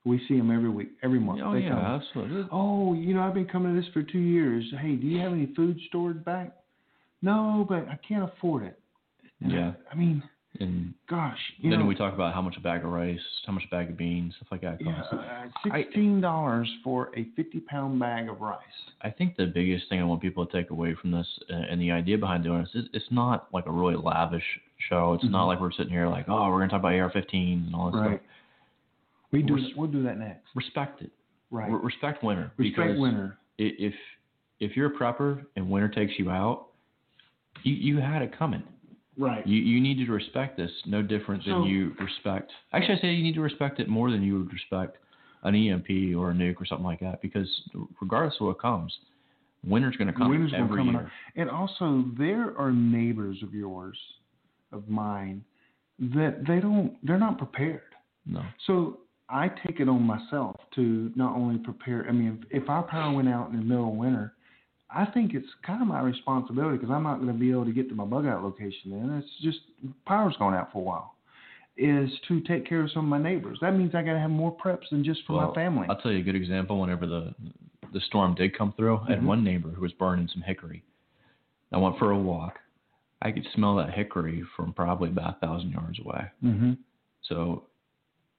We 0.05 0.21
see 0.29 0.39
them 0.39 0.51
every 0.51 0.71
week, 0.71 0.91
every 1.03 1.19
month. 1.19 1.41
Oh 1.45 1.53
They 1.53 1.61
yeah, 1.61 1.71
come. 1.71 1.79
absolutely. 1.79 2.49
Oh, 2.53 2.95
you 2.95 3.14
know, 3.14 3.23
I've 3.23 3.35
been 3.35 3.47
coming 3.47 3.75
to 3.75 3.81
this 3.81 3.91
for 3.93 4.03
two 4.03 4.19
years. 4.19 4.64
Hey, 4.81 4.95
do 4.97 5.07
you 5.07 5.19
have 5.21 5.33
any 5.33 5.53
food 5.55 5.79
stored 5.89 6.25
back? 6.25 6.55
No, 7.21 7.66
but 7.69 7.89
I 7.89 7.99
can't 8.07 8.25
afford 8.25 8.62
it. 8.64 8.81
And 9.43 9.53
I- 9.53 9.57
Yeah. 9.57 9.73
I 9.91 9.95
mean, 9.97 10.23
And 10.61 10.95
gosh, 11.09 11.39
you 11.59 11.71
then 11.71 11.81
know, 11.81 11.87
we 11.87 11.95
talk 11.95 12.15
about 12.15 12.35
how 12.35 12.43
much 12.43 12.57
a 12.57 12.61
bag 12.61 12.85
of 12.85 12.91
rice, 12.91 13.21
how 13.47 13.53
much 13.53 13.63
a 13.67 13.71
bag 13.75 13.91
of 13.91 13.97
beans, 13.97 14.35
stuff 14.37 14.49
like 14.51 14.63
that 14.63 14.79
yeah, 14.81 15.03
uh, 15.13 15.47
sixteen 15.63 16.21
dollars 16.21 16.69
for 16.83 17.11
a 17.17 17.27
fifty-pound 17.37 17.99
bag 18.01 18.29
of 18.29 18.41
rice. 18.41 18.59
I 19.03 19.11
think 19.11 19.37
the 19.37 19.47
biggest 19.47 19.89
thing 19.89 20.01
I 20.01 20.05
want 20.05 20.21
people 20.21 20.45
to 20.45 20.53
take 20.53 20.71
away 20.71 20.95
from 21.01 21.13
this 21.13 21.27
uh, 21.51 21.55
and 21.55 21.81
the 21.81 21.91
idea 21.93 22.19
behind 22.19 22.43
doing 22.45 22.61
this 22.63 22.71
is 22.75 22.89
it's 22.93 23.07
not 23.11 23.49
like 23.53 23.67
a 23.67 23.71
really 23.71 23.97
lavish 23.97 24.43
show. 24.89 25.15
It's 25.15 25.25
not 25.25 25.45
Mhm. 25.45 25.47
like 25.49 25.61
we're 25.61 25.73
sitting 25.73 25.93
here 25.93 26.09
like, 26.09 26.27
oh, 26.29 26.49
we're 26.51 26.59
going 26.59 26.69
to 26.71 26.73
talk 26.73 26.81
about 26.81 26.93
AR-15 26.95 27.67
and 27.69 27.75
all 27.75 27.91
this 27.91 28.01
Right. 28.01 28.19
stuff. 28.21 28.31
We 29.31 29.43
do. 29.43 29.55
Res- 29.57 29.75
We'll 29.77 29.91
do 29.91 30.03
that 30.05 30.19
next. 30.19 30.47
Respect 30.55 31.03
it. 31.03 31.11
Right. 31.51 31.71
Re- 31.71 31.81
respect 31.83 32.23
winter. 32.25 32.51
Respect 32.57 32.99
winter. 32.99 33.39
If 33.59 33.95
if 34.61 34.77
you're 34.77 34.89
a 34.89 34.99
prepper 34.99 35.45
and 35.57 35.71
winter 35.71 35.89
takes 35.89 36.19
you 36.19 36.31
out, 36.31 36.67
you 37.63 37.75
you 37.75 37.99
had 38.01 38.23
it 38.23 38.37
coming. 38.37 38.63
Right. 39.19 39.45
You 39.47 39.57
you 39.57 39.81
need 39.81 40.05
to 40.07 40.12
respect 40.12 40.57
this 40.57 40.71
no 40.87 41.03
different 41.03 41.45
than 41.45 41.55
So- 41.55 41.66
you 41.66 41.95
respect. 42.01 42.53
Actually, 42.73 42.99
I 42.99 43.01
say 43.01 43.12
you 43.12 43.23
need 43.23 43.35
to 43.35 43.41
respect 43.41 43.81
it 43.81 43.89
more 43.89 44.11
than 44.11 44.23
you 44.23 44.39
would 44.39 44.53
respect 44.53 44.97
an 45.43 45.55
EMP 45.55 46.14
or 46.16 46.31
a 46.31 46.35
nuke 46.35 46.61
or 46.61 46.66
something 46.66 46.87
like 46.87 47.01
that 47.01 47.21
because 47.21 47.49
regardless 48.01 48.35
of 48.41 48.47
what 48.47 48.61
comes, 48.61 48.97
winter's 49.64 49.97
going 49.97 50.09
to 50.09 50.12
come 50.12 50.31
Winter's 50.31 50.53
gonna 50.53 50.64
every 50.64 50.79
come 50.79 50.91
year. 50.93 51.12
And 51.37 51.51
also, 51.51 52.05
there 52.16 52.57
are 52.59 52.73
neighbors 52.73 53.43
of 53.43 53.55
yours, 53.55 53.99
of 54.73 54.89
mine, 54.89 55.45
that 55.99 56.45
they 56.47 56.61
don't. 56.61 56.97
They're 57.05 57.19
not 57.19 57.39
prepared. 57.39 57.83
No. 58.25 58.43
So 58.66 59.01
I 59.29 59.49
take 59.49 59.81
it 59.81 59.89
on 59.89 60.03
myself 60.03 60.57
to 60.77 61.11
not 61.16 61.37
only 61.37 61.59
prepare. 61.59 62.07
I 62.09 62.12
mean, 62.12 62.45
if, 62.51 62.62
if 62.62 62.69
our 62.69 62.83
power 62.85 63.14
went 63.14 63.29
out 63.29 63.51
in 63.51 63.57
the 63.57 63.64
middle 63.64 63.89
of 63.89 63.95
winter, 63.95 64.35
I 64.91 65.05
think 65.07 65.34
it's 65.34 65.49
kind 65.66 65.82
of 65.82 65.89
my 65.89 66.01
responsibility 66.01 66.78
because 66.78 66.91
I'm 66.93 67.03
not 67.03 67.16
going 67.16 67.28
to 67.32 67.39
be 67.39 67.51
able 67.51 67.64
to 67.66 67.72
get 67.72 67.89
to 67.91 67.95
my 67.95 68.05
bug 68.05 68.26
out 68.26 68.43
location. 68.43 68.91
Then 68.91 69.11
it's 69.18 69.28
just 69.43 69.59
power's 70.07 70.34
going 70.39 70.55
out 70.55 70.72
for 70.72 70.78
a 70.78 70.82
while. 70.82 71.14
Is 71.76 72.11
to 72.26 72.41
take 72.41 72.66
care 72.68 72.82
of 72.82 72.91
some 72.91 73.05
of 73.05 73.09
my 73.09 73.22
neighbors. 73.22 73.59
That 73.61 73.76
means 73.76 73.95
I 73.95 74.03
got 74.03 74.14
to 74.14 74.18
have 74.18 74.30
more 74.30 74.57
preps 74.57 74.89
than 74.91 75.05
just 75.05 75.20
for 75.26 75.34
Well, 75.36 75.49
my 75.49 75.55
family. 75.55 75.86
I'll 75.89 75.97
tell 76.01 76.11
you 76.11 76.18
a 76.18 76.22
good 76.22 76.34
example. 76.34 76.80
Whenever 76.80 77.07
the 77.07 77.34
the 77.93 78.01
storm 78.01 78.34
did 78.34 78.57
come 78.57 78.72
through, 78.76 78.99
I 79.07 79.11
had 79.12 79.20
Mhm. 79.20 79.26
one 79.26 79.45
neighbor 79.45 79.70
who 79.70 79.80
was 79.80 79.93
burning 79.93 80.28
some 80.28 80.43
hickory. 80.43 80.82
I 81.72 81.78
went 81.78 81.99
for 81.99 82.11
a 82.11 82.18
walk. 82.18 82.59
I 83.22 83.30
could 83.32 83.47
smell 83.55 83.76
that 83.76 83.95
hickory 83.95 84.43
from 84.57 84.72
probably 84.74 85.09
about 85.09 85.36
a 85.36 85.39
thousand 85.47 85.70
yards 85.70 85.99
away. 86.01 86.26
Mm-hmm. 86.45 86.72
So 87.22 87.64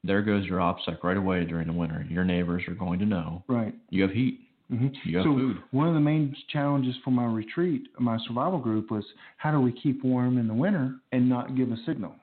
there 0.03 0.21
goes 0.21 0.45
your 0.45 0.59
OPSEC 0.59 1.03
right 1.03 1.17
away 1.17 1.45
during 1.45 1.67
the 1.67 1.73
winter. 1.73 2.05
Your 2.09 2.23
neighbors 2.25 2.63
are 2.67 2.75
going 2.75 2.99
to 2.99 3.05
know 3.05 3.43
Right. 3.47 3.73
you 3.89 4.01
have 4.03 4.11
heat. 4.11 4.48
Hmm 4.69 4.87
got 5.11 5.23
so 5.23 5.33
food. 5.35 5.57
one 5.71 5.87
of 5.87 5.93
the 5.93 5.99
main 5.99 6.35
challenges 6.51 6.95
for 7.03 7.11
my 7.11 7.25
retreat, 7.25 7.87
my 7.97 8.17
survival 8.27 8.59
group, 8.59 8.91
was 8.91 9.03
how 9.37 9.51
do 9.51 9.59
we 9.59 9.71
keep 9.71 10.03
warm 10.03 10.37
in 10.37 10.47
the 10.47 10.53
winter 10.53 10.95
and 11.11 11.27
not 11.27 11.57
give 11.57 11.71
a 11.71 11.77
signal? 11.85 12.13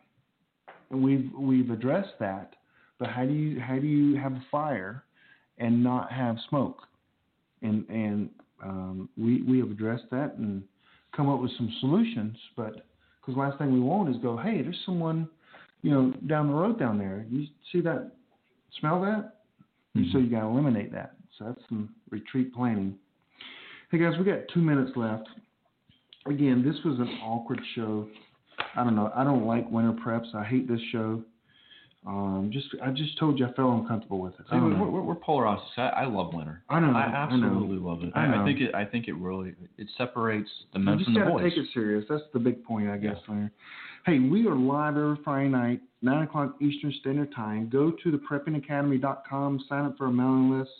And 0.90 1.02
we've 1.02 1.30
we've 1.36 1.70
addressed 1.70 2.18
that, 2.20 2.54
but 2.98 3.08
how 3.08 3.24
do 3.24 3.32
you 3.32 3.60
how 3.60 3.76
do 3.76 3.86
you 3.86 4.16
have 4.16 4.32
a 4.32 4.44
fire 4.50 5.04
and 5.58 5.82
not 5.82 6.12
have 6.12 6.36
smoke? 6.48 6.82
And 7.62 7.84
and 7.88 8.30
um, 8.62 9.08
we 9.16 9.42
we 9.42 9.58
have 9.58 9.70
addressed 9.70 10.04
that 10.12 10.34
and 10.38 10.62
come 11.16 11.28
up 11.28 11.40
with 11.40 11.50
some 11.56 11.72
solutions. 11.80 12.36
But 12.56 12.86
because 13.20 13.36
last 13.36 13.58
thing 13.58 13.72
we 13.72 13.80
want 13.80 14.08
is 14.14 14.22
go, 14.22 14.36
hey, 14.36 14.62
there's 14.62 14.80
someone, 14.86 15.28
you 15.82 15.90
know, 15.90 16.12
down 16.28 16.48
the 16.48 16.54
road 16.54 16.78
down 16.78 16.98
there. 16.98 17.26
You 17.28 17.46
see 17.72 17.80
that? 17.80 18.12
Smell 18.78 19.00
that? 19.02 19.32
So 20.12 20.18
you 20.18 20.30
got 20.30 20.40
to 20.40 20.46
eliminate 20.46 20.92
that. 20.92 21.14
So 21.38 21.44
that's 21.44 21.60
some 21.68 21.90
retreat 22.10 22.54
planning. 22.54 22.96
Hey 23.90 23.98
guys, 23.98 24.14
we 24.18 24.24
got 24.24 24.40
two 24.52 24.60
minutes 24.60 24.92
left. 24.96 25.28
Again, 26.26 26.64
this 26.64 26.76
was 26.84 26.98
an 26.98 27.08
awkward 27.22 27.60
show. 27.74 28.08
I 28.74 28.82
don't 28.82 28.96
know. 28.96 29.12
I 29.14 29.22
don't 29.22 29.46
like 29.46 29.70
winter 29.70 29.92
preps. 29.92 30.34
I 30.34 30.44
hate 30.44 30.66
this 30.66 30.80
show. 30.90 31.22
Um, 32.06 32.50
just 32.52 32.68
I 32.84 32.90
just 32.90 33.18
told 33.18 33.38
you 33.38 33.46
I 33.46 33.52
felt 33.52 33.80
uncomfortable 33.80 34.20
with 34.20 34.34
it. 34.34 34.46
I 34.50 34.56
See, 34.56 34.60
we're, 34.62 34.88
we're, 34.90 35.02
we're 35.02 35.14
polar 35.16 35.46
opposites. 35.46 35.72
I, 35.76 35.88
I 35.88 36.04
love 36.06 36.32
winter. 36.32 36.62
I 36.68 36.78
know, 36.78 36.92
I 36.92 37.02
I 37.02 37.10
know. 37.10 37.16
absolutely 37.16 37.78
love 37.78 38.02
it. 38.02 38.12
I 38.14 38.42
I, 38.42 38.44
think 38.44 38.60
it. 38.60 38.74
I 38.74 38.84
think 38.84 39.08
it 39.08 39.14
really 39.14 39.54
it 39.76 39.88
separates 39.98 40.48
the 40.72 40.78
men 40.78 41.02
from 41.02 41.14
the 41.14 41.20
gotta 41.20 41.32
boys. 41.32 41.50
take 41.50 41.58
it 41.58 41.66
serious. 41.74 42.04
That's 42.08 42.22
the 42.32 42.38
big 42.38 42.64
point, 42.64 42.88
I 42.88 42.96
guess. 42.96 43.16
Larry. 43.28 43.50
Hey, 44.06 44.20
we 44.20 44.46
are 44.46 44.54
live 44.54 44.96
every 44.96 45.16
Friday 45.24 45.48
night, 45.48 45.80
nine 46.00 46.22
o'clock 46.22 46.54
Eastern 46.60 46.94
Standard 47.00 47.34
Time. 47.34 47.68
Go 47.68 47.90
to 48.04 48.10
the 48.12 48.18
preppingacademy.com, 48.18 49.64
sign 49.68 49.84
up 49.84 49.98
for 49.98 50.06
a 50.06 50.12
mailing 50.12 50.56
list. 50.56 50.70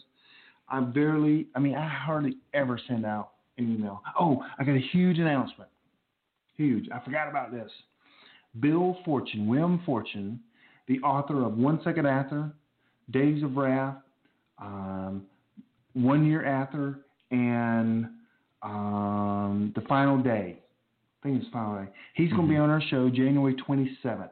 I 0.69 0.81
barely, 0.81 1.47
I 1.55 1.61
mean, 1.61 1.75
I 1.75 1.89
hardly 1.89 2.37
ever 2.55 2.79
send 2.89 3.07
out 3.07 3.31
an 3.59 3.73
email. 3.73 4.03
Oh, 4.19 4.45
I 4.59 4.65
got 4.65 4.75
a 4.75 4.85
huge 4.93 5.19
announcement. 5.19 5.71
Huge. 6.57 6.89
I 6.93 7.05
forgot 7.05 7.29
about 7.29 7.53
this. 7.53 7.71
Bill 8.61 8.97
Forstchen, 9.07 9.47
William 9.47 9.81
Forstchen, 9.87 10.39
the 10.89 10.99
author 11.01 11.45
of 11.45 11.57
One 11.57 11.81
Second 11.85 12.07
After, 12.07 12.51
Days 13.11 13.43
of 13.43 13.57
Wrath, 13.57 13.97
um, 14.59 15.27
one 15.93 16.27
year 16.27 16.45
after, 16.45 17.01
and 17.31 18.07
um, 18.63 19.73
the 19.75 19.83
final 19.83 20.19
day. 20.19 20.59
I 21.23 21.29
think 21.29 21.43
it's 21.43 21.53
final 21.53 21.83
day. 21.83 21.91
He's 22.15 22.31
going 22.31 22.43
to 22.43 22.49
be 22.49 22.57
on 22.57 22.71
our 22.71 22.83
show 22.83 23.09
January 23.09 23.55
27th. 23.55 24.31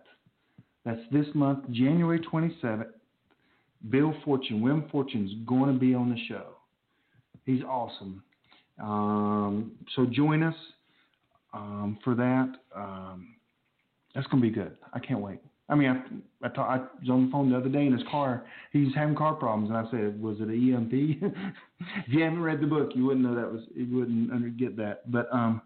That's 0.84 1.00
this 1.10 1.26
month, 1.34 1.70
January 1.70 2.20
27th. 2.20 2.86
Bill 3.90 4.14
Forstchen, 4.24 4.60
Wim 4.60 4.90
Forstchen's 4.90 5.32
going 5.46 5.72
to 5.72 5.78
be 5.78 5.94
on 5.94 6.10
the 6.10 6.18
show. 6.28 6.54
He's 7.44 7.62
awesome. 7.62 8.22
Um, 8.82 9.72
so 9.94 10.06
join 10.06 10.42
us 10.42 10.54
um, 11.52 11.98
for 12.02 12.14
that. 12.14 12.52
Um, 12.74 13.34
that's 14.14 14.26
going 14.28 14.42
to 14.42 14.48
be 14.48 14.54
good. 14.54 14.76
I 14.92 14.98
can't 14.98 15.20
wait. 15.20 15.40
I 15.68 15.74
mean, 15.74 16.22
I, 16.42 16.46
I, 16.46 16.48
I 16.48 16.76
was 16.78 17.10
on 17.10 17.26
the 17.26 17.32
phone 17.32 17.50
the 17.50 17.56
other 17.56 17.70
day 17.70 17.86
in 17.86 17.92
his 17.92 18.06
car. 18.10 18.44
He's 18.72 18.94
having 18.94 19.14
car 19.14 19.34
problems, 19.34 19.70
and 19.70 19.78
I 19.78 19.90
said, 19.90 20.20
"Was 20.20 20.36
it 20.40 20.48
an 20.48 20.74
EMP?" 20.74 20.92
if 22.06 22.12
you 22.12 22.22
haven't 22.22 22.42
read 22.42 22.60
the 22.60 22.66
book, 22.66 22.90
you 22.94 23.06
wouldn't 23.06 23.24
know 23.24 23.34
that 23.34 23.50
was. 23.50 23.62
You 23.74 23.96
wouldn't 23.96 24.58
get 24.58 24.76
that. 24.76 25.10
But 25.10 25.28
um, 25.32 25.62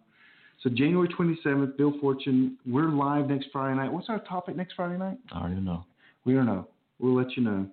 so 0.62 0.70
January 0.70 1.08
27th, 1.08 1.76
Bill 1.76 1.92
Forstchen. 2.00 2.54
We're 2.64 2.90
live 2.90 3.28
next 3.28 3.48
Friday 3.52 3.76
night. 3.76 3.92
What's 3.92 4.08
our 4.08 4.20
topic 4.20 4.56
next 4.56 4.74
Friday 4.74 4.98
night? 4.98 5.18
I 5.32 5.40
don't 5.40 5.52
even 5.52 5.64
know. 5.64 5.84
We 6.24 6.34
don't 6.34 6.46
know. 6.46 6.68
We'll 7.00 7.16
let 7.16 7.36
you 7.36 7.42
know, 7.42 7.66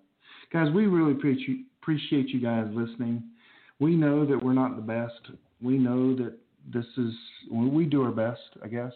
guys. 0.56 0.74
We 0.74 0.88
really 0.88 1.12
appreciate 1.12 2.30
you 2.30 2.41
guys 2.41 2.68
listening. 2.72 3.24
We 3.80 3.95
know 3.95 4.26
that 4.26 4.41
we're 4.41 4.53
not 4.53 4.76
the 4.76 4.82
best. 4.82 5.38
We 5.62 5.78
know 5.78 6.16
that 6.16 6.34
this 6.74 6.86
is 6.97 7.14
we 7.51 7.86
do 7.86 8.03
our 8.03 8.12
best. 8.12 8.41
I 8.64 8.68
guess 8.68 8.93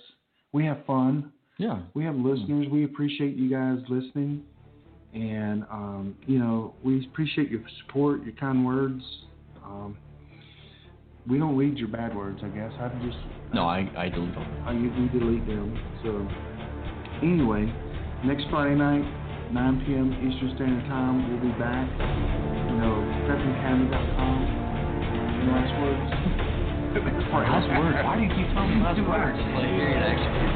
we 0.53 0.65
have 0.65 0.85
fun 0.85 1.31
yeah. 1.59 1.81
We 1.93 2.05
have 2.05 2.15
listeners. 2.15 2.67
We 2.71 2.85
appreciate 2.85 3.35
you 3.35 3.49
guys 3.49 3.79
listening. 3.89 4.43
And, 5.13 5.63
um, 5.69 6.15
you 6.25 6.39
know, 6.39 6.73
we 6.83 7.05
appreciate 7.05 7.51
your 7.51 7.61
support, 7.85 8.23
your 8.23 8.33
kind 8.35 8.65
words. 8.65 9.03
Um, 9.63 9.97
we 11.29 11.37
don't 11.37 11.57
read 11.57 11.77
your 11.77 11.89
bad 11.89 12.15
words, 12.15 12.39
I 12.43 12.47
guess. 12.47 12.71
I 12.79 12.87
just. 13.05 13.17
No, 13.53 13.63
I, 13.63 13.91
I 13.97 14.07
delete 14.07 14.33
them. 14.33 14.63
I 14.65 14.71
usually 14.71 15.19
delete 15.19 15.45
them. 15.45 15.77
So, 16.01 17.27
anyway, 17.27 17.71
next 18.23 18.45
Friday 18.49 18.75
night, 18.75 19.03
9 19.49 19.81
p.m. 19.81 20.13
Eastern 20.21 20.53
Standard 20.55 20.85
Time, 20.85 21.25
we'll 21.25 21.41
be 21.41 21.49
back. 21.57 21.89
You 22.69 22.77
know, 22.85 23.01
preppingacademy.com. 23.25 24.37
Any 25.41 25.49
last 25.49 25.73
words? 25.81 26.05
last 27.33 27.65
words? 27.73 27.97
Why 28.05 28.13
do 28.13 28.21
you 28.21 28.29
keep 28.29 28.45
telling 28.53 28.77
me 28.77 28.85
last 28.85 29.01
words? 29.01 29.41
Like, 29.59 30.49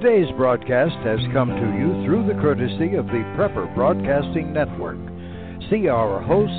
Today's 0.00 0.30
broadcast 0.36 0.94
has 1.02 1.18
come 1.32 1.48
to 1.48 1.74
you 1.74 2.04
through 2.06 2.28
the 2.28 2.40
courtesy 2.40 2.94
of 2.94 3.06
the 3.06 3.24
Prepper 3.34 3.66
Broadcasting 3.74 4.52
Network. 4.52 4.96
See 5.70 5.88
our 5.88 6.22
hosts, 6.22 6.54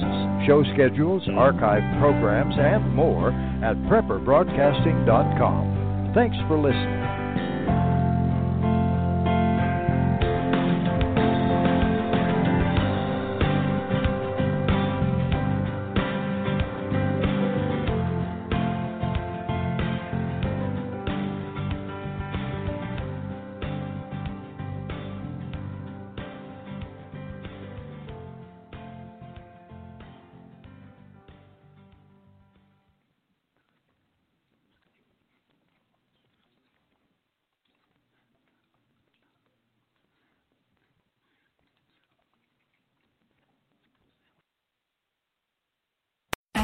show 0.46 0.62
schedules, 0.74 1.24
archived 1.30 2.02
programs, 2.02 2.56
and 2.60 2.94
more 2.94 3.32
at 3.64 3.78
prepperbroadcasting.com. 3.88 6.12
Thanks 6.14 6.36
for 6.50 6.58
listening. 6.58 7.19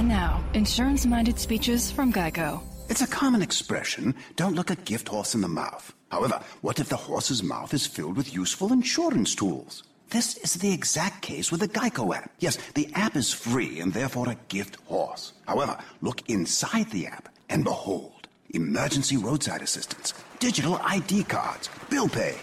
Now, 0.06 0.44
insurance 0.54 1.08
minded 1.08 1.40
speeches 1.40 1.90
from 1.90 2.14
Geico. 2.14 2.62
It's 2.90 3.02
a 3.02 3.08
common 3.08 3.42
expression 3.42 4.14
don't 4.36 4.56
look 4.56 4.70
a 4.70 4.76
gift 4.76 5.08
horse 5.08 5.34
in 5.34 5.42
the 5.42 5.48
mouth. 5.48 5.96
However, 6.12 6.40
what 6.62 6.80
if 6.80 6.90
the 6.90 6.96
horse's 6.96 7.42
mouth 7.42 7.74
is 7.74 7.88
filled 7.88 8.16
with 8.16 8.32
useful 8.32 8.72
insurance 8.72 9.34
tools? 9.34 9.82
This 10.12 10.38
is 10.38 10.54
the 10.54 10.72
exact 10.72 11.24
case 11.24 11.52
with 11.52 11.62
the 11.62 11.68
Geico 11.68 12.16
app. 12.16 12.30
Yes, 12.38 12.58
the 12.76 12.88
app 12.94 13.16
is 13.16 13.34
free 13.34 13.80
and 13.80 13.92
therefore 13.92 14.30
a 14.30 14.38
gift 14.48 14.76
horse. 14.86 15.34
However, 15.48 15.76
look 16.02 16.30
inside 16.30 16.92
the 16.92 17.08
app 17.08 17.30
and 17.50 17.64
behold 17.64 18.28
emergency 18.52 19.18
roadside 19.18 19.64
assistance, 19.64 20.14
digital 20.38 20.80
ID 20.84 21.24
cards, 21.24 21.68
bill 21.90 22.08
pay. 22.08 22.36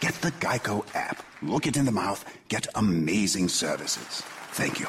Get 0.00 0.14
the 0.14 0.32
Geico 0.32 0.84
app. 0.96 1.22
Look 1.42 1.68
it 1.68 1.76
in 1.76 1.84
the 1.84 1.92
mouth. 1.92 2.24
Get 2.48 2.66
amazing 2.74 3.50
services. 3.50 4.22
Thank 4.50 4.80
you. 4.80 4.88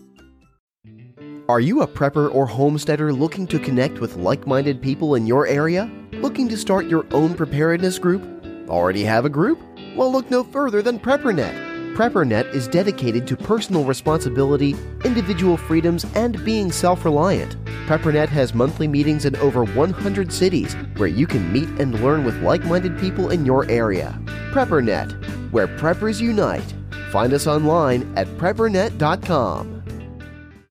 Are 1.51 1.59
you 1.59 1.81
a 1.81 1.87
prepper 1.87 2.33
or 2.33 2.45
homesteader 2.45 3.11
looking 3.11 3.45
to 3.47 3.59
connect 3.59 3.99
with 3.99 4.15
like 4.15 4.47
minded 4.47 4.81
people 4.81 5.15
in 5.15 5.27
your 5.27 5.47
area? 5.47 5.91
Looking 6.13 6.47
to 6.47 6.55
start 6.55 6.85
your 6.85 7.05
own 7.11 7.33
preparedness 7.33 7.99
group? 7.99 8.23
Already 8.69 9.03
have 9.03 9.25
a 9.25 9.29
group? 9.29 9.59
Well, 9.97 10.13
look 10.13 10.31
no 10.31 10.45
further 10.45 10.81
than 10.81 10.97
PrepperNet. 10.97 11.93
PrepperNet 11.93 12.53
is 12.53 12.69
dedicated 12.69 13.27
to 13.27 13.35
personal 13.35 13.83
responsibility, 13.83 14.77
individual 15.03 15.57
freedoms, 15.57 16.05
and 16.15 16.41
being 16.45 16.71
self 16.71 17.03
reliant. 17.03 17.57
PrepperNet 17.85 18.29
has 18.29 18.53
monthly 18.53 18.87
meetings 18.87 19.25
in 19.25 19.35
over 19.35 19.65
100 19.65 20.31
cities 20.31 20.77
where 20.95 21.09
you 21.09 21.27
can 21.27 21.51
meet 21.51 21.67
and 21.81 22.01
learn 22.01 22.23
with 22.23 22.41
like 22.41 22.63
minded 22.63 22.97
people 22.97 23.29
in 23.29 23.45
your 23.45 23.69
area. 23.69 24.17
PrepperNet, 24.53 25.51
where 25.51 25.67
preppers 25.67 26.21
unite. 26.21 26.73
Find 27.11 27.33
us 27.33 27.45
online 27.45 28.09
at 28.15 28.27
preppernet.com. 28.37 29.80